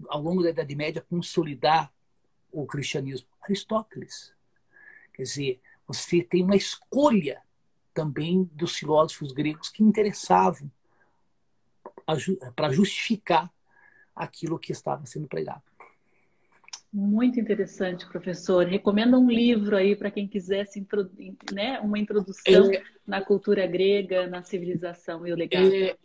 ao 0.08 0.22
longo 0.22 0.44
da 0.44 0.50
Idade 0.50 0.76
Média, 0.76 1.06
consolidar 1.10 1.94
o 2.52 2.66
cristianismo? 2.66 3.28
Aristóteles. 3.42 4.34
Quer 5.14 5.24
dizer, 5.24 5.62
você 5.88 6.24
tem 6.24 6.44
uma 6.44 6.56
escolha 6.56 7.42
também 7.94 8.50
dos 8.54 8.76
filósofos 8.76 9.32
gregos 9.32 9.70
que 9.70 9.84
interessavam 9.84 10.72
para 12.56 12.72
justificar 12.72 13.52
aquilo 14.16 14.60
que 14.60 14.72
estava 14.72 15.06
sendo 15.06 15.28
pregado. 15.28 15.64
Muito 16.98 17.38
interessante, 17.38 18.08
professor. 18.08 18.66
Recomenda 18.66 19.20
um 19.20 19.30
livro 19.30 19.76
aí 19.76 19.98
para 19.98 20.10
quem 20.10 20.30
quisesse 20.30 20.88
né, 21.52 21.78
uma 21.82 22.00
introdução 22.00 22.72
é, 22.72 22.82
na 23.06 23.22
cultura 23.22 23.68
grega, 23.68 24.28
na 24.28 24.42
civilização 24.42 25.28
e 25.28 25.34
o 25.34 25.36
legado. 25.36 25.76
É, 25.76 25.98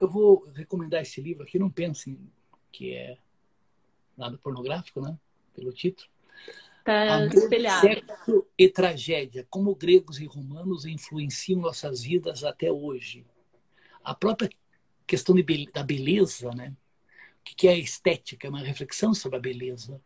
eu 0.00 0.08
vou 0.08 0.50
recomendar 0.54 1.02
esse 1.02 1.20
livro 1.20 1.42
aqui, 1.42 1.58
não 1.58 1.68
pensem 1.68 2.18
que 2.72 2.94
é 2.94 3.18
nada 4.16 4.38
pornográfico, 4.38 5.02
né? 5.02 5.18
Pelo 5.54 5.70
título. 5.70 6.08
Está 6.78 7.26
espelhado. 7.26 7.86
Sexo 7.86 8.46
e 8.56 8.70
tragédia, 8.70 9.46
como 9.50 9.74
gregos 9.74 10.18
e 10.18 10.24
romanos 10.24 10.86
influenciam 10.86 11.60
nossas 11.60 12.02
vidas 12.02 12.42
até 12.42 12.72
hoje. 12.72 13.26
A 14.02 14.14
própria 14.14 14.48
questão 15.06 15.34
de, 15.34 15.66
da 15.74 15.82
beleza, 15.82 16.50
né? 16.52 16.74
que 17.44 17.68
é 17.68 17.72
a 17.72 17.78
estética? 17.78 18.46
É 18.46 18.50
uma 18.50 18.60
reflexão 18.60 19.12
sobre 19.14 19.38
a 19.38 19.40
beleza. 19.40 20.00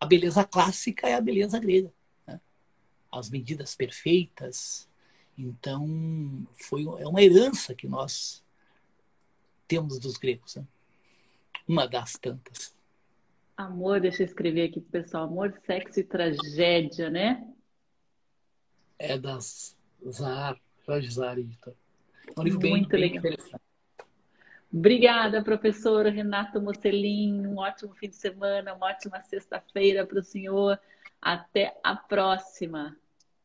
A 0.00 0.06
beleza 0.06 0.44
clássica 0.44 1.08
é 1.08 1.14
a 1.14 1.20
beleza 1.20 1.58
grega. 1.58 1.92
Né? 2.26 2.40
As 3.10 3.30
medidas 3.30 3.74
perfeitas. 3.74 4.88
Então, 5.36 6.46
foi, 6.52 6.84
é 6.98 7.06
uma 7.08 7.22
herança 7.22 7.74
que 7.74 7.88
nós 7.88 8.42
temos 9.66 9.98
dos 9.98 10.16
gregos. 10.16 10.56
Né? 10.56 10.64
Uma 11.66 11.86
das 11.86 12.12
tantas. 12.14 12.74
Amor, 13.56 14.00
deixa 14.00 14.22
eu 14.22 14.26
escrever 14.26 14.68
aqui 14.68 14.80
pro 14.80 14.90
pessoal. 14.90 15.24
Amor, 15.24 15.54
sexo 15.64 16.00
e 16.00 16.04
tragédia, 16.04 17.08
né? 17.08 17.48
É 18.98 19.16
das 19.16 19.76
Zar, 20.10 20.60
Jorge 20.86 21.10
Zar, 21.10 21.38
editor. 21.38 21.74
É 22.36 22.40
um 22.40 22.42
livro 22.42 22.58
bem, 22.58 22.72
Muito 22.72 22.88
bem 22.88 23.00
legal. 23.00 23.18
interessante. 23.18 23.63
Obrigada, 24.76 25.40
professor 25.40 26.04
Renato 26.06 26.60
Mocelin. 26.60 27.46
Um 27.46 27.58
ótimo 27.58 27.94
fim 27.94 28.08
de 28.08 28.16
semana, 28.16 28.74
uma 28.74 28.86
ótima 28.86 29.22
sexta-feira 29.22 30.04
para 30.04 30.18
o 30.18 30.22
senhor. 30.24 30.76
Até 31.22 31.78
a 31.80 31.94
próxima. 31.94 32.96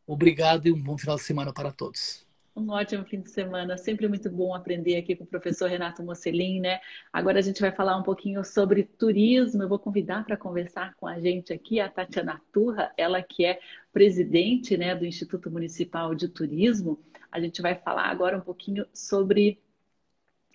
Obrigado 0.07 0.65
e 0.65 0.71
um 0.71 0.81
bom 0.81 0.97
final 0.97 1.17
de 1.17 1.21
semana 1.21 1.53
para 1.53 1.71
todos. 1.71 2.25
Um 2.55 2.71
ótimo 2.71 3.05
fim 3.05 3.21
de 3.21 3.29
semana. 3.29 3.77
Sempre 3.77 4.07
muito 4.07 4.27
bom 4.27 4.55
aprender 4.55 4.97
aqui 4.97 5.15
com 5.15 5.23
o 5.23 5.27
professor 5.27 5.69
Renato 5.69 6.01
Mocelin, 6.01 6.61
né? 6.61 6.79
Agora 7.13 7.37
a 7.37 7.43
gente 7.43 7.61
vai 7.61 7.71
falar 7.71 7.95
um 7.95 8.03
pouquinho 8.03 8.43
sobre 8.43 8.83
turismo. 8.83 9.61
Eu 9.61 9.69
vou 9.69 9.77
convidar 9.77 10.25
para 10.25 10.35
conversar 10.35 10.95
com 10.95 11.05
a 11.05 11.19
gente 11.19 11.53
aqui 11.53 11.79
a 11.79 11.87
Tatiana 11.87 12.41
Turra, 12.51 12.91
ela 12.97 13.21
que 13.21 13.45
é 13.45 13.59
presidente, 13.93 14.75
né, 14.75 14.95
do 14.95 15.05
Instituto 15.05 15.51
Municipal 15.51 16.15
de 16.15 16.27
Turismo. 16.27 16.99
A 17.31 17.39
gente 17.39 17.61
vai 17.61 17.75
falar 17.75 18.05
agora 18.05 18.35
um 18.35 18.41
pouquinho 18.41 18.83
sobre 18.91 19.59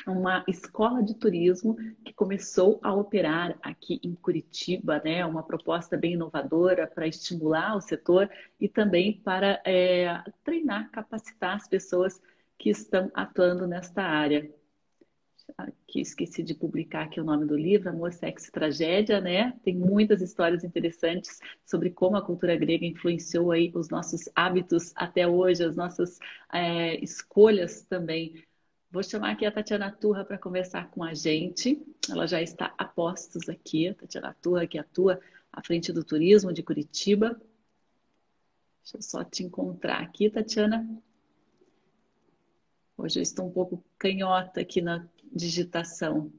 uma 0.07 0.45
escola 0.47 1.03
de 1.03 1.15
turismo 1.15 1.77
que 2.05 2.13
começou 2.13 2.79
a 2.83 2.93
operar 2.95 3.59
aqui 3.63 4.01
em 4.03 4.15
Curitiba, 4.15 5.01
né? 5.05 5.25
Uma 5.25 5.43
proposta 5.43 5.97
bem 5.97 6.15
inovadora 6.15 6.87
para 6.87 7.07
estimular 7.07 7.77
o 7.77 7.81
setor 7.81 8.31
e 8.61 8.69
também 8.69 9.21
para 9.21 9.61
é, 9.65 10.23
treinar, 10.43 10.91
capacitar 10.91 11.57
as 11.57 11.69
pessoas 11.69 12.21
que 12.59 12.71
estão 12.71 13.11
atuando 13.15 13.67
nesta 13.67 14.03
área. 14.03 14.51
Aqui 15.59 16.01
esqueci 16.01 16.43
de 16.43 16.55
publicar 16.55 17.03
aqui 17.03 17.21
o 17.21 17.25
nome 17.25 17.45
do 17.45 17.57
livro, 17.57 17.91
Amor, 17.91 18.13
Sexo 18.13 18.49
e 18.49 18.53
Tragédia, 18.53 19.21
né? 19.21 19.53
Tem 19.63 19.77
muitas 19.77 20.23
histórias 20.23 20.65
interessantes 20.65 21.39
sobre 21.65 21.91
como 21.91 22.17
a 22.17 22.23
cultura 22.25 22.57
grega 22.57 22.87
influenciou 22.87 23.53
aí 23.53 23.71
os 23.75 23.89
nossos 23.91 24.29
hábitos 24.35 24.93
até 24.97 25.29
hoje, 25.29 25.63
as 25.63 25.77
nossas 25.77 26.19
é, 26.53 26.97
escolhas 27.03 27.83
também 27.83 28.43
Vou 28.95 29.03
chamar 29.03 29.33
aqui 29.33 29.45
a 29.45 29.51
Tatiana 29.51 29.91
Turra 29.91 30.25
para 30.25 30.39
conversar 30.39 30.89
com 30.89 31.03
a 31.03 31.13
gente. 31.13 31.85
Ela 32.09 32.29
já 32.29 32.41
está 32.41 32.73
a 32.79 32.85
postos 32.85 33.49
aqui. 33.49 33.89
A 33.89 33.95
Tatiana 33.95 34.37
Turra, 34.41 34.69
que 34.69 34.79
atua 34.79 35.21
à 35.53 35.61
frente 35.61 35.93
do 35.93 36.05
turismo 36.05 36.53
de 36.53 36.63
Curitiba. 36.63 37.31
Deixa 38.85 38.97
eu 38.97 39.03
só 39.03 39.25
te 39.25 39.43
encontrar 39.43 40.01
aqui, 40.01 40.31
Tatiana. 40.31 40.89
Hoje 42.97 43.19
eu 43.19 43.23
estou 43.25 43.49
um 43.49 43.51
pouco 43.51 43.85
canhota 43.99 44.61
aqui 44.61 44.81
na 44.81 45.05
digitação. 45.35 46.33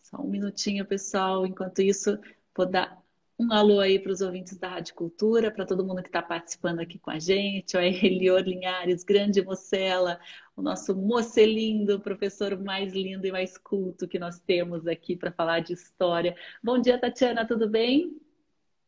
Só 0.00 0.18
um 0.18 0.28
minutinho, 0.28 0.86
pessoal. 0.86 1.44
Enquanto 1.44 1.82
isso, 1.82 2.20
vou 2.54 2.66
dar 2.66 3.03
um 3.38 3.52
alô 3.52 3.80
aí 3.80 3.98
para 3.98 4.12
os 4.12 4.20
ouvintes 4.20 4.56
da 4.56 4.68
Rádio 4.68 4.94
Cultura, 4.94 5.50
para 5.50 5.66
todo 5.66 5.84
mundo 5.84 6.02
que 6.02 6.08
está 6.08 6.22
participando 6.22 6.80
aqui 6.80 6.98
com 6.98 7.10
a 7.10 7.18
gente, 7.18 7.76
o 7.76 7.80
Elior 7.82 8.42
Linhares, 8.42 9.02
grande 9.02 9.42
mocela, 9.42 10.20
o 10.56 10.62
nosso 10.62 10.94
mocelindo, 10.94 11.96
o 11.96 12.00
professor 12.00 12.56
mais 12.58 12.92
lindo 12.92 13.26
e 13.26 13.32
mais 13.32 13.58
culto 13.58 14.06
que 14.06 14.18
nós 14.18 14.38
temos 14.38 14.86
aqui 14.86 15.16
para 15.16 15.32
falar 15.32 15.60
de 15.60 15.72
história. 15.72 16.36
Bom 16.62 16.80
dia, 16.80 16.98
Tatiana, 16.98 17.46
tudo 17.46 17.68
bem? 17.68 18.16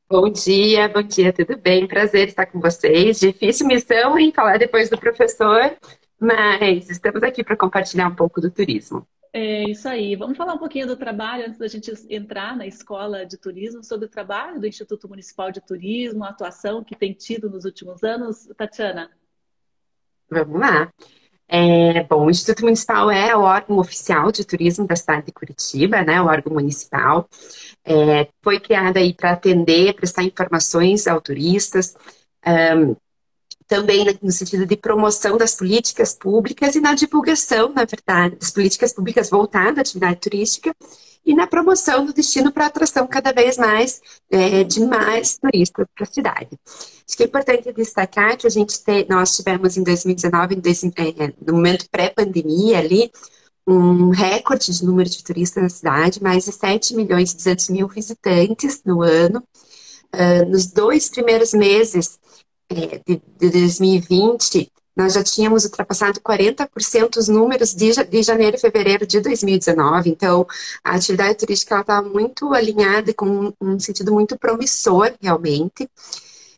Bom 0.09 0.31
dia, 0.31 0.89
bom 0.89 1.03
dia, 1.03 1.33
tudo 1.33 1.59
bem? 1.59 1.89
Prazer 1.89 2.29
estar 2.29 2.47
com 2.47 2.61
vocês. 2.61 3.19
Difícil 3.19 3.67
missão 3.67 4.17
em 4.17 4.31
falar 4.33 4.57
depois 4.57 4.89
do 4.89 4.97
professor, 4.97 5.77
mas 6.21 6.89
estamos 6.89 7.25
aqui 7.25 7.43
para 7.43 7.57
compartilhar 7.57 8.07
um 8.07 8.15
pouco 8.15 8.41
do 8.41 8.49
turismo. 8.49 9.05
É 9.39 9.65
isso 9.69 9.87
aí. 9.87 10.17
Vamos 10.17 10.35
falar 10.35 10.55
um 10.55 10.59
pouquinho 10.59 10.87
do 10.87 10.97
trabalho 10.97 11.45
antes 11.45 11.59
da 11.59 11.69
gente 11.69 11.93
entrar 12.09 12.57
na 12.57 12.67
escola 12.67 13.27
de 13.27 13.37
turismo, 13.37 13.85
sobre 13.85 14.07
o 14.07 14.09
trabalho 14.09 14.59
do 14.59 14.67
Instituto 14.67 15.07
Municipal 15.07 15.53
de 15.53 15.61
Turismo, 15.61 16.25
a 16.25 16.31
atuação 16.31 16.83
que 16.83 16.97
tem 16.97 17.13
tido 17.13 17.51
nos 17.51 17.67
últimos 17.67 18.03
anos. 18.03 18.49
Tatiana. 18.57 19.11
Vamos 20.31 20.59
lá. 20.59 20.91
É, 21.47 22.03
bom, 22.05 22.25
o 22.25 22.31
Instituto 22.31 22.63
Municipal 22.63 23.11
é 23.11 23.37
o 23.37 23.43
órgão 23.43 23.77
oficial 23.77 24.33
de 24.33 24.43
turismo 24.43 24.87
da 24.87 24.97
cidade 24.97 25.27
de 25.27 25.33
Curitiba, 25.33 26.03
né, 26.03 26.19
o 26.19 26.29
órgão 26.29 26.55
municipal. 26.55 27.29
É, 27.85 28.31
foi 28.43 28.59
criado 28.59 28.97
aí 28.97 29.13
para 29.13 29.33
atender, 29.33 29.93
prestar 29.97 30.23
informações 30.23 31.07
ao 31.07 31.21
turistas, 31.21 31.95
um, 32.75 32.97
também 33.67 34.05
no 34.23 34.31
sentido 34.31 34.65
de 34.65 34.77
promoção 34.77 35.37
das 35.37 35.55
políticas 35.55 36.15
públicas 36.15 36.75
e 36.75 36.81
na 36.81 36.95
divulgação, 36.95 37.73
na 37.73 37.85
verdade, 37.85 38.37
das 38.37 38.51
políticas 38.51 38.93
públicas 38.93 39.29
voltadas 39.29 39.79
à 39.79 39.81
atividade 39.81 40.21
turística 40.21 40.75
e 41.25 41.35
na 41.35 41.47
promoção 41.47 42.07
do 42.07 42.13
destino 42.13 42.53
para 42.53 42.67
atração 42.67 43.07
cada 43.07 43.33
vez 43.33 43.59
mais 43.59 44.01
é, 44.31 44.63
de 44.63 44.81
mais 44.81 45.37
turistas 45.37 45.87
para 45.93 46.05
a 46.05 46.13
cidade. 46.13 46.49
Acho 46.65 47.17
que 47.17 47.25
é 47.25 47.27
importante 47.27 47.73
destacar 47.73 48.37
que 48.37 48.47
a 48.47 48.51
gente 48.51 48.83
te, 48.83 49.07
nós 49.09 49.37
tivemos 49.37 49.77
em 49.77 49.83
2019, 49.83 50.55
em 50.55 50.93
é, 50.97 51.33
no 51.45 51.55
momento 51.55 51.91
pré-pandemia 51.91 52.79
ali, 52.79 53.11
um 53.67 54.11
recorde 54.11 54.73
de 54.73 54.85
número 54.85 55.11
de 55.11 55.25
turistas 55.25 55.61
na 55.61 55.69
cidade, 55.69 56.23
mais 56.23 56.45
de 56.45 56.53
7 56.53 56.95
milhões 56.95 57.33
e 57.33 57.37
200 57.37 57.71
mil 57.71 57.89
visitantes 57.89 58.83
no 58.85 59.03
ano. 59.03 59.43
Uh, 60.15 60.49
nos 60.49 60.67
dois 60.67 61.09
primeiros 61.09 61.53
meses 61.53 62.19
de, 62.71 63.23
de 63.39 63.51
2020, 63.51 64.71
nós 64.97 65.13
já 65.13 65.23
tínhamos 65.23 65.65
ultrapassado 65.65 66.21
40% 66.21 67.19
os 67.19 67.29
números 67.29 67.75
de, 67.75 67.93
de 68.05 68.23
janeiro 68.23 68.57
e 68.57 68.61
fevereiro 68.61 69.07
de 69.07 69.21
2019. 69.21 70.09
Então, 70.09 70.47
a 70.83 70.95
atividade 70.95 71.39
turística 71.39 71.81
está 71.81 72.01
muito 72.01 72.55
alinhada 72.55 73.13
com 73.13 73.53
um, 73.61 73.79
sentido 73.79 74.13
muito 74.13 74.39
promissor, 74.39 75.13
realmente. 75.21 75.89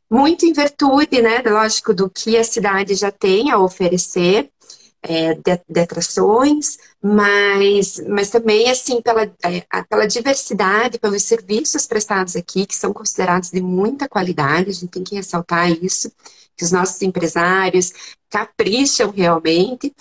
Muito 0.08 0.46
em 0.46 0.52
virtude, 0.52 1.20
né, 1.20 1.42
lógico, 1.44 1.92
do 1.92 2.08
que 2.08 2.36
a 2.36 2.44
cidade 2.44 2.94
já 2.94 3.10
tem 3.10 3.50
a 3.50 3.58
oferecer. 3.58 4.50
É, 5.00 5.32
de, 5.32 5.60
de, 5.68 5.80
atrações, 5.80 6.76
mas, 7.00 8.02
mas 8.08 8.30
também 8.30 8.68
assim 8.68 9.00
pela, 9.00 9.22
é, 9.44 9.62
pela 9.88 10.08
diversidade, 10.08 10.98
pelos 10.98 11.22
serviços 11.22 11.86
prestados 11.86 12.34
aqui, 12.34 12.66
que 12.66 12.74
são 12.74 12.92
considerados 12.92 13.50
de 13.52 13.60
muita 13.60 14.08
qualidade, 14.08 14.70
a 14.70 14.72
gente 14.72 14.90
tem 14.90 15.04
que 15.04 15.14
ressaltar 15.14 15.70
isso, 15.70 16.10
que 16.56 16.64
os 16.64 16.72
nossos 16.72 17.00
empresários 17.00 17.92
capricham 18.28 19.10
realmente, 19.10 19.94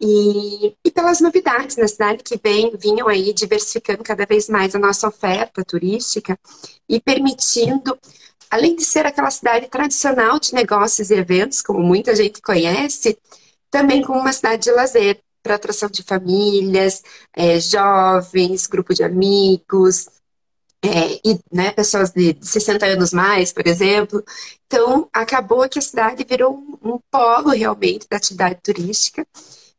e, 0.00 0.74
e 0.84 0.90
pelas 0.90 1.20
novidades 1.20 1.76
na 1.76 1.88
cidade 1.88 2.22
que 2.22 2.38
vem, 2.42 2.76
vinham 2.76 3.08
aí 3.08 3.32
diversificando 3.32 4.02
cada 4.02 4.24
vez 4.24 4.48
mais 4.48 4.74
a 4.74 4.78
nossa 4.78 5.08
oferta 5.08 5.64
turística 5.64 6.38
e 6.88 7.00
permitindo 7.00 7.98
além 8.50 8.76
de 8.76 8.84
ser 8.84 9.06
aquela 9.06 9.30
cidade 9.30 9.66
tradicional 9.68 10.38
de 10.38 10.54
negócios 10.54 11.10
e 11.10 11.14
eventos, 11.14 11.60
como 11.60 11.80
muita 11.80 12.14
gente 12.14 12.40
conhece, 12.40 13.18
também 13.74 14.02
como 14.02 14.20
uma 14.20 14.32
cidade 14.32 14.62
de 14.62 14.70
lazer, 14.70 15.18
para 15.42 15.56
atração 15.56 15.90
de 15.90 16.04
famílias, 16.04 17.02
é, 17.36 17.58
jovens, 17.58 18.68
grupo 18.68 18.94
de 18.94 19.02
amigos, 19.02 20.08
é, 20.80 21.20
e 21.24 21.40
né, 21.52 21.72
pessoas 21.72 22.12
de 22.12 22.36
60 22.40 22.86
anos 22.86 23.12
mais, 23.12 23.52
por 23.52 23.66
exemplo. 23.66 24.22
Então, 24.64 25.08
acabou 25.12 25.68
que 25.68 25.80
a 25.80 25.82
cidade 25.82 26.24
virou 26.24 26.54
um, 26.54 26.94
um 26.94 26.98
polo 27.10 27.50
realmente 27.50 28.06
da 28.08 28.16
atividade 28.16 28.60
turística. 28.62 29.26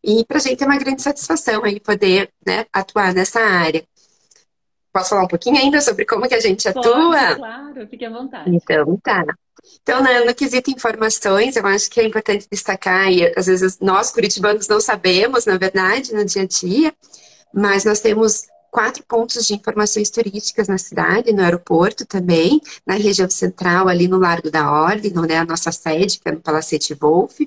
E 0.04 0.26
para 0.26 0.40
a 0.40 0.42
gente 0.42 0.62
é 0.62 0.68
uma 0.68 0.78
grande 0.78 1.02
satisfação 1.02 1.64
aí 1.64 1.80
poder 1.80 2.30
né, 2.46 2.66
atuar 2.74 3.14
nessa 3.14 3.40
área. 3.40 3.82
Posso 4.92 5.12
falar 5.12 5.24
um 5.24 5.28
pouquinho 5.28 5.58
ainda 5.58 5.80
sobre 5.80 6.06
como 6.06 6.28
que 6.28 6.36
a 6.36 6.42
gente 6.42 6.68
atua? 6.68 6.84
Pode, 6.84 7.36
claro, 7.38 7.88
fique 7.88 8.04
à 8.04 8.10
vontade. 8.10 8.54
Então, 8.54 8.98
tá. 8.98 9.26
Então, 9.82 10.02
no, 10.02 10.26
no 10.26 10.34
quesito 10.34 10.72
informações, 10.72 11.56
eu 11.56 11.66
acho 11.66 11.90
que 11.90 12.00
é 12.00 12.06
importante 12.06 12.48
destacar, 12.52 13.12
e 13.12 13.32
às 13.38 13.46
vezes 13.46 13.78
nós, 13.80 14.12
curitibanos, 14.12 14.68
não 14.68 14.80
sabemos, 14.80 15.46
na 15.46 15.58
verdade, 15.58 16.14
no 16.14 16.26
dia 16.26 16.42
a 16.42 16.48
dia, 16.48 16.94
mas 17.54 17.86
nós 17.86 18.00
temos 18.00 18.46
quatro 18.72 19.04
pontos 19.08 19.46
de 19.48 19.54
informações 19.54 20.10
turísticas 20.10 20.68
na 20.68 20.78
cidade, 20.78 21.32
no 21.32 21.42
aeroporto 21.42 22.06
também, 22.06 22.60
na 22.86 22.96
região 22.96 23.30
central, 23.30 23.88
ali 23.88 24.08
no 24.08 24.18
Largo 24.18 24.52
da 24.52 24.70
Ordem, 24.70 25.14
onde 25.18 25.34
é 25.34 25.38
a 25.38 25.46
nossa 25.46 25.72
sede, 25.72 26.20
que 26.20 26.28
é 26.28 26.32
no 26.32 26.42
Palacete 26.42 26.94
Wolf, 26.94 27.40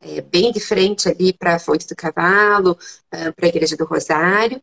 é, 0.00 0.20
bem 0.20 0.50
de 0.52 0.60
frente 0.60 1.08
ali 1.08 1.32
para 1.32 1.54
a 1.54 1.58
Fonte 1.58 1.86
do 1.86 1.94
Cavalo, 1.94 2.76
ah, 3.12 3.32
para 3.32 3.46
a 3.46 3.48
Igreja 3.48 3.76
do 3.76 3.84
Rosário 3.84 4.60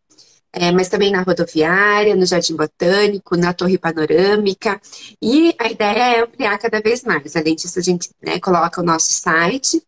é, 0.53 0.71
mas 0.71 0.89
também 0.89 1.11
na 1.11 1.21
rodoviária, 1.21 2.15
no 2.15 2.25
Jardim 2.25 2.55
Botânico, 2.55 3.37
na 3.37 3.53
Torre 3.53 3.77
Panorâmica. 3.77 4.81
E 5.21 5.55
a 5.57 5.69
ideia 5.69 6.17
é 6.17 6.21
ampliar 6.21 6.57
cada 6.57 6.81
vez 6.81 7.03
mais. 7.03 7.35
Além 7.35 7.55
disso, 7.55 7.79
a 7.79 7.81
gente 7.81 8.09
né, 8.21 8.39
coloca 8.39 8.81
o 8.81 8.83
nosso 8.83 9.13
site. 9.13 9.81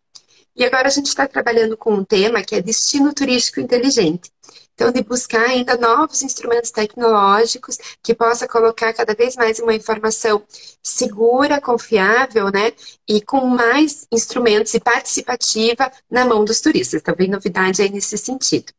E 0.55 0.63
agora 0.63 0.87
a 0.87 0.91
gente 0.91 1.07
está 1.07 1.27
trabalhando 1.27 1.75
com 1.75 1.93
um 1.93 2.03
tema 2.05 2.43
que 2.43 2.55
é 2.55 2.61
destino 2.61 3.13
turístico 3.13 3.59
inteligente. 3.59 4.31
Então, 4.75 4.91
de 4.91 5.03
buscar 5.03 5.49
ainda 5.49 5.77
novos 5.77 6.23
instrumentos 6.23 6.71
tecnológicos 6.71 7.77
que 8.01 8.13
possa 8.13 8.47
colocar 8.47 8.91
cada 8.93 9.13
vez 9.13 9.35
mais 9.35 9.59
uma 9.59 9.73
informação 9.73 10.43
segura, 10.81 11.61
confiável, 11.61 12.51
né? 12.51 12.71
E 13.07 13.21
com 13.21 13.45
mais 13.47 14.07
instrumentos 14.11 14.73
e 14.73 14.79
participativa 14.79 15.91
na 16.09 16.25
mão 16.25 16.43
dos 16.43 16.61
turistas. 16.61 17.01
Também 17.01 17.29
novidade 17.29 17.81
aí 17.81 17.89
nesse 17.89 18.17
sentido. 18.17 18.73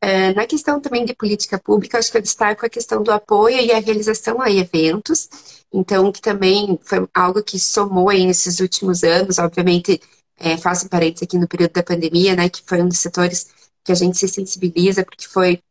É, 0.00 0.34
na 0.34 0.46
questão 0.46 0.80
também 0.80 1.04
de 1.04 1.14
política 1.14 1.58
pública, 1.58 1.98
acho 1.98 2.10
que 2.10 2.18
eu 2.18 2.22
destaco 2.22 2.66
a 2.66 2.68
questão 2.68 3.02
do 3.02 3.10
apoio 3.10 3.58
e 3.58 3.72
a 3.72 3.80
realização 3.80 4.40
a 4.40 4.50
eventos, 4.50 5.28
então, 5.72 6.12
que 6.12 6.20
também 6.20 6.78
foi 6.82 7.08
algo 7.14 7.42
que 7.42 7.58
somou 7.58 8.08
aí 8.08 8.26
nesses 8.26 8.60
últimos 8.60 9.02
anos, 9.02 9.38
obviamente, 9.38 10.00
é, 10.38 10.56
faço 10.56 10.86
um 10.86 10.88
parênteses 10.88 11.22
aqui 11.22 11.38
no 11.38 11.48
período 11.48 11.72
da 11.72 11.82
pandemia, 11.82 12.36
né, 12.36 12.48
que 12.48 12.62
foi 12.66 12.82
um 12.82 12.88
dos 12.88 12.98
setores 12.98 13.48
que 13.82 13.92
a 13.92 13.94
gente 13.94 14.18
se 14.18 14.28
sensibiliza, 14.28 15.04
porque 15.04 15.26
foi 15.26 15.62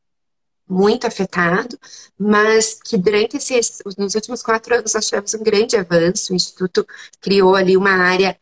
muito 0.67 1.05
afetado, 1.05 1.77
mas 2.17 2.79
que 2.83 2.97
durante 2.97 3.37
esses, 3.37 3.81
nos 3.97 4.15
últimos 4.15 4.41
quatro 4.41 4.75
anos 4.75 4.93
nós 4.93 5.05
tivemos 5.05 5.33
um 5.35 5.43
grande 5.43 5.77
avanço, 5.77 6.33
o 6.33 6.35
Instituto 6.35 6.85
criou 7.21 7.55
ali 7.55 7.77
uma 7.77 7.91
área 7.91 8.37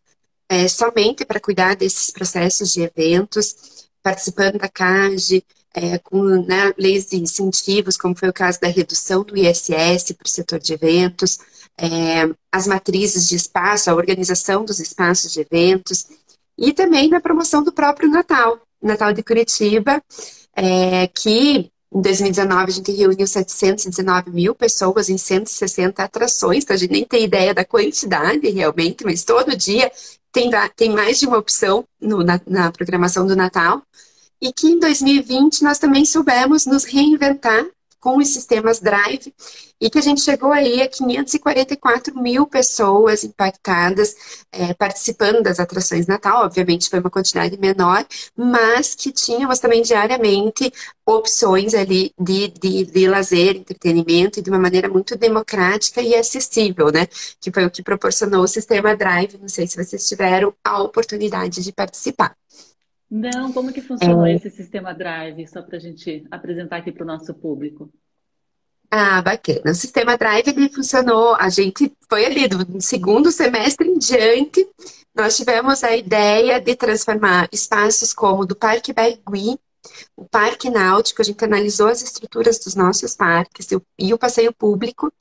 é, 0.47 0.67
somente 0.67 1.25
para 1.25 1.39
cuidar 1.39 1.75
desses 1.75 2.09
processos 2.11 2.71
de 2.71 2.81
eventos, 2.81 3.89
participando 4.01 4.57
da 4.57 4.69
CAGE, 4.69 5.45
é, 5.73 5.97
com 5.97 6.21
né, 6.23 6.73
leis 6.77 7.07
de 7.07 7.17
incentivos, 7.17 7.97
como 7.97 8.15
foi 8.15 8.29
o 8.29 8.33
caso 8.33 8.59
da 8.59 8.67
redução 8.67 9.23
do 9.23 9.35
ISS 9.35 10.11
para 10.11 10.25
o 10.25 10.29
setor 10.29 10.59
de 10.59 10.73
eventos, 10.73 11.39
é, 11.77 12.29
as 12.51 12.67
matrizes 12.67 13.27
de 13.27 13.35
espaço, 13.35 13.89
a 13.89 13.95
organização 13.95 14.63
dos 14.63 14.79
espaços 14.79 15.31
de 15.33 15.41
eventos, 15.41 16.05
e 16.57 16.71
também 16.71 17.09
na 17.09 17.19
promoção 17.19 17.63
do 17.63 17.73
próprio 17.73 18.09
Natal, 18.09 18.59
Natal 18.81 19.11
de 19.11 19.23
Curitiba, 19.23 20.01
é, 20.55 21.07
que 21.07 21.71
em 21.91 22.01
2019 22.01 22.71
a 22.71 22.73
gente 22.73 22.91
reuniu 22.91 23.25
719 23.25 24.31
mil 24.31 24.55
pessoas 24.55 25.09
em 25.09 25.17
160 25.17 26.03
atrações, 26.03 26.63
então 26.63 26.75
a 26.75 26.77
gente 26.77 26.91
nem 26.91 27.05
tem 27.05 27.23
ideia 27.23 27.53
da 27.53 27.65
quantidade 27.65 28.47
realmente, 28.49 29.03
mas 29.03 29.23
todo 29.23 29.55
dia 29.55 29.91
tem, 30.31 30.49
tem 30.75 30.91
mais 30.91 31.19
de 31.19 31.27
uma 31.27 31.37
opção 31.37 31.85
no, 31.99 32.23
na, 32.23 32.39
na 32.47 32.71
programação 32.71 33.25
do 33.25 33.35
Natal 33.35 33.81
e 34.43 34.51
que 34.51 34.67
em 34.67 34.77
2020 34.77 35.63
nós 35.63 35.79
também 35.79 36.03
soubemos 36.03 36.65
nos 36.65 36.83
reinventar 36.83 37.65
com 37.97 38.17
os 38.17 38.27
sistemas 38.27 38.81
Drive 38.81 39.33
e 39.79 39.89
que 39.89 39.97
a 39.97 40.01
gente 40.01 40.19
chegou 40.19 40.51
aí 40.51 40.81
a 40.81 40.89
544 40.89 42.21
mil 42.21 42.45
pessoas 42.45 43.23
impactadas 43.23 44.13
é, 44.51 44.73
participando 44.73 45.41
das 45.41 45.61
atrações 45.61 46.05
Natal. 46.05 46.43
Obviamente 46.43 46.89
foi 46.89 46.99
uma 46.99 47.09
quantidade 47.09 47.57
menor, 47.57 48.05
mas 48.35 48.93
que 48.93 49.13
tínhamos 49.13 49.59
também 49.59 49.81
diariamente 49.81 50.69
opções 51.05 51.73
ali 51.73 52.11
de, 52.19 52.49
de, 52.49 52.83
de 52.83 53.07
lazer, 53.07 53.55
entretenimento 53.55 54.39
e 54.39 54.41
de 54.41 54.49
uma 54.49 54.59
maneira 54.59 54.89
muito 54.89 55.17
democrática 55.17 56.01
e 56.01 56.13
acessível, 56.13 56.91
né? 56.91 57.07
Que 57.39 57.49
foi 57.49 57.65
o 57.65 57.71
que 57.71 57.81
proporcionou 57.81 58.43
o 58.43 58.47
sistema 58.47 58.93
Drive. 58.97 59.37
Não 59.37 59.47
sei 59.47 59.65
se 59.65 59.81
vocês 59.81 60.05
tiveram 60.05 60.53
a 60.61 60.83
oportunidade 60.83 61.63
de 61.63 61.71
participar. 61.71 62.35
Não, 63.15 63.53
como 63.53 63.71
que 63.71 63.79
funcionou 63.79 64.25
é... 64.25 64.33
esse 64.33 64.49
sistema 64.49 64.91
Drive, 64.91 65.45
só 65.45 65.61
para 65.61 65.77
a 65.77 65.79
gente 65.79 66.25
apresentar 66.31 66.77
aqui 66.77 66.91
para 66.91 67.03
o 67.03 67.05
nosso 67.05 67.31
público? 67.31 67.93
Ah, 68.89 69.21
bacana. 69.21 69.69
O 69.69 69.75
sistema 69.75 70.17
Drive 70.17 70.47
ele 70.47 70.67
funcionou, 70.73 71.35
a 71.35 71.47
gente 71.47 71.95
foi 72.09 72.25
ali 72.25 72.47
do 72.47 72.81
segundo 72.81 73.31
semestre 73.31 73.87
em 73.87 73.99
diante, 73.99 74.67
nós 75.13 75.37
tivemos 75.37 75.83
a 75.83 75.95
ideia 75.95 76.59
de 76.59 76.75
transformar 76.75 77.47
espaços 77.51 78.13
como 78.13 78.47
do 78.47 78.55
Parque 78.55 78.91
Baigui, 78.91 79.59
o 80.17 80.25
Parque 80.25 80.71
Náutico, 80.71 81.21
a 81.21 81.25
gente 81.25 81.45
analisou 81.45 81.89
as 81.89 82.01
estruturas 82.01 82.57
dos 82.57 82.73
nossos 82.73 83.15
parques 83.15 83.67
e 83.99 84.11
o 84.11 84.17
passeio 84.17 84.51
público 84.51 85.13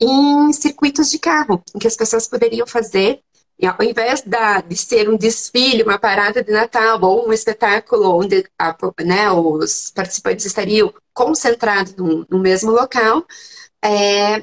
em 0.00 0.52
circuitos 0.52 1.08
de 1.08 1.18
carro, 1.20 1.62
em 1.76 1.78
que 1.78 1.86
as 1.86 1.94
pessoas 1.94 2.26
poderiam 2.26 2.66
fazer 2.66 3.22
e 3.60 3.66
ao 3.66 3.76
invés 3.82 4.22
da, 4.22 4.62
de 4.62 4.74
ser 4.74 5.06
um 5.10 5.18
desfile, 5.18 5.82
uma 5.82 5.98
parada 5.98 6.42
de 6.42 6.50
Natal 6.50 6.98
ou 7.02 7.28
um 7.28 7.32
espetáculo 7.32 8.16
onde 8.16 8.46
a, 8.58 8.74
né, 9.04 9.30
os 9.30 9.90
participantes 9.90 10.46
estariam 10.46 10.92
concentrados 11.12 11.94
no, 11.94 12.26
no 12.30 12.38
mesmo 12.38 12.70
local, 12.70 13.22
é, 13.84 14.42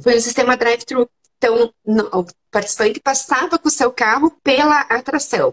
foi 0.00 0.16
o 0.16 0.20
sistema 0.20 0.56
drive-thru. 0.56 1.10
Então, 1.36 1.74
no, 1.84 2.04
o 2.12 2.26
participante 2.48 3.00
passava 3.00 3.58
com 3.58 3.66
o 3.66 3.72
seu 3.72 3.90
carro 3.90 4.30
pela 4.44 4.82
atração. 4.82 5.52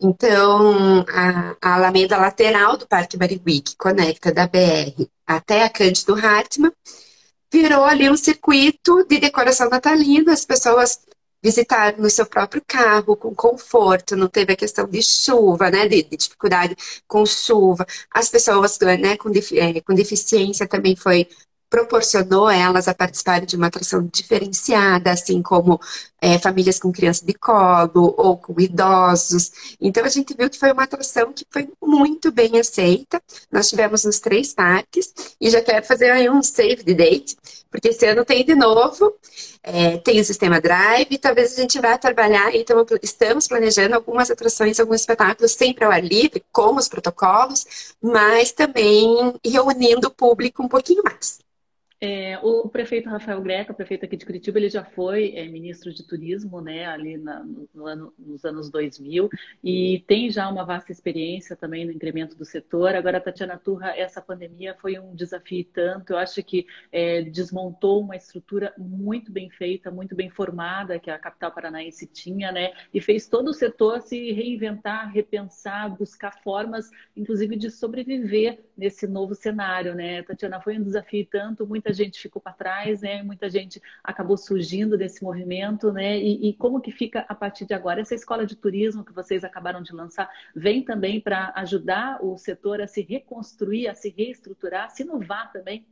Então, 0.00 1.04
a, 1.08 1.56
a 1.60 1.74
alameda 1.74 2.16
lateral 2.16 2.76
do 2.76 2.86
Parque 2.86 3.16
Barigui, 3.16 3.62
que 3.62 3.76
conecta 3.76 4.32
da 4.32 4.46
BR 4.46 5.08
até 5.26 5.64
a 5.64 5.68
Cândido 5.68 6.14
Hartmann, 6.14 6.72
virou 7.52 7.84
ali 7.84 8.08
um 8.08 8.16
circuito 8.16 9.04
de 9.08 9.18
decoração 9.18 9.68
natalina. 9.68 10.32
As 10.32 10.44
pessoas 10.44 11.00
visitar 11.42 11.96
no 11.98 12.10
seu 12.10 12.26
próprio 12.26 12.62
carro, 12.66 13.16
com 13.16 13.34
conforto, 13.34 14.16
não 14.16 14.28
teve 14.28 14.52
a 14.52 14.56
questão 14.56 14.86
de 14.86 15.02
chuva, 15.02 15.70
né, 15.70 15.86
de, 15.88 16.02
de 16.02 16.16
dificuldade 16.16 16.76
com 17.06 17.24
chuva. 17.26 17.86
As 18.12 18.28
pessoas 18.28 18.78
né, 19.00 19.16
com, 19.16 19.30
é, 19.52 19.80
com 19.80 19.94
deficiência 19.94 20.66
também 20.66 20.96
foi 20.96 21.28
proporcionou 21.70 22.48
elas 22.48 22.88
a 22.88 22.94
participarem 22.94 23.46
de 23.46 23.56
uma 23.56 23.66
atração 23.66 24.08
diferenciada, 24.12 25.12
assim 25.12 25.42
como 25.42 25.78
é, 26.20 26.38
famílias 26.38 26.78
com 26.78 26.90
crianças 26.90 27.22
de 27.22 27.34
colo 27.34 28.14
ou 28.16 28.38
com 28.38 28.58
idosos. 28.60 29.52
Então 29.80 30.04
a 30.04 30.08
gente 30.08 30.34
viu 30.34 30.48
que 30.48 30.58
foi 30.58 30.72
uma 30.72 30.84
atração 30.84 31.32
que 31.32 31.44
foi 31.50 31.68
muito 31.82 32.32
bem 32.32 32.58
aceita. 32.58 33.22
Nós 33.52 33.68
tivemos 33.68 34.04
nos 34.04 34.18
três 34.18 34.54
parques 34.54 35.12
e 35.40 35.50
já 35.50 35.60
quero 35.60 35.84
fazer 35.84 36.10
aí 36.10 36.28
um 36.30 36.42
save 36.42 36.82
the 36.84 36.94
date, 36.94 37.36
porque 37.70 37.88
esse 37.88 38.06
ano 38.06 38.24
tem 38.24 38.44
de 38.44 38.54
novo. 38.54 39.14
É, 39.62 39.98
tem 39.98 40.20
o 40.20 40.24
sistema 40.24 40.60
Drive, 40.60 41.18
talvez 41.18 41.52
a 41.52 41.60
gente 41.60 41.80
vá 41.80 41.98
trabalhar, 41.98 42.54
então 42.54 42.84
estamos 43.02 43.46
planejando 43.46 43.94
algumas 43.94 44.30
atrações, 44.30 44.80
alguns 44.80 45.00
espetáculos 45.00 45.52
sempre 45.52 45.84
ao 45.84 45.90
ar 45.92 46.02
livre, 46.02 46.44
com 46.52 46.76
os 46.76 46.88
protocolos, 46.88 47.94
mas 48.00 48.52
também 48.52 49.34
reunindo 49.44 50.08
o 50.08 50.14
público 50.14 50.62
um 50.62 50.68
pouquinho 50.68 51.02
mais. 51.02 51.47
É, 52.00 52.38
o 52.44 52.68
prefeito 52.68 53.08
Rafael 53.08 53.42
Greca, 53.42 53.74
prefeito 53.74 54.04
aqui 54.04 54.16
de 54.16 54.24
Curitiba, 54.24 54.56
ele 54.56 54.68
já 54.68 54.84
foi 54.84 55.32
é, 55.34 55.48
ministro 55.48 55.92
de 55.92 56.06
turismo, 56.06 56.60
né, 56.60 56.86
ali 56.86 57.16
na, 57.18 57.44
no 57.74 57.86
ano, 57.86 58.14
nos 58.16 58.44
anos 58.44 58.70
2000, 58.70 59.28
e 59.64 60.04
tem 60.06 60.30
já 60.30 60.48
uma 60.48 60.64
vasta 60.64 60.92
experiência 60.92 61.56
também 61.56 61.84
no 61.84 61.90
incremento 61.90 62.36
do 62.36 62.44
setor. 62.44 62.94
Agora, 62.94 63.20
Tatiana 63.20 63.58
Turra, 63.58 63.96
essa 63.96 64.22
pandemia 64.22 64.76
foi 64.76 64.96
um 64.96 65.12
desafio 65.12 65.64
tanto, 65.72 66.12
eu 66.12 66.18
acho 66.18 66.40
que 66.44 66.68
é, 66.92 67.22
desmontou 67.22 68.00
uma 68.00 68.14
estrutura 68.14 68.72
muito 68.78 69.32
bem 69.32 69.50
feita, 69.50 69.90
muito 69.90 70.14
bem 70.14 70.30
formada, 70.30 71.00
que 71.00 71.10
a 71.10 71.18
capital 71.18 71.50
paranaense 71.50 72.06
tinha, 72.06 72.52
né, 72.52 72.74
e 72.94 73.00
fez 73.00 73.26
todo 73.26 73.48
o 73.48 73.54
setor 73.54 74.02
se 74.02 74.30
reinventar, 74.30 75.12
repensar, 75.12 75.96
buscar 75.96 76.30
formas, 76.44 76.88
inclusive, 77.16 77.56
de 77.56 77.72
sobreviver 77.72 78.60
nesse 78.76 79.04
novo 79.08 79.34
cenário, 79.34 79.96
né. 79.96 80.22
Tatiana, 80.22 80.60
foi 80.60 80.78
um 80.78 80.84
desafio 80.84 81.26
tanto, 81.28 81.66
muita 81.66 81.87
muita 81.88 81.92
gente 81.94 82.20
ficou 82.20 82.40
para 82.40 82.52
trás, 82.52 83.00
né? 83.00 83.22
Muita 83.22 83.48
gente 83.48 83.80
acabou 84.04 84.36
surgindo 84.36 84.98
desse 84.98 85.22
movimento, 85.22 85.90
né? 85.90 86.18
E, 86.18 86.50
e, 86.50 86.52
como 86.54 86.80
que 86.80 86.92
fica 86.92 87.24
a 87.28 87.34
partir 87.34 87.64
de 87.64 87.74
agora? 87.74 88.00
Essa 88.00 88.14
escola 88.14 88.46
de 88.46 88.56
turismo 88.56 89.04
que 89.04 89.12
vocês 89.12 89.42
acabaram 89.42 89.82
de 89.82 89.92
lançar 89.92 90.28
vem 90.54 90.82
também 90.82 91.20
para 91.20 91.52
ajudar 91.56 92.22
o 92.22 92.36
setor 92.36 92.80
a 92.80 92.86
se 92.86 93.00
reconstruir, 93.00 93.88
a 93.88 93.94
se 93.94 94.10
reestruturar, 94.10 94.86
a 94.86 94.90
se 94.90 95.02
inovar 95.02 95.50
também? 95.50 95.86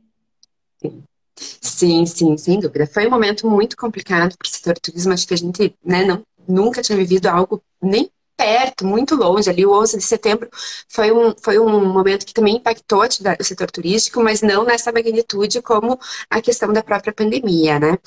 Sim, 1.35 2.05
sim, 2.05 2.37
sem 2.37 2.59
dúvida. 2.59 2.85
Foi 2.85 3.07
um 3.07 3.11
momento 3.11 3.49
muito 3.49 3.75
complicado 3.75 4.37
para 4.37 4.45
o 4.45 4.49
setor 4.49 4.77
turismo. 4.79 5.13
Acho 5.13 5.27
que 5.27 5.33
a 5.33 5.37
gente 5.37 5.75
né, 5.83 6.05
não, 6.05 6.23
nunca 6.47 6.81
tinha 6.81 6.97
vivido 6.97 7.27
algo 7.27 7.63
nem 7.81 8.09
perto, 8.37 8.85
muito 8.85 9.15
longe, 9.15 9.49
ali 9.49 9.65
o 9.65 9.73
11 9.73 9.97
de 9.97 10.03
setembro 10.03 10.49
foi 10.87 11.11
um, 11.11 11.33
foi 11.41 11.59
um 11.59 11.91
momento 11.91 12.25
que 12.25 12.33
também 12.33 12.57
impactou 12.57 13.01
o 13.01 13.43
setor 13.43 13.71
turístico, 13.71 14.21
mas 14.23 14.41
não 14.41 14.63
nessa 14.63 14.91
magnitude 14.91 15.61
como 15.61 15.99
a 16.29 16.41
questão 16.41 16.71
da 16.71 16.83
própria 16.83 17.11
pandemia, 17.11 17.79
né? 17.79 17.97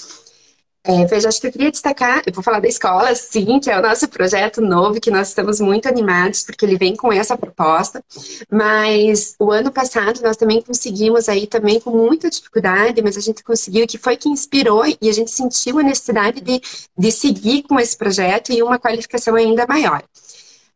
É, 0.82 1.04
veja, 1.04 1.28
acho 1.28 1.38
que 1.38 1.46
eu 1.46 1.52
queria 1.52 1.70
destacar, 1.70 2.22
eu 2.26 2.32
vou 2.32 2.42
falar 2.42 2.58
da 2.58 2.66
escola, 2.66 3.14
sim, 3.14 3.60
que 3.60 3.70
é 3.70 3.78
o 3.78 3.82
nosso 3.82 4.08
projeto 4.08 4.62
novo, 4.62 4.98
que 4.98 5.10
nós 5.10 5.28
estamos 5.28 5.60
muito 5.60 5.86
animados, 5.86 6.42
porque 6.42 6.64
ele 6.64 6.78
vem 6.78 6.96
com 6.96 7.12
essa 7.12 7.36
proposta, 7.36 8.02
mas 8.50 9.34
o 9.38 9.50
ano 9.50 9.70
passado 9.70 10.22
nós 10.22 10.38
também 10.38 10.62
conseguimos 10.62 11.28
aí 11.28 11.46
também 11.46 11.78
com 11.78 11.90
muita 11.90 12.30
dificuldade, 12.30 13.02
mas 13.02 13.18
a 13.18 13.20
gente 13.20 13.44
conseguiu, 13.44 13.86
que 13.86 13.98
foi 13.98 14.16
que 14.16 14.30
inspirou 14.30 14.84
e 14.86 15.10
a 15.10 15.12
gente 15.12 15.30
sentiu 15.30 15.78
a 15.78 15.82
necessidade 15.82 16.40
de, 16.40 16.62
de 16.96 17.12
seguir 17.12 17.62
com 17.64 17.78
esse 17.78 17.94
projeto 17.94 18.50
e 18.50 18.62
uma 18.62 18.78
qualificação 18.78 19.34
ainda 19.34 19.66
maior. 19.66 20.02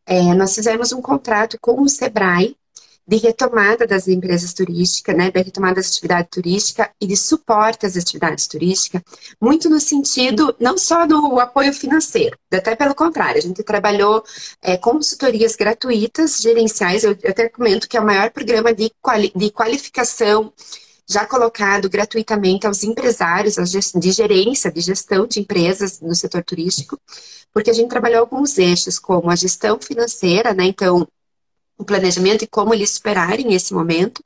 É, 0.06 0.34
nós 0.34 0.54
fizemos 0.54 0.92
um 0.92 1.00
contrato 1.00 1.58
com 1.58 1.80
o 1.80 1.88
SEBRAE, 1.88 2.54
de 3.06 3.16
retomada 3.16 3.86
das 3.86 4.08
empresas 4.08 4.54
turísticas, 4.54 5.14
né, 5.14 5.30
da 5.30 5.40
retomada 5.40 5.74
das 5.74 5.90
atividades 5.90 6.30
turísticas 6.30 6.88
e 7.00 7.06
de 7.06 7.16
suporte 7.16 7.84
às 7.84 7.96
atividades 7.96 8.46
turísticas, 8.46 9.02
muito 9.40 9.68
no 9.68 9.78
sentido 9.78 10.54
não 10.58 10.78
só 10.78 11.06
do 11.06 11.38
apoio 11.38 11.72
financeiro, 11.72 12.36
até 12.52 12.74
pelo 12.74 12.94
contrário, 12.94 13.38
a 13.38 13.42
gente 13.42 13.62
trabalhou 13.62 14.24
é, 14.62 14.76
consultorias 14.76 15.54
gratuitas, 15.54 16.38
gerenciais, 16.40 17.04
eu, 17.04 17.16
eu 17.22 17.30
até 17.30 17.48
comento 17.48 17.88
que 17.88 17.96
é 17.96 18.00
o 18.00 18.06
maior 18.06 18.30
programa 18.30 18.72
de, 18.72 18.90
quali, 19.02 19.30
de 19.36 19.50
qualificação 19.50 20.52
já 21.06 21.26
colocado 21.26 21.88
gratuitamente 21.88 22.66
aos 22.66 22.82
empresários 22.82 23.56
de 23.94 24.10
gerência, 24.10 24.72
de 24.72 24.80
gestão 24.80 25.26
de 25.26 25.40
empresas 25.40 26.00
no 26.00 26.14
setor 26.14 26.42
turístico, 26.42 26.98
porque 27.52 27.70
a 27.70 27.74
gente 27.74 27.90
trabalhou 27.90 28.20
alguns 28.20 28.56
eixos, 28.58 28.98
como 28.98 29.30
a 29.30 29.36
gestão 29.36 29.78
financeira, 29.78 30.54
né? 30.54 30.64
Então, 30.64 31.06
o 31.78 31.84
planejamento 31.84 32.44
e 32.44 32.46
como 32.46 32.74
eles 32.74 32.90
superarem 32.90 33.54
esse 33.54 33.74
momento, 33.74 34.22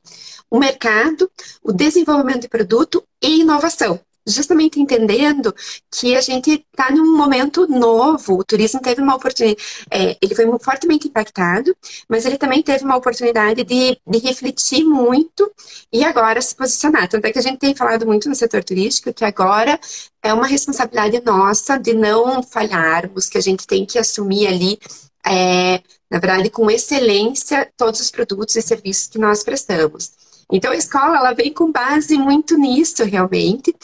o 0.51 0.59
mercado, 0.59 1.30
o 1.62 1.72
desenvolvimento 1.72 2.42
de 2.42 2.49
produto 2.49 3.05
e 3.22 3.40
inovação 3.40 4.01
justamente 4.28 4.80
entendendo 4.80 5.55
que 5.90 6.14
a 6.14 6.20
gente 6.20 6.64
está 6.70 6.90
num 6.90 7.16
momento 7.16 7.66
novo. 7.66 8.38
O 8.38 8.44
turismo 8.44 8.80
teve 8.80 9.01
uma 9.01 9.16
oportunidade, 9.16 9.61
é, 9.90 10.16
ele 10.20 10.34
foi 10.34 10.46
fortemente 10.61 11.09
impactado, 11.09 11.74
mas 12.09 12.26
ele 12.26 12.36
também 12.36 12.62
teve 12.62 12.84
uma 12.84 12.96
oportunidade 12.96 13.64
de, 13.64 13.99
de 14.07 14.18
refletir 14.18 14.84
muito 14.84 15.51
e 15.92 16.05
agora 16.05 16.40
se 16.42 16.55
posicionar. 16.55 17.09
Tanto 17.09 17.24
é 17.24 17.32
que 17.32 17.38
a 17.38 17.42
gente 17.42 17.59
tem 17.59 17.74
falado 17.74 18.07
muito 18.07 18.28
no 18.28 18.34
setor 18.34 18.62
turístico 18.62 19.12
que 19.12 19.24
agora 19.24 19.80
é 20.22 20.32
uma 20.32 20.46
responsabilidade 20.46 21.20
nossa 21.24 21.78
de 21.78 21.94
não 21.94 22.42
falharmos, 22.42 23.28
que 23.28 23.38
a 23.38 23.42
gente 23.42 23.66
tem 23.66 23.86
que 23.86 23.99
assumir 23.99 24.46
ali. 24.46 24.78
É, 25.26 25.82
na 26.11 26.18
verdade, 26.18 26.50
com 26.50 26.70
excelência, 26.70 27.70
todos 27.76 28.00
os 28.00 28.11
produtos 28.11 28.56
e 28.56 28.62
serviços 28.62 29.09
que 29.09 29.18
nós 29.18 29.42
prestamos. 29.42 30.12
Então 30.50 30.72
a 30.72 30.76
escola 30.76 31.18
ela 31.18 31.32
vem 31.34 31.52
com 31.52 31.70
base 31.70 32.16
muito 32.16 32.56
nisso 32.56 33.04
realmente. 33.04 33.74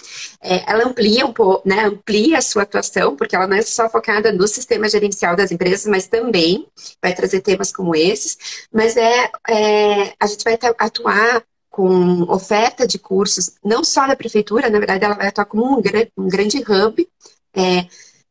É, 0.40 0.70
ela 0.70 0.86
amplia 0.86 1.26
um 1.26 1.32
pouco, 1.32 1.68
né, 1.68 1.84
amplia 1.84 2.38
a 2.38 2.42
sua 2.42 2.62
atuação, 2.62 3.14
porque 3.16 3.36
ela 3.36 3.46
não 3.46 3.56
é 3.56 3.62
só 3.62 3.88
focada 3.90 4.32
no 4.32 4.48
sistema 4.48 4.88
gerencial 4.88 5.36
das 5.36 5.52
empresas, 5.52 5.86
mas 5.86 6.06
também 6.06 6.66
vai 7.02 7.14
trazer 7.14 7.42
temas 7.42 7.70
como 7.70 7.94
esses. 7.94 8.66
Mas 8.72 8.96
é, 8.96 9.30
é 9.48 10.14
a 10.18 10.26
gente 10.26 10.42
vai 10.42 10.58
atuar 10.78 11.44
com 11.68 12.22
oferta 12.32 12.86
de 12.86 12.98
cursos, 12.98 13.50
não 13.62 13.84
só 13.84 14.06
da 14.06 14.16
prefeitura, 14.16 14.70
na 14.70 14.78
verdade 14.78 15.04
ela 15.04 15.16
vai 15.16 15.26
atuar 15.26 15.44
como 15.44 15.64
um, 15.66 15.82
um 16.16 16.28
grande 16.28 16.58
hub. 16.58 17.06
É, 17.54 17.86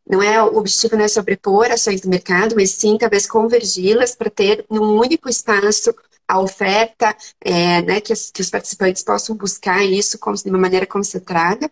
não 0.10 0.22
é 0.22 0.42
o 0.44 0.58
objetivo 0.58 0.96
não 0.98 1.06
é 1.06 1.08
sobrepor 1.08 1.72
ações 1.72 2.02
do 2.02 2.10
mercado, 2.10 2.56
mas 2.56 2.72
sim 2.72 2.98
talvez 2.98 3.26
convergi-las 3.26 4.16
para 4.16 4.30
ter 4.30 4.66
num 4.70 4.98
único 5.00 5.30
espaço 5.30 5.94
a 6.28 6.40
oferta, 6.40 7.16
é, 7.42 7.82
né, 7.82 8.02
que, 8.02 8.14
que, 8.14 8.42
os 8.42 8.50
participantes 8.50 9.04
possam 9.04 9.36
buscar 9.36 9.84
isso 9.84 10.18
de 10.44 10.50
uma 10.50 10.58
maneira 10.58 10.86
concentrada 10.86 11.70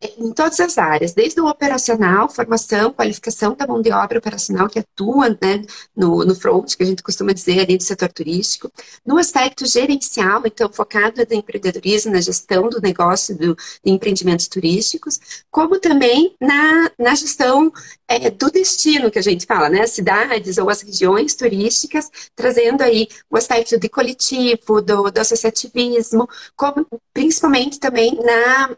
em 0.00 0.32
todas 0.32 0.60
as 0.60 0.78
áreas, 0.78 1.12
desde 1.12 1.40
o 1.40 1.46
operacional, 1.46 2.28
formação, 2.28 2.92
qualificação 2.92 3.54
da 3.54 3.66
mão 3.66 3.82
de 3.82 3.90
obra 3.90 4.18
operacional 4.18 4.68
que 4.68 4.78
atua 4.78 5.30
né, 5.30 5.62
no, 5.96 6.24
no 6.24 6.34
front, 6.36 6.76
que 6.76 6.82
a 6.82 6.86
gente 6.86 7.02
costuma 7.02 7.32
dizer 7.32 7.60
ali 7.60 7.76
do 7.76 7.82
setor 7.82 8.12
turístico, 8.12 8.70
no 9.04 9.18
aspecto 9.18 9.66
gerencial, 9.66 10.42
então 10.44 10.72
focado 10.72 11.26
no 11.28 11.36
empreendedorismo, 11.36 12.12
na 12.12 12.20
gestão 12.20 12.68
do 12.68 12.80
negócio 12.80 13.36
do, 13.36 13.56
de 13.56 13.90
empreendimentos 13.90 14.46
turísticos, 14.46 15.18
como 15.50 15.80
também 15.80 16.36
na, 16.40 16.90
na 16.96 17.14
gestão 17.16 17.72
é, 18.06 18.30
do 18.30 18.50
destino 18.50 19.10
que 19.10 19.18
a 19.18 19.22
gente 19.22 19.46
fala, 19.46 19.68
né, 19.68 19.82
as 19.82 19.90
cidades 19.90 20.58
ou 20.58 20.70
as 20.70 20.80
regiões 20.82 21.34
turísticas, 21.34 22.08
trazendo 22.36 22.82
aí 22.82 23.08
o 23.28 23.36
aspecto 23.36 23.78
de 23.78 23.88
coletivo, 23.88 24.80
do, 24.80 25.10
do 25.10 25.18
associativismo, 25.18 26.28
como 26.56 26.86
principalmente 27.12 27.80
também 27.80 28.14
na 28.22 28.76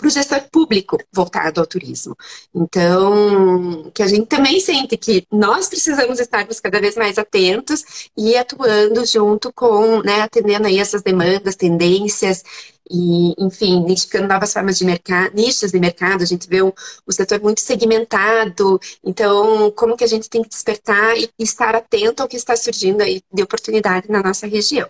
para 0.00 0.08
o 0.08 0.10
gestor 0.10 0.42
público 0.50 0.98
voltado 1.12 1.60
ao 1.60 1.66
turismo. 1.66 2.16
Então, 2.54 3.90
que 3.94 4.02
a 4.02 4.06
gente 4.06 4.26
também 4.26 4.58
sente 4.58 4.96
que 4.96 5.26
nós 5.30 5.68
precisamos 5.68 6.18
estarmos 6.18 6.58
cada 6.58 6.80
vez 6.80 6.96
mais 6.96 7.18
atentos 7.18 8.10
e 8.16 8.34
atuando 8.36 9.04
junto 9.04 9.52
com, 9.52 10.02
né, 10.02 10.22
atendendo 10.22 10.66
aí 10.66 10.78
essas 10.78 11.02
demandas, 11.02 11.54
tendências 11.54 12.42
e, 12.90 13.34
enfim, 13.38 13.84
identificando 13.84 14.26
novas 14.26 14.52
formas 14.52 14.78
de 14.78 14.84
mercado, 14.84 15.34
nichos 15.34 15.70
de 15.70 15.78
mercado, 15.78 16.22
a 16.22 16.26
gente 16.26 16.48
vê 16.48 16.62
o, 16.62 16.74
o 17.06 17.12
setor 17.12 17.40
muito 17.40 17.60
segmentado, 17.60 18.80
então, 19.04 19.70
como 19.72 19.96
que 19.96 20.02
a 20.04 20.08
gente 20.08 20.28
tem 20.30 20.42
que 20.42 20.48
despertar 20.48 21.16
e 21.16 21.30
estar 21.38 21.74
atento 21.76 22.22
ao 22.22 22.28
que 22.28 22.36
está 22.36 22.56
surgindo 22.56 23.02
aí 23.02 23.22
de 23.32 23.42
oportunidade 23.42 24.10
na 24.10 24.22
nossa 24.22 24.46
região. 24.46 24.88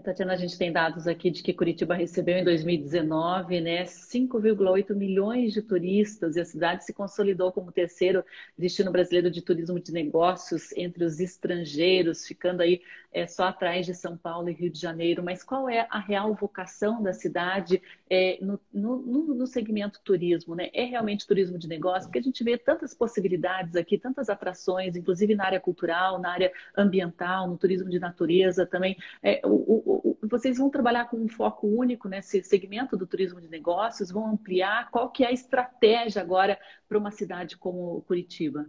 Tatiana, 0.00 0.34
a 0.34 0.36
gente 0.36 0.56
tem 0.56 0.72
dados 0.72 1.06
aqui 1.06 1.30
de 1.30 1.42
que 1.42 1.52
Curitiba 1.52 1.94
recebeu 1.94 2.36
em 2.36 2.44
2019 2.44 3.60
né, 3.60 3.84
5,8 3.84 4.94
milhões 4.94 5.52
de 5.52 5.62
turistas 5.62 6.36
e 6.36 6.40
a 6.40 6.44
cidade 6.44 6.84
se 6.84 6.92
consolidou 6.92 7.52
como 7.52 7.72
terceiro 7.72 8.24
destino 8.56 8.90
brasileiro 8.90 9.30
de 9.30 9.42
turismo 9.42 9.80
de 9.80 9.92
negócios 9.92 10.72
entre 10.76 11.04
os 11.04 11.20
estrangeiros, 11.20 12.26
ficando 12.26 12.60
aí 12.60 12.80
é, 13.12 13.26
só 13.26 13.44
atrás 13.44 13.86
de 13.86 13.94
São 13.94 14.16
Paulo 14.16 14.48
e 14.48 14.52
Rio 14.52 14.70
de 14.70 14.78
Janeiro. 14.78 15.22
Mas 15.22 15.42
qual 15.42 15.68
é 15.68 15.86
a 15.90 15.98
real 15.98 16.34
vocação 16.34 17.02
da 17.02 17.12
cidade 17.12 17.80
é, 18.08 18.38
no, 18.40 18.60
no, 18.72 18.98
no, 19.34 19.46
segmento 19.46 20.00
turismo? 20.04 20.54
Né? 20.54 20.70
É 20.72 20.84
realmente 20.84 21.26
turismo 21.26 21.58
de 21.58 21.68
negócio? 21.68 22.04
Porque 22.08 22.18
a 22.18 22.22
gente 22.22 22.44
vê 22.44 22.58
tantas 22.58 22.94
possibilidades 22.94 23.76
aqui, 23.76 23.98
tantas 23.98 24.28
atrações, 24.28 24.96
inclusive 24.96 25.34
na 25.34 25.44
área 25.44 25.60
cultural, 25.60 26.18
na 26.20 26.30
área 26.30 26.52
ambiental, 26.76 27.48
no 27.48 27.56
turismo 27.56 27.88
de 27.88 27.98
natureza 27.98 28.66
também. 28.66 28.96
É, 29.22 29.40
o, 29.44 29.82
vocês 30.22 30.58
vão 30.58 30.68
trabalhar 30.68 31.06
com 31.06 31.16
um 31.16 31.28
foco 31.28 31.66
único 31.66 32.08
nesse 32.08 32.42
segmento 32.42 32.96
do 32.96 33.06
turismo 33.06 33.40
de 33.40 33.48
negócios? 33.48 34.10
Vão 34.10 34.26
ampliar? 34.30 34.90
Qual 34.90 35.10
que 35.10 35.24
é 35.24 35.28
a 35.28 35.32
estratégia 35.32 36.20
agora 36.20 36.58
para 36.88 36.98
uma 36.98 37.10
cidade 37.10 37.56
como 37.56 38.02
Curitiba? 38.02 38.66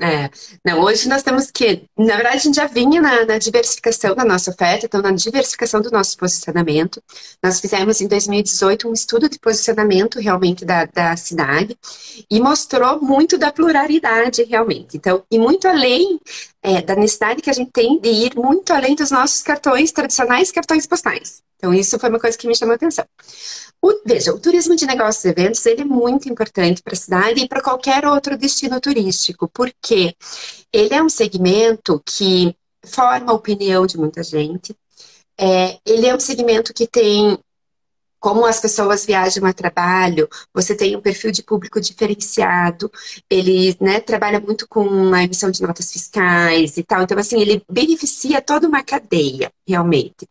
É, 0.00 0.28
não, 0.64 0.82
hoje 0.82 1.08
nós 1.08 1.22
temos 1.22 1.50
que, 1.50 1.88
na 1.96 2.16
verdade, 2.16 2.36
a 2.36 2.40
gente 2.40 2.56
já 2.56 2.66
vinha 2.66 3.00
na, 3.00 3.24
na, 3.24 3.38
diversificação 3.38 4.14
da 4.14 4.24
nossa 4.24 4.50
oferta, 4.50 4.84
então 4.84 5.00
na 5.00 5.10
diversificação 5.10 5.80
do 5.80 5.90
nosso 5.90 6.16
posicionamento. 6.18 7.02
Nós 7.42 7.60
fizemos 7.60 8.00
em 8.00 8.06
2018 8.06 8.88
um 8.88 8.92
estudo 8.92 9.28
de 9.28 9.38
posicionamento 9.38 10.20
realmente 10.20 10.66
da, 10.66 10.84
da 10.84 11.16
cidade 11.16 11.76
e 12.30 12.40
mostrou 12.40 13.00
muito 13.00 13.38
da 13.38 13.50
pluralidade 13.50 14.42
realmente. 14.42 14.98
Então, 14.98 15.24
e 15.30 15.38
muito 15.38 15.66
além 15.66 16.20
é, 16.66 16.82
da 16.82 16.96
necessidade 16.96 17.40
que 17.40 17.48
a 17.48 17.52
gente 17.52 17.70
tem 17.70 18.00
de 18.00 18.08
ir 18.08 18.34
muito 18.34 18.72
além 18.72 18.96
dos 18.96 19.12
nossos 19.12 19.40
cartões 19.40 19.92
tradicionais, 19.92 20.50
cartões 20.50 20.84
postais. 20.84 21.40
Então, 21.54 21.72
isso 21.72 21.96
foi 21.96 22.08
uma 22.10 22.18
coisa 22.18 22.36
que 22.36 22.48
me 22.48 22.56
chamou 22.56 22.72
a 22.72 22.74
atenção. 22.74 23.04
O, 23.80 24.00
veja, 24.04 24.34
o 24.34 24.40
turismo 24.40 24.74
de 24.74 24.84
negócios 24.84 25.24
e 25.24 25.28
eventos 25.28 25.64
ele 25.64 25.82
é 25.82 25.84
muito 25.84 26.28
importante 26.28 26.82
para 26.82 26.94
a 26.94 26.96
cidade 26.96 27.40
e 27.40 27.48
para 27.48 27.62
qualquer 27.62 28.04
outro 28.04 28.36
destino 28.36 28.80
turístico, 28.80 29.48
porque 29.54 30.12
ele 30.72 30.92
é 30.92 31.00
um 31.00 31.08
segmento 31.08 32.02
que 32.04 32.52
forma 32.84 33.30
a 33.30 33.34
opinião 33.36 33.86
de 33.86 33.96
muita 33.96 34.24
gente. 34.24 34.74
É, 35.38 35.78
ele 35.86 36.08
é 36.08 36.16
um 36.16 36.20
segmento 36.20 36.74
que 36.74 36.88
tem 36.88 37.38
como 38.26 38.44
as 38.44 38.58
pessoas 38.58 39.06
viajam 39.06 39.46
a 39.46 39.52
trabalho, 39.52 40.28
você 40.52 40.74
tem 40.74 40.96
um 40.96 41.00
perfil 41.00 41.30
de 41.30 41.44
público 41.44 41.80
diferenciado, 41.80 42.90
ele 43.30 43.76
né, 43.80 44.00
trabalha 44.00 44.40
muito 44.40 44.66
com 44.66 45.14
a 45.14 45.22
emissão 45.22 45.48
de 45.48 45.62
notas 45.62 45.92
fiscais 45.92 46.76
e 46.76 46.82
tal. 46.82 47.04
Então, 47.04 47.16
assim, 47.16 47.40
ele 47.40 47.62
beneficia 47.70 48.42
toda 48.42 48.66
uma 48.66 48.82
cadeia, 48.82 49.52
realmente 49.64 50.28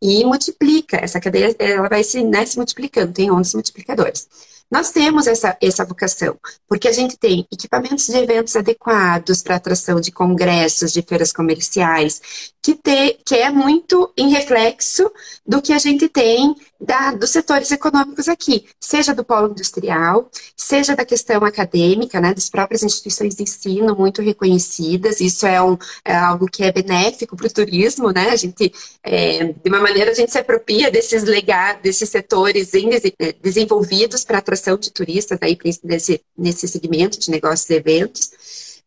e 0.00 0.24
multiplica. 0.24 0.98
Essa 0.98 1.18
cadeia 1.18 1.54
ela 1.58 1.88
vai 1.88 2.04
se, 2.04 2.22
né, 2.22 2.46
se 2.46 2.56
multiplicando, 2.56 3.12
tem 3.12 3.28
ondas 3.28 3.54
multiplicadoras. 3.54 4.28
Nós 4.72 4.90
temos 4.90 5.26
essa, 5.26 5.54
essa 5.60 5.84
vocação, 5.84 6.38
porque 6.66 6.88
a 6.88 6.92
gente 6.92 7.18
tem 7.18 7.46
equipamentos 7.52 8.06
de 8.06 8.16
eventos 8.16 8.56
adequados 8.56 9.42
para 9.42 9.56
atração 9.56 10.00
de 10.00 10.10
congressos, 10.10 10.94
de 10.94 11.02
feiras 11.02 11.30
comerciais, 11.30 12.22
que, 12.62 12.74
te, 12.74 13.18
que 13.22 13.34
é 13.34 13.50
muito 13.50 14.10
em 14.16 14.30
reflexo 14.30 15.12
do 15.46 15.60
que 15.60 15.74
a 15.74 15.78
gente 15.78 16.08
tem 16.08 16.56
da, 16.82 17.12
dos 17.12 17.30
setores 17.30 17.70
econômicos 17.70 18.28
aqui, 18.28 18.66
seja 18.80 19.14
do 19.14 19.24
polo 19.24 19.52
industrial, 19.52 20.28
seja 20.56 20.96
da 20.96 21.04
questão 21.04 21.44
acadêmica, 21.44 22.20
né, 22.20 22.34
das 22.34 22.50
próprias 22.50 22.82
instituições 22.82 23.36
de 23.36 23.44
ensino 23.44 23.94
muito 23.94 24.20
reconhecidas, 24.20 25.20
isso 25.20 25.46
é, 25.46 25.62
um, 25.62 25.78
é 26.04 26.14
algo 26.14 26.46
que 26.46 26.64
é 26.64 26.72
benéfico 26.72 27.36
para 27.36 27.46
o 27.46 27.52
turismo, 27.52 28.10
né, 28.10 28.30
a 28.30 28.36
gente, 28.36 28.72
é, 29.04 29.44
de 29.44 29.68
uma 29.68 29.80
maneira, 29.80 30.10
a 30.10 30.14
gente 30.14 30.32
se 30.32 30.38
apropria 30.38 30.90
desses 30.90 31.22
legados, 31.22 31.82
desses 31.82 32.10
setores 32.10 32.74
em, 32.74 32.90
é, 32.94 33.32
desenvolvidos 33.40 34.24
para 34.24 34.38
atração 34.38 34.76
de 34.76 34.90
turistas, 34.90 35.38
aí, 35.40 35.56
nesse, 35.84 36.20
nesse 36.36 36.66
segmento 36.66 37.18
de 37.18 37.30
negócios 37.30 37.70
e 37.70 37.74
eventos, 37.74 38.32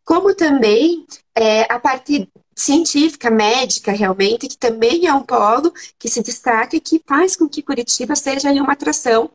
como 0.04 0.36
também 0.36 1.06
é, 1.34 1.62
a 1.74 1.80
parte 1.80 2.30
científica, 2.56 3.30
médica, 3.30 3.92
realmente, 3.92 4.48
que 4.48 4.58
também 4.58 5.06
é 5.08 5.14
um 5.14 5.24
polo 5.24 5.74
que 6.00 6.10
se 6.10 6.24
destaca 6.24 6.76
e 6.76 6.80
que 6.80 7.02
faz 7.06 7.36
com 7.36 7.50
que 7.50 7.62
Curitiba 7.62 8.16
seja 8.16 8.52
uma 8.52 8.74
atração 8.74 9.30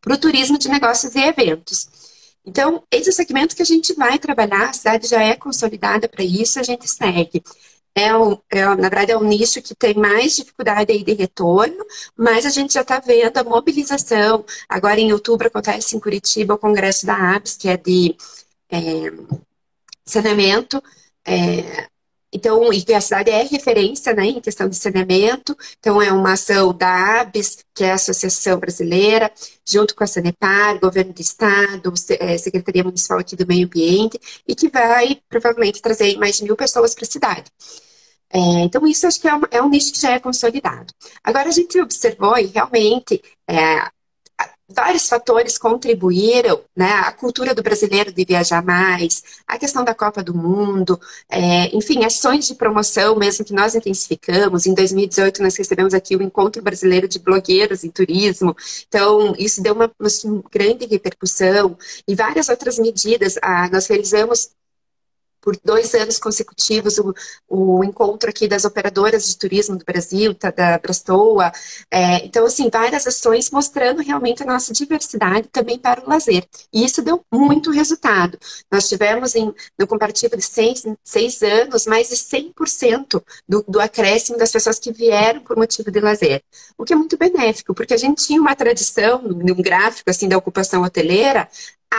para 0.00 0.14
o 0.14 0.18
turismo 0.18 0.58
de 0.58 0.68
negócios 0.68 1.14
e 1.14 1.20
eventos. 1.20 1.88
Então, 2.44 2.82
esse 2.90 3.08
é 3.08 3.12
o 3.12 3.14
segmento 3.14 3.56
que 3.56 3.62
a 3.62 3.64
gente 3.64 3.94
vai 3.94 4.18
trabalhar, 4.18 4.68
a 4.68 4.72
cidade 4.72 5.08
já 5.08 5.22
é 5.22 5.34
consolidada 5.36 6.08
para 6.08 6.22
isso, 6.22 6.60
a 6.60 6.62
gente 6.62 6.88
segue. 6.88 7.42
é, 7.94 8.16
um, 8.16 8.38
é, 8.50 8.64
na 8.66 8.88
verdade, 8.88 9.12
é 9.12 9.18
um 9.18 9.24
nicho 9.24 9.62
que 9.62 9.74
tem 9.74 9.94
mais 9.94 10.36
dificuldade 10.36 10.92
aí 10.92 11.04
de 11.04 11.14
retorno, 11.14 11.84
mas 12.16 12.44
a 12.46 12.50
gente 12.50 12.74
já 12.74 12.82
está 12.82 12.98
vendo 13.00 13.38
a 13.38 13.44
mobilização. 13.44 14.44
Agora, 14.68 15.00
em 15.00 15.12
outubro, 15.12 15.48
acontece 15.48 15.96
em 15.96 16.00
Curitiba 16.00 16.54
o 16.54 16.58
congresso 16.58 17.06
da 17.06 17.16
ABS, 17.36 17.56
que 17.56 17.68
é 17.68 17.76
de 17.76 18.16
é, 18.70 19.12
saneamento. 20.04 20.82
É, 21.26 21.88
então, 22.34 22.72
e 22.72 22.92
a 22.92 23.00
cidade 23.00 23.30
é 23.30 23.44
referência 23.44 24.12
né, 24.12 24.26
em 24.26 24.40
questão 24.40 24.68
de 24.68 24.74
saneamento. 24.74 25.56
Então, 25.78 26.02
é 26.02 26.12
uma 26.12 26.32
ação 26.32 26.76
da 26.76 27.20
ABS, 27.20 27.64
que 27.72 27.84
é 27.84 27.92
a 27.92 27.94
Associação 27.94 28.58
Brasileira, 28.58 29.30
junto 29.64 29.94
com 29.94 30.02
a 30.02 30.06
Sanepar, 30.06 30.80
Governo 30.80 31.12
do 31.12 31.20
Estado, 31.20 31.94
é, 32.18 32.36
Secretaria 32.36 32.82
Municipal 32.82 33.20
aqui 33.20 33.36
do 33.36 33.46
Meio 33.46 33.66
Ambiente, 33.66 34.18
e 34.48 34.54
que 34.56 34.68
vai 34.68 35.20
provavelmente 35.28 35.80
trazer 35.80 36.16
mais 36.18 36.36
de 36.36 36.42
mil 36.42 36.56
pessoas 36.56 36.92
para 36.92 37.04
a 37.04 37.10
cidade. 37.10 37.44
É, 38.30 38.38
então, 38.64 38.84
isso 38.84 39.06
acho 39.06 39.20
que 39.20 39.28
é 39.28 39.34
um, 39.36 39.42
é 39.52 39.62
um, 39.62 39.68
nicho 39.68 39.92
que 39.92 40.00
já 40.00 40.10
é 40.10 40.18
consolidado. 40.18 40.92
Agora, 41.22 41.48
a 41.48 41.52
gente 41.52 41.80
observou 41.80 42.36
e 42.36 42.46
realmente 42.46 43.22
é, 43.48 43.88
vários 44.68 45.08
fatores 45.08 45.58
contribuíram, 45.58 46.60
né? 46.74 46.90
A 46.92 47.12
cultura 47.12 47.54
do 47.54 47.62
brasileiro 47.62 48.12
de 48.12 48.24
viajar 48.24 48.62
mais, 48.64 49.22
a 49.46 49.58
questão 49.58 49.84
da 49.84 49.94
Copa 49.94 50.22
do 50.22 50.34
Mundo, 50.34 50.98
é, 51.28 51.74
enfim, 51.76 52.04
ações 52.04 52.46
de 52.46 52.54
promoção 52.54 53.16
mesmo 53.16 53.44
que 53.44 53.52
nós 53.52 53.74
intensificamos. 53.74 54.66
Em 54.66 54.74
2018 54.74 55.42
nós 55.42 55.56
recebemos 55.56 55.94
aqui 55.94 56.16
o 56.16 56.22
Encontro 56.22 56.62
Brasileiro 56.62 57.06
de 57.06 57.18
Blogueiros 57.18 57.84
em 57.84 57.90
Turismo, 57.90 58.56
então 58.88 59.34
isso 59.38 59.62
deu 59.62 59.74
uma, 59.74 59.90
uma 59.98 60.42
grande 60.50 60.86
repercussão 60.86 61.76
e 62.08 62.14
várias 62.14 62.48
outras 62.48 62.78
medidas. 62.78 63.36
Ah, 63.42 63.68
nós 63.70 63.86
realizamos 63.86 64.50
por 65.44 65.58
dois 65.62 65.94
anos 65.94 66.18
consecutivos 66.18 66.96
o, 66.96 67.14
o, 67.46 67.84
encontro 67.84 68.30
aqui 68.30 68.48
das 68.48 68.64
operadoras 68.64 69.28
de 69.28 69.36
turismo 69.36 69.76
do 69.76 69.84
Brasil, 69.84 70.34
tá, 70.34 70.50
da 70.50 70.78
Brastoa. 70.78 71.52
É, 71.90 72.24
então, 72.24 72.46
assim, 72.46 72.70
várias 72.72 73.06
ações 73.06 73.50
mostrando 73.50 74.00
realmente 74.00 74.42
a 74.42 74.46
nossa 74.46 74.72
diversidade 74.72 75.48
também 75.52 75.78
para 75.78 76.02
o 76.02 76.08
lazer. 76.08 76.46
E 76.72 76.82
isso 76.82 77.02
deu 77.02 77.22
muito 77.30 77.70
resultado. 77.70 78.38
Nós 78.72 78.88
tivemos 78.88 79.34
em, 79.34 79.54
no 79.78 79.86
comparativo 79.86 80.34
de 80.34 80.42
seis, 80.42 80.82
seis 81.04 81.42
anos 81.42 81.84
mais 81.84 82.08
de 82.08 82.16
100% 82.16 83.22
do, 83.46 83.62
do 83.68 83.80
acréscimo 83.80 84.38
das 84.38 84.50
pessoas 84.50 84.78
que 84.78 84.92
vieram 84.92 85.42
por 85.42 85.58
motivo 85.58 85.90
de 85.90 86.00
lazer. 86.00 86.42
O 86.78 86.84
que 86.84 86.94
é 86.94 86.96
muito 86.96 87.18
benéfico, 87.18 87.74
porque 87.74 87.92
a 87.92 87.98
gente 87.98 88.24
tinha 88.24 88.40
uma 88.40 88.56
tradição, 88.56 89.20
num 89.20 89.60
gráfico 89.60 90.08
assim 90.08 90.26
da 90.26 90.38
ocupação 90.38 90.82
hoteleira, 90.82 91.46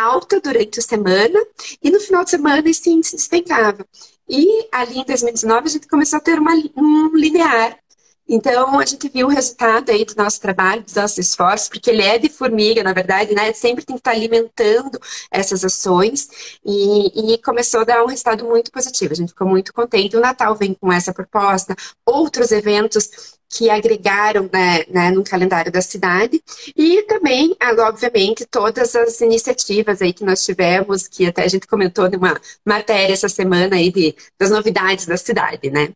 alta 0.04 0.40
durante 0.40 0.80
a 0.80 0.82
semana 0.82 1.40
e 1.82 1.90
no 1.90 2.00
final 2.00 2.24
de 2.24 2.32
semana 2.32 2.70
esse 2.70 2.90
índice 2.90 3.16
despencava. 3.16 3.86
E 4.28 4.68
ali 4.72 5.00
em 5.00 5.06
2019 5.06 5.68
a 5.68 5.70
gente 5.70 5.88
começou 5.88 6.18
a 6.18 6.22
ter 6.22 6.40
uma, 6.40 6.52
um 6.76 7.16
linear. 7.16 7.80
Então 8.28 8.80
a 8.80 8.86
gente 8.86 9.08
viu 9.08 9.28
o 9.28 9.30
resultado 9.30 9.92
aí 9.92 10.04
do 10.04 10.16
nosso 10.16 10.42
trabalho, 10.42 10.82
dos 10.84 10.96
nossos 10.96 11.18
esforços, 11.20 11.70
porque 11.70 11.92
ele 11.92 12.02
é 12.02 12.18
de 12.18 12.28
formiga, 12.28 12.84
na 12.84 12.92
verdade, 12.92 13.36
né? 13.36 13.54
Sempre 13.54 13.86
tem 13.86 13.96
que 13.96 14.00
estar 14.00 14.12
alimentando 14.12 15.00
essas 15.30 15.64
ações 15.64 16.28
e, 16.66 17.34
e 17.34 17.38
começou 17.40 17.82
a 17.82 17.84
dar 17.84 18.04
um 18.04 18.08
resultado 18.08 18.44
muito 18.46 18.72
positivo. 18.72 19.14
A 19.14 19.16
gente 19.16 19.30
ficou 19.30 19.48
muito 19.48 19.72
contente. 19.74 20.18
O 20.18 20.20
Natal 20.22 20.56
vem 20.56 20.74
com 20.74 20.92
essa 20.92 21.14
proposta, 21.14 21.76
outros 22.06 22.52
eventos 22.52 23.36
que 23.48 23.70
agregaram 23.70 24.50
né, 24.52 24.84
né, 24.90 25.12
no 25.12 25.24
calendário 25.24 25.72
da 25.72 25.82
cidade 25.82 26.44
e 26.76 27.04
também, 27.04 27.56
obviamente, 27.80 28.46
todas 28.46 28.96
as 28.96 29.22
iniciativas 29.22 30.02
aí 30.02 30.12
que 30.14 30.26
nós 30.26 30.44
tivemos, 30.44 31.08
que 31.08 31.28
até 31.28 31.44
a 31.44 31.48
gente 31.48 31.68
comentou 31.68 32.10
numa 32.10 32.40
matéria 32.66 33.14
essa 33.14 33.30
semana 33.30 33.76
aí 33.76 33.92
de, 33.92 34.16
das 34.40 34.50
novidades 34.50 35.06
da 35.06 35.16
cidade, 35.16 35.70
né? 35.70 35.94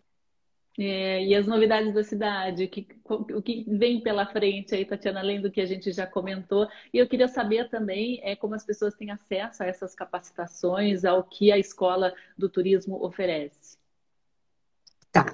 É, 0.81 1.25
e 1.25 1.35
as 1.35 1.45
novidades 1.45 1.93
da 1.93 2.05
cidade, 2.05 2.63
o 2.63 2.69
que, 2.69 2.87
o 3.09 3.41
que 3.41 3.65
vem 3.67 3.99
pela 3.99 4.25
frente 4.25 4.73
aí, 4.73 4.85
Tatiana, 4.85 5.19
além 5.19 5.41
do 5.41 5.51
que 5.51 5.59
a 5.59 5.65
gente 5.65 5.91
já 5.91 6.07
comentou. 6.07 6.69
E 6.93 6.97
eu 6.97 7.07
queria 7.07 7.27
saber 7.27 7.69
também 7.69 8.21
é, 8.23 8.33
como 8.33 8.55
as 8.55 8.63
pessoas 8.63 8.93
têm 8.93 9.11
acesso 9.11 9.61
a 9.61 9.65
essas 9.65 9.93
capacitações, 9.93 11.03
ao 11.03 11.21
que 11.21 11.51
a 11.51 11.57
Escola 11.57 12.13
do 12.37 12.47
Turismo 12.47 13.03
oferece. 13.03 13.77
Tá. 15.11 15.25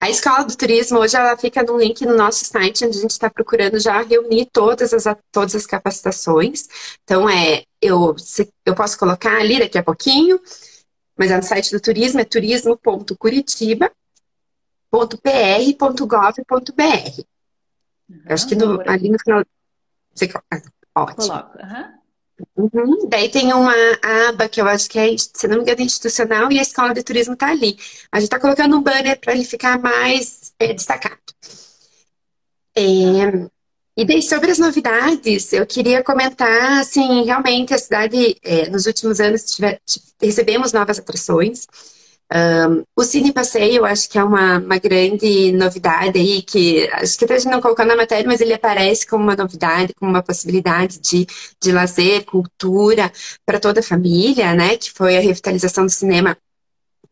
A 0.00 0.08
Escola 0.08 0.44
do 0.44 0.56
Turismo 0.56 0.98
hoje 0.98 1.14
ela 1.14 1.36
fica 1.36 1.62
no 1.62 1.76
link 1.76 2.06
no 2.06 2.16
nosso 2.16 2.46
site, 2.46 2.86
onde 2.86 2.96
a 2.96 3.00
gente 3.02 3.10
está 3.10 3.28
procurando 3.28 3.78
já 3.78 4.00
reunir 4.00 4.46
todas 4.46 4.94
as, 4.94 5.04
todas 5.30 5.54
as 5.54 5.66
capacitações. 5.66 6.68
Então, 7.04 7.28
é, 7.28 7.64
eu, 7.82 8.16
se, 8.16 8.50
eu 8.64 8.74
posso 8.74 8.98
colocar 8.98 9.36
ali 9.38 9.58
daqui 9.58 9.76
a 9.76 9.82
pouquinho, 9.82 10.40
mas 11.18 11.30
é 11.30 11.36
no 11.36 11.42
site 11.42 11.70
do 11.70 11.80
turismo, 11.80 12.20
é 12.20 12.24
turismo.curitiba.pr.gov.br. 14.90 17.22
Uhum, 18.08 18.22
acho 18.28 18.46
que 18.46 18.54
no, 18.54 18.80
ali 18.88 19.10
no 19.10 19.18
final. 19.18 19.44
Você, 20.14 20.30
ah, 20.50 20.62
ótimo. 20.94 21.26
Coloca. 21.26 21.58
Uhum. 21.62 21.96
Uhum. 22.56 23.08
Daí 23.08 23.28
tem 23.30 23.52
uma 23.52 23.74
aba 24.28 24.48
que 24.48 24.60
eu 24.60 24.68
acho 24.68 24.88
que 24.90 24.98
é, 24.98 25.16
se 25.16 25.48
não 25.48 25.56
me 25.56 25.62
engano, 25.62 25.80
institucional 25.80 26.52
e 26.52 26.58
a 26.58 26.62
escola 26.62 26.92
de 26.92 27.02
turismo 27.02 27.32
está 27.34 27.50
ali. 27.50 27.78
A 28.12 28.20
gente 28.20 28.26
está 28.26 28.38
colocando 28.38 28.76
um 28.76 28.82
banner 28.82 29.18
para 29.18 29.32
ele 29.32 29.44
ficar 29.44 29.78
mais 29.78 30.52
é, 30.58 30.74
destacado. 30.74 31.18
É, 32.76 32.82
e 33.96 34.04
daí, 34.04 34.20
sobre 34.20 34.50
as 34.50 34.58
novidades, 34.58 35.54
eu 35.54 35.66
queria 35.66 36.04
comentar, 36.04 36.80
assim, 36.80 37.24
realmente 37.24 37.72
a 37.72 37.78
cidade, 37.78 38.36
é, 38.42 38.68
nos 38.68 38.84
últimos 38.84 39.18
anos, 39.20 39.58
recebemos 40.20 40.74
novas 40.74 40.98
atrações. 40.98 41.66
Um, 42.32 42.82
o 42.96 43.04
Cine 43.04 43.32
Passeio, 43.32 43.76
eu 43.76 43.84
acho 43.84 44.08
que 44.08 44.18
é 44.18 44.24
uma, 44.24 44.58
uma 44.58 44.78
grande 44.78 45.52
novidade 45.52 46.18
aí, 46.18 46.42
que 46.42 46.88
acho 46.92 47.16
que 47.16 47.24
a 47.24 47.38
gente 47.38 47.50
não 47.50 47.60
colocou 47.60 47.84
na 47.86 47.94
matéria, 47.94 48.26
mas 48.26 48.40
ele 48.40 48.52
aparece 48.52 49.06
como 49.06 49.22
uma 49.22 49.36
novidade, 49.36 49.94
como 49.94 50.10
uma 50.10 50.22
possibilidade 50.22 50.98
de, 50.98 51.24
de 51.62 51.72
lazer, 51.72 52.24
cultura 52.24 53.12
para 53.44 53.60
toda 53.60 53.78
a 53.80 53.82
família, 53.82 54.54
né? 54.54 54.76
Que 54.76 54.90
foi 54.92 55.16
a 55.16 55.20
revitalização 55.20 55.86
do 55.86 55.92
cinema 55.92 56.36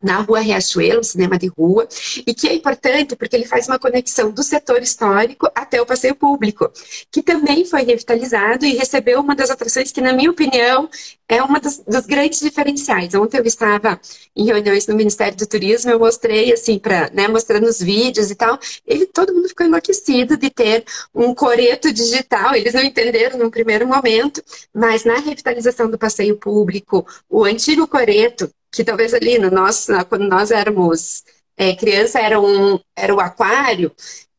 na 0.05 0.19
Rua 0.19 0.39
Riachuelo, 0.39 1.03
cinema 1.03 1.37
de 1.37 1.47
rua, 1.47 1.87
e 2.25 2.33
que 2.33 2.47
é 2.47 2.53
importante 2.53 3.15
porque 3.15 3.35
ele 3.35 3.45
faz 3.45 3.67
uma 3.67 3.79
conexão 3.79 4.29
do 4.29 4.43
setor 4.43 4.81
histórico 4.83 5.49
até 5.55 5.81
o 5.81 5.85
passeio 5.85 6.13
público, 6.13 6.71
que 7.11 7.23
também 7.23 7.65
foi 7.65 7.81
revitalizado 7.81 8.65
e 8.65 8.75
recebeu 8.75 9.19
uma 9.19 9.35
das 9.35 9.49
atrações 9.49 9.91
que, 9.91 10.01
na 10.01 10.13
minha 10.13 10.29
opinião, 10.29 10.87
é 11.27 11.41
uma 11.41 11.59
dos, 11.59 11.79
dos 11.79 12.05
grandes 12.05 12.39
diferenciais. 12.39 13.15
Ontem 13.15 13.39
eu 13.39 13.43
estava 13.43 13.99
em 14.35 14.45
reuniões 14.45 14.85
no 14.85 14.95
Ministério 14.95 15.35
do 15.35 15.47
Turismo, 15.47 15.89
eu 15.89 15.97
mostrei 15.97 16.53
assim 16.53 16.77
para, 16.77 17.09
né, 17.11 17.27
mostrando 17.27 17.65
os 17.65 17.79
vídeos 17.79 18.29
e 18.29 18.35
tal, 18.35 18.59
ele 18.85 19.07
todo 19.07 19.33
mundo 19.33 19.49
ficou 19.49 19.65
enlouquecido 19.65 20.37
de 20.37 20.51
ter 20.51 20.85
um 21.15 21.33
coreto 21.33 21.91
digital. 21.91 22.53
Eles 22.53 22.75
não 22.75 22.83
entenderam 22.83 23.39
num 23.39 23.49
primeiro 23.49 23.87
momento, 23.87 24.43
mas 24.71 25.03
na 25.03 25.15
revitalização 25.15 25.89
do 25.89 25.97
passeio 25.97 26.37
público, 26.37 27.03
o 27.27 27.43
antigo 27.43 27.87
coreto 27.87 28.51
que 28.75 28.83
talvez 28.83 29.13
ali 29.13 29.39
no 29.39 29.49
nosso, 29.49 29.91
quando 30.09 30.27
nós 30.27 30.51
éramos 30.51 31.23
é, 31.57 31.75
criança, 31.75 32.19
era, 32.19 32.39
um, 32.39 32.79
era 32.95 33.13
o 33.15 33.19
aquário, 33.19 33.91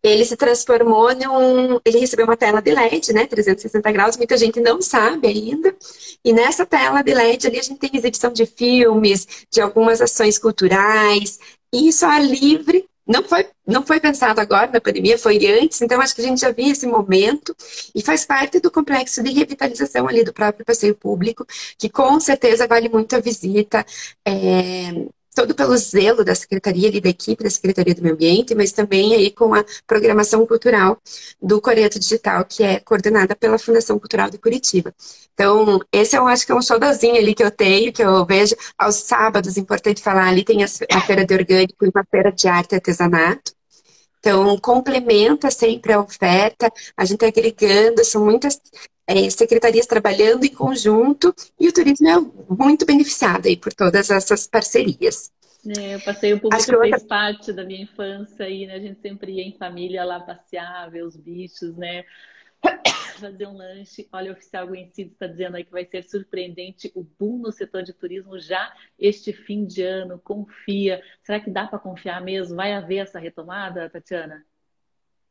ele 0.03 0.25
se 0.25 0.37
transformou 0.37 1.15
num. 1.15 1.81
Ele 1.85 1.99
recebeu 1.99 2.27
uma 2.27 2.37
tela 2.37 2.61
de 2.61 2.71
LED, 2.71 3.13
né? 3.13 3.27
360 3.27 3.91
graus, 3.91 4.17
muita 4.17 4.37
gente 4.37 4.61
não 4.61 4.81
sabe 4.81 5.27
ainda. 5.27 5.75
E 6.25 6.33
nessa 6.33 6.65
tela 6.65 7.03
de 7.03 7.13
LED 7.13 7.47
ali 7.47 7.59
a 7.59 7.63
gente 7.63 7.79
tem 7.79 7.91
exibição 7.93 8.33
de 8.33 8.47
filmes, 8.47 9.27
de 9.53 9.61
algumas 9.61 10.01
ações 10.01 10.39
culturais, 10.39 11.39
e 11.73 11.89
isso 11.89 12.05
é 12.07 12.21
livre 12.21 12.89
não 13.07 13.23
foi, 13.23 13.49
não 13.67 13.85
foi 13.85 14.01
pensado 14.01 14.41
agora 14.41 14.71
na 14.71 14.81
pandemia, 14.81 15.17
foi 15.19 15.39
antes, 15.47 15.81
então 15.81 16.01
acho 16.01 16.15
que 16.15 16.23
a 16.23 16.25
gente 16.25 16.41
já 16.41 16.51
viu 16.51 16.67
esse 16.71 16.87
momento 16.87 17.55
e 17.95 18.03
faz 18.03 18.25
parte 18.25 18.59
do 18.59 18.71
complexo 18.71 19.23
de 19.23 19.33
revitalização 19.33 20.09
ali 20.09 20.25
do 20.25 20.33
próprio 20.33 20.65
passeio 20.65 20.95
público, 20.95 21.47
que 21.79 21.89
com 21.89 22.19
certeza 22.19 22.67
vale 22.67 22.89
muito 22.89 23.15
a 23.15 23.21
visita. 23.21 23.85
É, 24.25 25.07
todo 25.37 25.55
pelo 25.55 25.77
zelo 25.77 26.25
da 26.25 26.35
secretaria 26.35 26.89
e 26.89 26.99
da 26.99 27.11
equipe 27.11 27.45
da 27.45 27.51
Secretaria 27.51 27.95
do 27.95 28.01
Meio 28.01 28.15
Ambiente, 28.15 28.55
mas 28.55 28.73
também 28.73 29.15
aí 29.15 29.31
com 29.31 29.55
a 29.55 29.63
programação 29.87 30.47
cultural 30.47 30.99
do 31.41 31.61
Coreto 31.61 31.99
Digital, 31.99 32.43
que 32.47 32.65
é 32.65 32.81
coordenada 32.81 33.37
pela 33.37 33.59
Fundação 33.59 33.99
Cultural 33.99 34.31
de 34.31 34.39
Curitiba. 34.39 34.95
Então, 35.35 35.79
esse 35.93 36.17
eu 36.17 36.27
acho 36.27 36.47
que 36.47 36.53
é 36.53 36.55
um 36.55 36.63
showzinho 36.63 37.17
ali 37.17 37.35
que 37.35 37.45
eu 37.45 37.51
tenho, 37.51 37.93
que 37.93 38.03
eu 38.03 38.25
vejo 38.25 38.57
aos 38.79 38.95
sábados, 38.97 39.59
importante 39.59 40.01
falar, 40.01 40.29
ali 40.29 40.43
tem 40.43 40.65
a 40.65 41.01
feira 41.03 41.27
de 41.27 41.35
orgânico 41.35 41.85
e 41.85 41.91
uma 41.95 42.05
feira 42.11 42.33
de 42.33 42.49
arte 42.49 42.73
e 42.73 42.77
artesanato. 42.77 43.53
Então, 44.19 44.57
complementa 44.59 45.51
sempre 45.51 45.93
a 45.93 46.01
oferta, 46.01 46.73
a 46.97 47.05
gente 47.05 47.19
tá 47.19 47.27
agregando, 47.27 48.03
são 48.07 48.25
muitas 48.25 48.59
é, 49.07 49.31
secretarias 49.31 49.87
trabalhando 49.87 50.45
em 50.45 50.53
conjunto 50.53 51.35
e 51.59 51.69
o 51.69 51.73
turismo 51.73 52.09
é 52.09 52.17
muito 52.49 52.85
beneficiado 52.85 53.47
aí 53.47 53.57
por 53.57 53.73
todas 53.73 54.11
essas 54.11 54.47
parcerias. 54.47 55.31
É, 55.79 55.97
o 55.97 56.05
passeio 56.05 56.41
público 56.41 56.63
fez 56.63 56.93
outra... 56.93 57.09
parte 57.09 57.53
da 57.53 57.65
minha 57.65 57.83
infância 57.83 58.47
aí, 58.47 58.67
né? 58.67 58.75
A 58.75 58.81
gente 58.81 59.01
sempre 59.01 59.33
ia 59.33 59.43
em 59.43 59.57
família 59.57 60.05
lá 60.05 60.21
passear, 60.21 60.91
ver 60.91 61.05
os 61.05 61.17
bichos, 61.17 61.77
né? 61.77 62.05
fazer 63.19 63.47
um 63.47 63.57
lanche. 63.57 64.09
Olha, 64.13 64.31
o 64.31 64.35
oficial 64.35 64.69
conhecido 64.69 65.13
está 65.13 65.27
dizendo 65.27 65.57
aí 65.57 65.65
que 65.65 65.73
vai 65.73 65.85
ser 65.85 66.03
surpreendente 66.03 66.93
o 66.95 67.03
boom 67.03 67.39
no 67.39 67.53
setor 67.53 67.83
de 67.83 67.93
turismo 67.93 68.39
já 68.39 68.73
este 68.99 69.33
fim 69.33 69.65
de 69.67 69.83
ano. 69.83 70.21
Confia. 70.21 71.03
Será 71.23 71.41
que 71.41 71.51
dá 71.51 71.67
para 71.67 71.79
confiar 71.79 72.21
mesmo? 72.21 72.57
Vai 72.57 72.73
haver 72.73 72.99
essa 72.99 73.19
retomada, 73.19 73.91
Tatiana? 73.91 74.45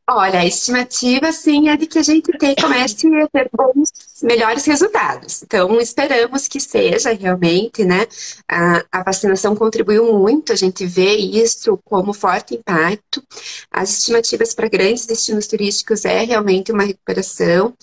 Olha, 0.07 0.41
a 0.41 0.45
estimativa, 0.45 1.31
sim, 1.31 1.67
é 1.67 1.75
de 1.75 1.87
que 1.87 1.97
a 1.97 2.03
gente 2.03 2.31
tem, 2.37 2.53
comece 2.53 3.07
a 3.07 3.27
ter 3.27 3.49
bons, 3.51 3.89
melhores 4.21 4.63
resultados. 4.63 5.41
Então, 5.41 5.81
esperamos 5.81 6.47
que 6.47 6.59
seja 6.59 7.11
realmente, 7.11 7.83
né? 7.83 8.05
A, 8.47 8.85
a, 8.91 9.03
vacinação 9.03 9.55
contribuiu 9.55 10.13
muito, 10.13 10.53
a 10.53 10.55
gente 10.55 10.85
vê 10.85 11.15
isso 11.15 11.79
como 11.83 12.13
forte 12.13 12.53
impacto. 12.53 13.23
As 13.71 13.97
estimativas 13.97 14.53
para 14.53 14.69
grandes 14.69 15.07
destinos 15.07 15.47
turísticos 15.47 16.05
é 16.05 16.23
realmente 16.23 16.71
uma 16.71 16.83
recuperação. 16.83 17.73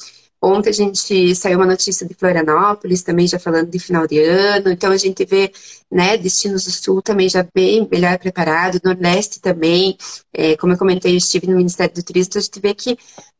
Ontem 0.42 0.70
a 0.70 0.72
gente 0.72 1.36
saiu 1.36 1.58
uma 1.58 1.66
notícia 1.66 2.06
de 2.06 2.14
Florianópolis, 2.14 3.02
também 3.02 3.28
já 3.28 3.38
falando 3.38 3.70
de 3.70 3.78
final 3.78 4.08
de 4.08 4.18
ano, 4.18 4.70
então 4.70 4.90
a 4.90 4.96
gente 4.96 5.24
vê 5.24 5.52
né, 5.88 6.16
destinos 6.16 6.64
do 6.64 6.70
sul 6.72 7.00
também 7.00 7.28
já 7.28 7.46
bem 7.54 7.86
melhor 7.88 8.18
preparado, 8.18 8.80
Nordeste 8.82 9.40
também, 9.40 9.96
é, 10.32 10.56
como 10.56 10.72
eu 10.72 10.78
comentei, 10.78 11.12
eu 11.12 11.18
estive 11.18 11.46
no 11.46 11.56
Ministério 11.56 11.94
do 11.94 12.02
Turismo, 12.02 12.30
então 12.30 12.40
a 12.40 12.42
gente 12.42 12.60
vê 12.60 12.74
que 12.74 12.98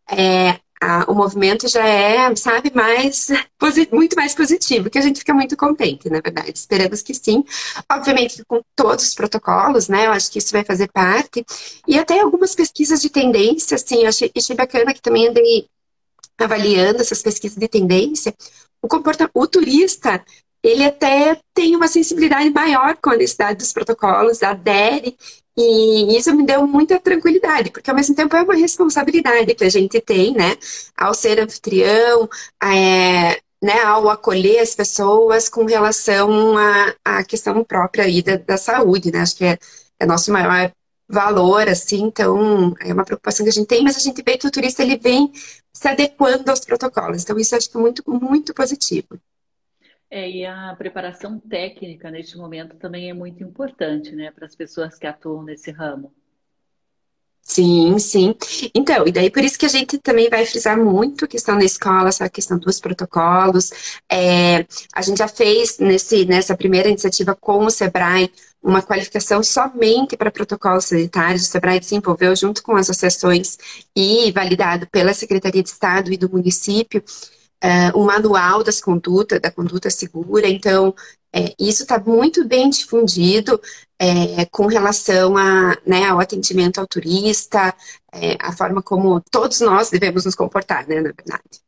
é, 0.08 0.60
a, 0.82 1.04
o 1.10 1.14
movimento 1.14 1.68
já 1.68 1.86
é, 1.86 2.34
sabe, 2.34 2.72
mais 2.74 3.28
muito 3.92 4.16
mais 4.16 4.34
positivo, 4.34 4.90
que 4.90 4.98
a 4.98 5.02
gente 5.02 5.20
fica 5.20 5.32
muito 5.32 5.56
contente, 5.56 6.10
na 6.10 6.20
verdade. 6.20 6.52
Esperamos 6.54 7.02
que 7.02 7.14
sim. 7.14 7.44
Obviamente 7.90 8.44
com 8.44 8.60
todos 8.74 9.06
os 9.06 9.14
protocolos, 9.14 9.88
né? 9.88 10.06
Eu 10.06 10.12
acho 10.12 10.30
que 10.30 10.38
isso 10.38 10.52
vai 10.52 10.64
fazer 10.64 10.90
parte. 10.90 11.44
E 11.86 11.96
até 11.98 12.20
algumas 12.20 12.54
pesquisas 12.54 13.00
de 13.00 13.10
tendência, 13.10 13.76
assim, 13.76 14.02
eu 14.02 14.08
achei, 14.08 14.30
achei 14.36 14.56
bacana 14.56 14.92
que 14.92 15.00
também 15.00 15.28
andei 15.28 15.66
avaliando 16.38 17.00
essas 17.00 17.22
pesquisas 17.22 17.58
de 17.58 17.68
tendência, 17.68 18.34
o, 18.80 18.88
comporta 18.88 19.30
o 19.34 19.46
turista 19.46 20.24
ele 20.62 20.84
até 20.84 21.40
tem 21.52 21.74
uma 21.74 21.88
sensibilidade 21.88 22.48
maior 22.50 22.96
com 23.02 23.10
a 23.10 23.16
necessidade 23.16 23.58
dos 23.58 23.72
protocolos, 23.72 24.42
adere, 24.42 25.16
e 25.56 26.16
isso 26.16 26.34
me 26.34 26.46
deu 26.46 26.66
muita 26.66 27.00
tranquilidade, 27.00 27.70
porque 27.70 27.90
ao 27.90 27.96
mesmo 27.96 28.14
tempo 28.14 28.34
é 28.36 28.42
uma 28.42 28.54
responsabilidade 28.54 29.54
que 29.54 29.64
a 29.64 29.68
gente 29.68 30.00
tem, 30.00 30.32
né, 30.32 30.56
ao 30.96 31.12
ser 31.14 31.40
anfitrião, 31.40 32.28
é, 32.62 33.40
né, 33.60 33.82
ao 33.84 34.08
acolher 34.08 34.60
as 34.60 34.74
pessoas 34.74 35.48
com 35.48 35.64
relação 35.64 36.56
à, 36.56 36.94
à 37.04 37.24
questão 37.24 37.62
própria 37.64 38.04
aí 38.04 38.22
da, 38.22 38.36
da 38.36 38.56
saúde, 38.56 39.10
né, 39.12 39.20
acho 39.20 39.36
que 39.36 39.44
é, 39.44 39.58
é 39.98 40.06
nosso 40.06 40.32
maior 40.32 40.72
valor, 41.12 41.68
assim, 41.68 42.02
então 42.04 42.74
é 42.80 42.92
uma 42.92 43.04
preocupação 43.04 43.44
que 43.44 43.50
a 43.50 43.52
gente 43.52 43.66
tem, 43.66 43.82
mas 43.82 43.96
a 43.96 44.00
gente 44.00 44.22
vê 44.22 44.38
que 44.38 44.46
o 44.46 44.50
turista 44.50 44.82
ele 44.82 44.96
vem 44.96 45.30
se 45.72 45.86
adequando 45.86 46.50
aos 46.50 46.64
protocolos, 46.64 47.22
então 47.22 47.38
isso 47.38 47.54
acho 47.54 47.70
que 47.70 47.76
é 47.76 47.80
muito, 47.80 48.02
muito 48.06 48.54
positivo. 48.54 49.20
É, 50.10 50.28
e 50.30 50.44
a 50.44 50.74
preparação 50.76 51.38
técnica 51.38 52.10
neste 52.10 52.36
momento 52.36 52.76
também 52.76 53.10
é 53.10 53.14
muito 53.14 53.42
importante, 53.42 54.14
né, 54.14 54.30
para 54.30 54.46
as 54.46 54.54
pessoas 54.54 54.98
que 54.98 55.06
atuam 55.06 55.42
nesse 55.42 55.70
ramo. 55.70 56.12
Sim, 57.54 57.98
sim. 57.98 58.34
Então, 58.74 59.06
e 59.06 59.12
daí 59.12 59.30
por 59.30 59.44
isso 59.44 59.58
que 59.58 59.66
a 59.66 59.68
gente 59.68 59.98
também 59.98 60.30
vai 60.30 60.46
frisar 60.46 60.78
muito 60.78 61.26
a 61.26 61.28
questão 61.28 61.58
da 61.58 61.64
escola, 61.64 62.08
essa 62.08 62.26
questão 62.30 62.58
dos 62.58 62.80
protocolos. 62.80 63.70
É, 64.10 64.64
a 64.94 65.02
gente 65.02 65.18
já 65.18 65.28
fez 65.28 65.78
nesse, 65.78 66.24
nessa 66.24 66.56
primeira 66.56 66.88
iniciativa 66.88 67.36
com 67.38 67.66
o 67.66 67.70
Sebrae 67.70 68.32
uma 68.62 68.80
qualificação 68.80 69.42
somente 69.42 70.16
para 70.16 70.30
protocolos 70.30 70.86
sanitários. 70.86 71.42
O 71.42 71.50
Sebrae 71.50 71.78
desenvolveu 71.78 72.34
junto 72.34 72.62
com 72.62 72.74
as 72.74 72.88
associações 72.88 73.58
e 73.94 74.32
validado 74.32 74.86
pela 74.90 75.12
Secretaria 75.12 75.62
de 75.62 75.68
Estado 75.68 76.10
e 76.10 76.16
do 76.16 76.30
município 76.30 77.04
uh, 77.62 77.98
um 78.00 78.04
manual 78.04 78.62
das 78.64 78.80
condutas, 78.80 79.40
da 79.40 79.50
conduta 79.50 79.90
segura. 79.90 80.48
Então, 80.48 80.94
é, 81.34 81.54
isso 81.58 81.82
está 81.82 81.98
muito 81.98 82.46
bem 82.46 82.68
difundido 82.68 83.60
é, 83.98 84.44
com 84.46 84.66
relação 84.66 85.36
a, 85.36 85.76
né, 85.86 86.04
ao 86.04 86.20
atendimento 86.20 86.78
ao 86.78 86.86
turista, 86.86 87.74
é, 88.12 88.36
a 88.40 88.52
forma 88.52 88.82
como 88.82 89.20
todos 89.30 89.60
nós 89.60 89.90
devemos 89.90 90.24
nos 90.24 90.34
comportar, 90.34 90.86
né, 90.86 90.96
na 90.96 91.12
verdade. 91.12 91.62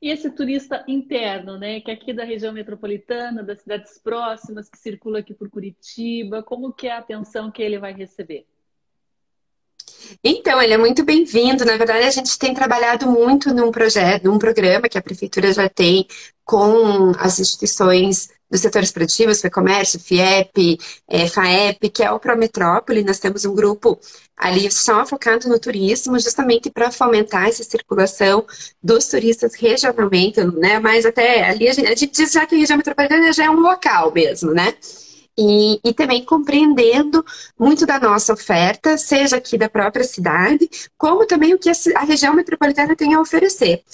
E 0.00 0.10
esse 0.10 0.30
turista 0.30 0.84
interno, 0.86 1.58
né, 1.58 1.80
que 1.80 1.90
é 1.90 1.94
aqui 1.94 2.12
da 2.12 2.24
região 2.24 2.52
metropolitana, 2.52 3.42
das 3.42 3.60
cidades 3.60 3.98
próximas, 3.98 4.68
que 4.68 4.78
circula 4.78 5.18
aqui 5.18 5.34
por 5.34 5.50
Curitiba, 5.50 6.42
como 6.42 6.72
que 6.72 6.86
é 6.86 6.92
a 6.92 6.98
atenção 6.98 7.50
que 7.50 7.62
ele 7.62 7.78
vai 7.78 7.92
receber? 7.92 8.46
Então, 10.22 10.60
ele 10.62 10.72
é 10.72 10.78
muito 10.78 11.04
bem-vindo. 11.04 11.64
Na 11.64 11.76
verdade, 11.76 12.06
a 12.06 12.10
gente 12.10 12.38
tem 12.38 12.54
trabalhado 12.54 13.10
muito 13.10 13.52
num 13.52 13.70
projeto, 13.72 14.24
num 14.24 14.38
programa 14.38 14.88
que 14.88 14.98
a 14.98 15.02
prefeitura 15.02 15.52
já 15.52 15.68
tem 15.68 16.06
com 16.44 17.12
as 17.18 17.40
instituições 17.40 18.28
dos 18.50 18.60
setores 18.60 18.90
produtivos, 18.90 19.40
FEComércio, 19.40 20.00
FIEP, 20.00 20.78
é, 21.06 21.28
FAEP, 21.28 21.90
que 21.90 22.02
é 22.02 22.10
o 22.10 22.18
Prometrópole. 22.18 23.04
Nós 23.04 23.18
temos 23.18 23.44
um 23.44 23.54
grupo 23.54 23.98
ali 24.36 24.70
só 24.70 25.04
focado 25.04 25.48
no 25.48 25.58
turismo, 25.58 26.18
justamente 26.18 26.70
para 26.70 26.90
fomentar 26.90 27.48
essa 27.48 27.64
circulação 27.64 28.46
dos 28.82 29.06
turistas 29.08 29.54
regionalmente, 29.54 30.42
né? 30.44 30.78
Mas 30.78 31.04
até 31.04 31.48
ali 31.48 31.68
a 31.68 31.72
gente, 31.72 31.86
a 31.86 31.94
gente 31.94 32.12
diz 32.12 32.32
já 32.32 32.46
que 32.46 32.54
a 32.54 32.58
região 32.58 32.76
metropolitana 32.76 33.32
já 33.32 33.44
é 33.44 33.50
um 33.50 33.60
local 33.60 34.12
mesmo, 34.12 34.52
né? 34.52 34.74
E, 35.40 35.78
e, 35.84 35.94
também 35.94 36.24
compreendendo 36.24 37.24
muito 37.56 37.86
da 37.86 38.00
nossa 38.00 38.32
oferta, 38.32 38.98
seja 38.98 39.36
aqui 39.36 39.56
da 39.56 39.68
própria 39.68 40.02
cidade, 40.02 40.68
como 40.96 41.24
também 41.24 41.54
o 41.54 41.58
que 41.58 41.70
a 41.94 42.02
região 42.02 42.34
metropolitana 42.34 42.96
tem 42.96 43.14
a 43.14 43.20
oferecer. 43.20 43.84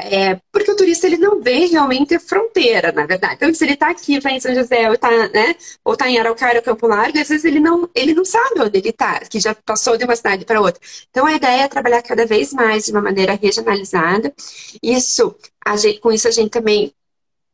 É, 0.00 0.40
porque 0.50 0.72
o 0.72 0.76
turista 0.76 1.06
ele 1.06 1.16
não 1.16 1.40
vê 1.40 1.66
realmente 1.66 2.14
a 2.16 2.20
fronteira, 2.20 2.90
na 2.90 3.06
verdade. 3.06 3.36
Então, 3.36 3.54
se 3.54 3.64
ele 3.64 3.74
está 3.74 3.90
aqui, 3.90 4.18
vai 4.18 4.34
em 4.34 4.40
São 4.40 4.52
José, 4.54 4.88
ou 4.88 4.94
está 4.94 5.08
né, 5.28 5.54
ou 5.84 5.96
tá 5.96 6.08
em 6.08 6.18
Araucária, 6.18 6.60
Campo 6.60 6.86
Largo, 6.88 7.18
às 7.18 7.28
vezes 7.28 7.44
ele 7.44 7.60
não, 7.60 7.88
ele 7.94 8.12
não 8.12 8.24
sabe 8.24 8.60
onde 8.60 8.78
ele 8.78 8.88
está, 8.90 9.20
que 9.20 9.38
já 9.38 9.54
passou 9.54 9.96
de 9.96 10.04
uma 10.04 10.16
cidade 10.16 10.44
para 10.44 10.60
outra. 10.60 10.80
Então, 11.10 11.26
a 11.26 11.32
ideia 11.34 11.62
é 11.62 11.68
trabalhar 11.68 12.02
cada 12.02 12.26
vez 12.26 12.52
mais 12.52 12.86
de 12.86 12.90
uma 12.92 13.00
maneira 13.02 13.38
regionalizada. 13.40 14.34
Isso, 14.82 15.34
gente, 15.76 16.00
com 16.00 16.10
isso, 16.12 16.26
a 16.26 16.32
gente 16.32 16.50
também 16.50 16.92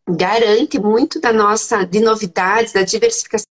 garante 0.09 0.79
muito 0.81 1.21
da 1.21 1.33
nossa, 1.33 1.85
de 1.85 2.01
novidades, 2.01 2.73
da 2.73 2.83
diversificação 2.83 3.47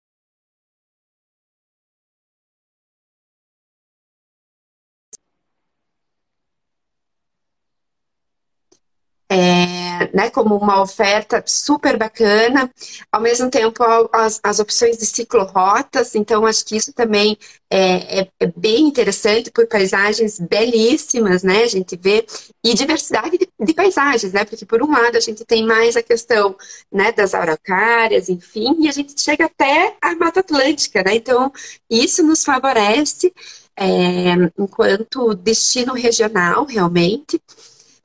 é, 9.29 10.05
né, 10.16 10.30
como 10.30 10.55
uma 10.55 10.82
oferta 10.82 11.43
super 11.45 11.97
bacana, 11.97 12.72
ao 13.11 13.20
mesmo 13.20 13.49
tempo 13.49 13.84
as, 14.13 14.39
as 14.41 14.59
opções 14.59 14.97
de 14.97 15.05
ciclorotas, 15.05 16.16
então 16.16 16.45
acho 16.45 16.63
que 16.63 16.78
isso 16.78 16.93
também 16.93 17.38
é, 17.70 18.22
é, 18.22 18.28
é, 18.39 18.47
bem 18.55 18.88
interessante 18.88 19.51
por 19.51 19.68
paisagens 19.68 20.39
belíssimas, 20.39 21.43
né, 21.43 21.63
a 21.63 21.68
gente 21.68 21.97
vê, 21.97 22.26
e 22.63 22.74
diversidade 22.74 23.38
de, 23.38 23.49
de, 23.59 23.74
paisagens, 23.74 24.32
né, 24.32 24.45
porque 24.45 24.66
por 24.66 24.82
um 24.82 24.89
lado 24.89 25.18
a 25.18 25.20
gente 25.20 25.43
tem 25.43 25.66
mais 25.66 25.97
a 25.97 26.01
questão, 26.01 26.55
né, 26.89 27.11
das 27.11 27.34
araucárias, 27.34 28.30
enfim, 28.30 28.74
e 28.80 28.88
a 28.88 28.93
gente 28.93 29.20
chega 29.20 29.47
até 29.47 29.97
a 30.01 30.16
Mata 30.16 30.39
Atlântica, 30.39 31.03
né, 31.03 31.16
então 31.16 31.51
isso 31.89 32.24
nos 32.24 32.41
favorece 32.45 33.34
é, 33.78 34.32
enquanto 34.57 35.36
destino 35.36 35.93
regional, 35.93 36.63
realmente, 36.63 37.41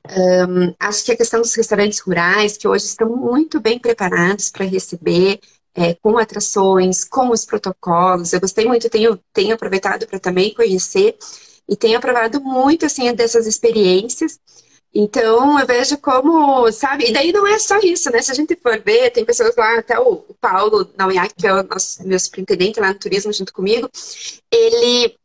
um, 0.09 0.73
acho 0.79 1.05
que 1.05 1.11
a 1.11 1.17
questão 1.17 1.41
dos 1.41 1.53
restaurantes 1.53 1.99
rurais, 1.99 2.57
que 2.57 2.67
hoje 2.67 2.85
estão 2.85 3.09
muito 3.09 3.59
bem 3.59 3.79
preparados 3.79 4.49
para 4.49 4.65
receber, 4.65 5.39
é, 5.73 5.93
com 5.95 6.17
atrações, 6.17 7.03
com 7.05 7.29
os 7.29 7.45
protocolos. 7.45 8.33
Eu 8.33 8.41
gostei 8.41 8.65
muito, 8.65 8.89
tenho, 8.89 9.19
tenho 9.33 9.55
aproveitado 9.55 10.07
para 10.07 10.19
também 10.19 10.53
conhecer 10.53 11.17
e 11.67 11.75
tenho 11.75 11.97
aprovado 11.97 12.41
muito 12.41 12.85
assim 12.85 13.13
dessas 13.13 13.47
experiências. 13.47 14.39
Então, 14.93 15.57
eu 15.57 15.65
vejo 15.65 15.97
como, 15.99 16.69
sabe, 16.73 17.09
e 17.09 17.13
daí 17.13 17.31
não 17.31 17.47
é 17.47 17.57
só 17.57 17.79
isso, 17.79 18.11
né? 18.11 18.21
Se 18.21 18.31
a 18.31 18.35
gente 18.35 18.57
for 18.57 18.77
ver, 18.81 19.09
tem 19.11 19.23
pessoas 19.23 19.55
lá, 19.55 19.79
até 19.79 19.97
o 19.97 20.17
Paulo 20.41 20.91
Nauiak, 20.97 21.33
que 21.33 21.47
é 21.47 21.53
o 21.53 21.63
nosso, 21.63 22.05
meu 22.05 22.19
superintendente 22.19 22.79
lá 22.79 22.89
no 22.89 22.99
turismo 22.99 23.31
junto 23.31 23.53
comigo, 23.53 23.89
ele 24.51 25.15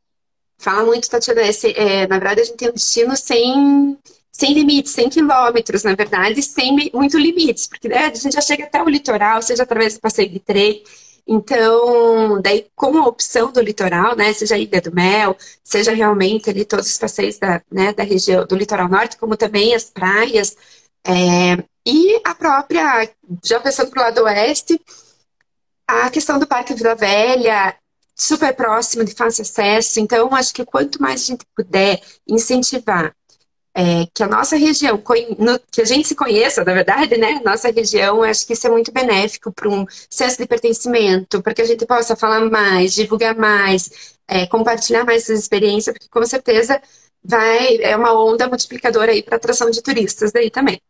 fala 0.57 0.85
muito, 0.85 1.11
Tatiana, 1.11 1.43
esse, 1.43 1.73
é, 1.73 2.07
na 2.07 2.19
verdade 2.19 2.43
a 2.43 2.45
gente 2.45 2.57
tem 2.57 2.71
um 2.71 2.75
destino 2.75 3.17
sem 3.17 3.99
sem 4.37 4.53
limites, 4.53 4.93
100 4.93 5.09
quilômetros, 5.09 5.83
na 5.83 5.95
verdade, 5.95 6.43
sem 6.43 6.91
muito 6.93 7.17
limites, 7.17 7.67
porque 7.67 7.89
né, 7.89 8.05
a 8.05 8.15
gente 8.15 8.35
já 8.35 8.41
chega 8.43 8.65
até 8.65 8.83
o 8.83 8.89
litoral, 8.89 9.41
seja 9.41 9.63
através 9.63 9.95
do 9.95 10.01
passeio 10.01 10.29
de 10.29 10.39
trem. 10.39 10.85
Então, 11.27 12.41
daí, 12.43 12.67
com 12.75 12.99
a 12.99 13.07
opção 13.07 13.51
do 13.51 13.63
litoral, 13.63 14.15
né, 14.15 14.35
seja 14.35 14.55
a 14.55 14.59
Ilha 14.59 14.83
do 14.83 14.95
Mel, 14.95 15.35
seja 15.65 15.95
realmente 15.95 16.51
ali 16.51 16.67
todos 16.67 16.87
os 16.87 16.99
passeios 16.99 17.39
da, 17.39 17.63
né, 17.73 17.95
da 17.95 18.03
região 18.03 18.47
do 18.47 18.55
litoral 18.55 18.89
norte, 18.91 19.17
como 19.17 19.39
também 19.39 19.75
as 19.75 19.85
praias, 19.85 20.55
é, 21.03 21.57
e 21.87 22.21
a 22.23 22.35
própria, 22.35 23.11
já 23.43 23.59
pensando 23.59 23.91
para 23.91 24.03
o 24.03 24.05
lado 24.05 24.23
oeste, 24.25 24.79
a 25.89 26.11
questão 26.11 26.39
do 26.39 26.47
Parque 26.47 26.75
Vila 26.75 26.95
Velha, 26.95 27.75
super 28.15 28.55
próximo, 28.55 29.03
de 29.03 29.15
fácil 29.15 29.43
acesso. 29.43 29.99
Então, 29.99 30.29
acho 30.35 30.53
que 30.53 30.65
quanto 30.65 31.01
mais 31.01 31.23
a 31.23 31.25
gente 31.25 31.47
puder 31.57 32.03
incentivar 32.29 33.15
é, 33.79 34.07
que 34.15 34.23
a 34.23 34.27
nossa 34.27 34.57
região, 34.57 35.03
que 35.71 35.83
a 35.83 35.85
gente 35.85 36.09
se 36.09 36.17
conheça, 36.17 36.65
na 36.65 36.73
verdade, 36.73 37.19
né? 37.19 37.43
Nossa 37.45 37.71
região, 37.71 38.23
acho 38.23 38.47
que 38.47 38.55
isso 38.55 38.67
é 38.67 38.71
muito 38.71 38.91
benéfico 38.91 39.53
para 39.53 39.69
um 39.69 39.85
senso 40.09 40.39
de 40.39 40.47
pertencimento, 40.47 41.43
para 41.43 41.53
que 41.53 41.61
a 41.61 41.65
gente 41.67 41.85
possa 41.85 42.17
falar 42.17 42.41
mais, 42.49 42.95
divulgar 42.95 43.37
mais, 43.37 44.17
é, 44.27 44.47
compartilhar 44.47 45.05
mais 45.05 45.25
essas 45.25 45.41
experiências, 45.41 45.93
porque 45.93 46.09
com 46.09 46.25
certeza 46.25 46.81
vai, 47.23 47.77
é 47.83 47.95
uma 47.95 48.19
onda 48.19 48.49
multiplicadora 48.49 49.13
aí 49.13 49.23
para 49.23 49.37
atração 49.37 49.71
de 49.71 49.83
turistas 49.83 50.33
daí 50.33 50.51
também. 50.51 50.81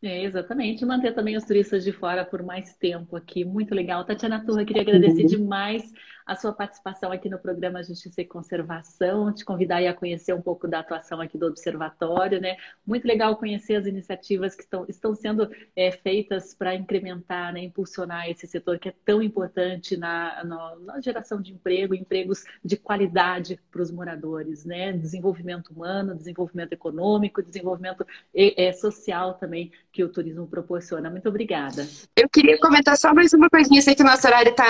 É, 0.00 0.22
exatamente. 0.22 0.84
Manter 0.84 1.16
também 1.16 1.36
os 1.36 1.44
turistas 1.44 1.82
de 1.82 1.90
fora 1.90 2.24
por 2.24 2.44
mais 2.44 2.72
tempo 2.74 3.16
aqui. 3.16 3.44
Muito 3.44 3.74
legal. 3.74 4.04
Tatiana 4.04 4.44
Turra, 4.44 4.64
queria 4.64 4.82
agradecer 4.82 5.22
uhum. 5.22 5.26
demais 5.26 5.82
a 6.26 6.34
sua 6.34 6.52
participação 6.52 7.12
aqui 7.12 7.28
no 7.28 7.38
programa 7.38 7.84
Justiça 7.84 8.20
e 8.20 8.24
Conservação, 8.24 9.32
te 9.32 9.44
convidar 9.44 9.76
a 9.86 9.94
conhecer 9.94 10.32
um 10.32 10.42
pouco 10.42 10.66
da 10.66 10.80
atuação 10.80 11.20
aqui 11.20 11.38
do 11.38 11.46
Observatório, 11.46 12.40
né? 12.40 12.56
Muito 12.84 13.06
legal 13.06 13.36
conhecer 13.36 13.76
as 13.76 13.86
iniciativas 13.86 14.56
que 14.56 14.62
estão, 14.62 14.84
estão 14.88 15.14
sendo 15.14 15.48
é, 15.76 15.92
feitas 15.92 16.52
para 16.52 16.74
incrementar, 16.74 17.52
né, 17.52 17.60
impulsionar 17.60 18.28
esse 18.28 18.46
setor 18.46 18.78
que 18.78 18.88
é 18.88 18.94
tão 19.04 19.22
importante 19.22 19.96
na, 19.96 20.42
na, 20.42 20.76
na 20.76 21.00
geração 21.00 21.40
de 21.40 21.52
emprego, 21.52 21.94
empregos 21.94 22.42
de 22.64 22.76
qualidade 22.76 23.60
para 23.70 23.82
os 23.82 23.92
moradores, 23.92 24.64
né? 24.64 24.92
Desenvolvimento 24.92 25.68
humano, 25.68 26.14
desenvolvimento 26.14 26.72
econômico, 26.72 27.40
desenvolvimento 27.40 28.04
é, 28.34 28.72
social 28.72 29.34
também 29.34 29.70
que 29.92 30.02
o 30.02 30.08
turismo 30.08 30.48
proporciona. 30.48 31.08
Muito 31.08 31.28
obrigada. 31.28 31.86
Eu 32.16 32.28
queria 32.28 32.58
comentar 32.58 32.96
só 32.96 33.14
mais 33.14 33.32
uma 33.32 33.48
coisinha, 33.48 33.80
sei 33.80 33.94
que 33.94 34.02
o 34.02 34.06
nosso 34.06 34.26
horário 34.26 34.50
está, 34.50 34.66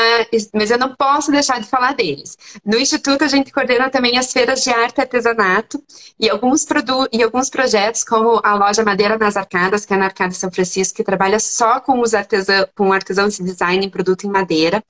mas 0.52 0.70
eu 0.70 0.78
não 0.78 0.94
posso 0.94 1.32
deixar 1.32 1.45
deixar 1.46 1.60
de 1.60 1.68
falar 1.68 1.94
deles. 1.94 2.36
No 2.64 2.78
Instituto, 2.78 3.22
a 3.22 3.28
gente 3.28 3.52
coordena 3.52 3.88
também 3.88 4.18
as 4.18 4.32
feiras 4.32 4.62
de 4.62 4.70
arte 4.70 4.98
e 4.98 5.00
artesanato 5.00 5.82
e 6.18 6.28
alguns, 6.28 6.64
produ 6.64 7.06
e 7.12 7.22
alguns 7.22 7.48
projetos, 7.48 8.02
como 8.02 8.40
a 8.42 8.54
loja 8.54 8.82
Madeira 8.82 9.16
nas 9.16 9.36
Arcadas, 9.36 9.86
que 9.86 9.94
é 9.94 9.96
na 9.96 10.06
Arcada 10.06 10.34
São 10.34 10.50
Francisco, 10.50 10.96
que 10.96 11.04
trabalha 11.04 11.38
só 11.38 11.78
com 11.80 12.00
os 12.00 12.14
artesãos, 12.14 12.66
com 12.74 12.92
artesãos 12.92 13.36
de 13.36 13.44
design 13.44 13.86
em 13.86 13.90
produto 13.90 14.26
em 14.26 14.30
madeira, 14.30 14.82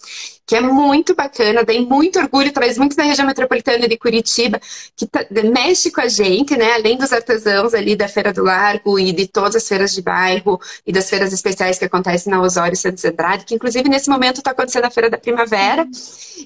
que 0.47 0.55
é 0.55 0.61
muito 0.61 1.15
bacana, 1.15 1.65
tem 1.65 1.85
muito 1.85 2.19
orgulho, 2.19 2.53
traz 2.53 2.79
muito 2.79 2.97
da 2.97 3.03
região 3.03 3.27
metropolitana 3.27 3.89
de 3.89 3.99
Curitiba, 3.99 4.61
que 4.97 5.07
tá, 5.07 5.27
mexe 5.53 5.91
com 5.91 6.01
a 6.01 6.09
gente, 6.09 6.57
né? 6.57 6.75
Além 6.75 6.97
dos 6.97 7.13
artesãos 7.13 7.75
ali 7.75 7.97
da 7.97 8.09
Feira 8.09 8.33
do 8.33 8.45
Largo 8.45 8.99
e 8.99 9.13
de 9.13 9.27
todas 9.27 9.57
as 9.57 9.67
feiras 9.67 9.93
de 9.93 10.01
bairro 10.01 10.61
e 10.87 10.93
das 10.93 11.11
feiras 11.11 11.33
especiais 11.33 11.79
que 11.79 11.85
acontecem 11.85 12.31
na 12.31 12.41
Osório 12.41 12.77
Santos 12.77 13.05
Andrade, 13.05 13.45
que 13.45 13.55
inclusive 13.55 13.89
nesse 13.89 14.09
momento 14.09 14.39
está 14.39 14.53
acontecendo 14.53 14.85
a 14.85 14.91
Feira 14.91 15.11
da 15.11 15.19
Primavera. 15.19 15.87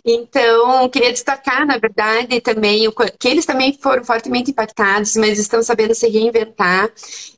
Então, 0.05 0.89
queria 0.89 1.13
destacar, 1.13 1.67
na 1.67 1.79
verdade, 1.79 2.41
também 2.41 2.89
o, 2.89 2.93
que 2.93 3.29
eles 3.29 3.45
também 3.45 3.73
foram 3.73 4.05
fortemente 4.05 4.51
impactados, 4.51 5.17
mas 5.17 5.39
estão 5.39 5.63
sabendo 5.63 5.95
se 5.95 6.09
reinventar 6.09 6.91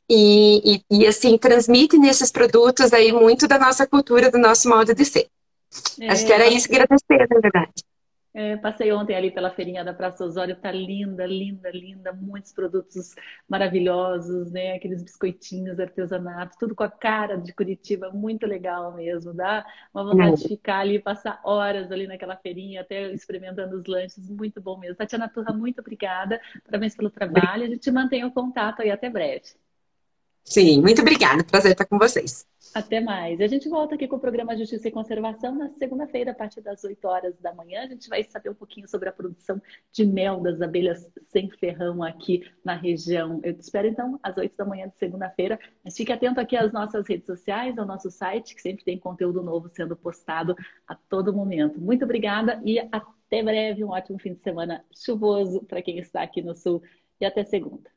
e, 0.09 0.75
e, 0.75 0.99
e, 0.99 1.07
assim, 1.07 1.37
transmitem 1.37 1.99
nesses 1.99 2.31
produtos 2.31 2.93
aí 2.93 3.11
muito 3.11 3.47
da 3.47 3.59
nossa 3.59 3.85
cultura, 3.87 4.31
do 4.31 4.37
nosso 4.37 4.69
modo 4.69 4.93
de 4.93 5.05
ser. 5.05 5.27
É, 5.99 6.09
Acho 6.09 6.25
que 6.25 6.33
era 6.33 6.47
isso 6.47 6.67
que 6.67 6.75
agradecer, 6.75 7.27
na 7.29 7.39
verdade. 7.39 7.73
É, 8.35 8.57
passei 8.57 8.91
ontem 8.91 9.15
ali 9.15 9.29
pela 9.29 9.51
feirinha 9.51 9.83
da 9.85 9.93
Praça 9.93 10.25
Osório, 10.25 10.55
tá 10.55 10.71
linda, 10.71 11.23
linda, 11.23 11.69
linda, 11.69 12.11
muitos 12.11 12.51
produtos 12.51 13.13
maravilhosos, 13.47 14.51
né? 14.51 14.73
Aqueles 14.73 15.03
biscoitinhos, 15.03 15.79
artesanato, 15.79 16.57
tudo 16.59 16.73
com 16.73 16.83
a 16.83 16.89
cara 16.89 17.37
de 17.37 17.53
Curitiba, 17.53 18.09
muito 18.09 18.47
legal 18.47 18.91
mesmo, 18.95 19.35
dá 19.35 19.63
uma 19.93 20.03
vontade 20.03 20.41
de 20.41 20.47
ficar 20.47 20.79
ali, 20.79 20.97
passar 20.97 21.39
horas 21.43 21.91
ali 21.91 22.07
naquela 22.07 22.35
feirinha, 22.35 22.81
até 22.81 23.11
experimentando 23.13 23.77
os 23.77 23.85
lanches, 23.85 24.27
muito 24.27 24.59
bom 24.59 24.79
mesmo. 24.79 24.95
Tatiana 24.95 25.29
Turra, 25.29 25.53
muito 25.53 25.79
obrigada, 25.81 26.41
parabéns 26.65 26.95
pelo 26.95 27.11
trabalho, 27.11 27.65
a 27.65 27.67
gente 27.67 27.91
mantém 27.91 28.25
o 28.25 28.31
contato 28.31 28.81
aí 28.81 28.89
até 28.89 29.11
breve. 29.11 29.43
Sim, 30.43 30.81
muito 30.81 31.01
obrigada, 31.01 31.43
prazer 31.43 31.73
estar 31.73 31.85
com 31.85 31.99
vocês. 31.99 32.47
Até 32.73 32.99
mais. 32.99 33.39
A 33.39 33.45
gente 33.45 33.69
volta 33.69 33.93
aqui 33.93 34.07
com 34.07 34.15
o 34.15 34.19
programa 34.19 34.57
Justiça 34.57 34.87
e 34.87 34.91
Conservação 34.91 35.53
na 35.53 35.69
segunda-feira, 35.69 36.31
a 36.31 36.33
partir 36.33 36.59
das 36.59 36.83
8 36.83 37.07
horas 37.07 37.37
da 37.39 37.53
manhã. 37.53 37.83
A 37.83 37.87
gente 37.87 38.09
vai 38.09 38.23
saber 38.23 38.49
um 38.49 38.55
pouquinho 38.55 38.87
sobre 38.87 39.07
a 39.07 39.11
produção 39.11 39.61
de 39.91 40.03
mel 40.03 40.39
das 40.41 40.59
abelhas 40.59 41.07
sem 41.27 41.51
ferrão 41.51 42.01
aqui 42.01 42.41
na 42.65 42.75
região. 42.75 43.39
Eu 43.43 43.53
te 43.53 43.61
espero, 43.61 43.87
então, 43.87 44.19
às 44.23 44.35
8 44.37 44.57
da 44.57 44.65
manhã 44.65 44.87
de 44.87 44.97
segunda-feira. 44.97 45.59
Mas 45.83 45.95
fique 45.95 46.11
atento 46.11 46.39
aqui 46.39 46.57
às 46.57 46.73
nossas 46.73 47.07
redes 47.07 47.27
sociais, 47.27 47.77
ao 47.77 47.85
nosso 47.85 48.09
site, 48.09 48.55
que 48.55 48.61
sempre 48.61 48.83
tem 48.83 48.97
conteúdo 48.97 49.43
novo 49.43 49.69
sendo 49.69 49.95
postado 49.95 50.55
a 50.87 50.95
todo 50.95 51.31
momento. 51.31 51.79
Muito 51.79 52.05
obrigada 52.05 52.59
e 52.65 52.79
até 52.79 53.43
breve. 53.43 53.83
Um 53.83 53.89
ótimo 53.89 54.17
fim 54.17 54.33
de 54.33 54.41
semana 54.41 54.83
chuvoso 54.91 55.61
para 55.63 55.81
quem 55.83 55.99
está 55.99 56.23
aqui 56.23 56.41
no 56.41 56.55
Sul. 56.55 56.81
E 57.21 57.25
até 57.25 57.43
segunda. 57.43 57.92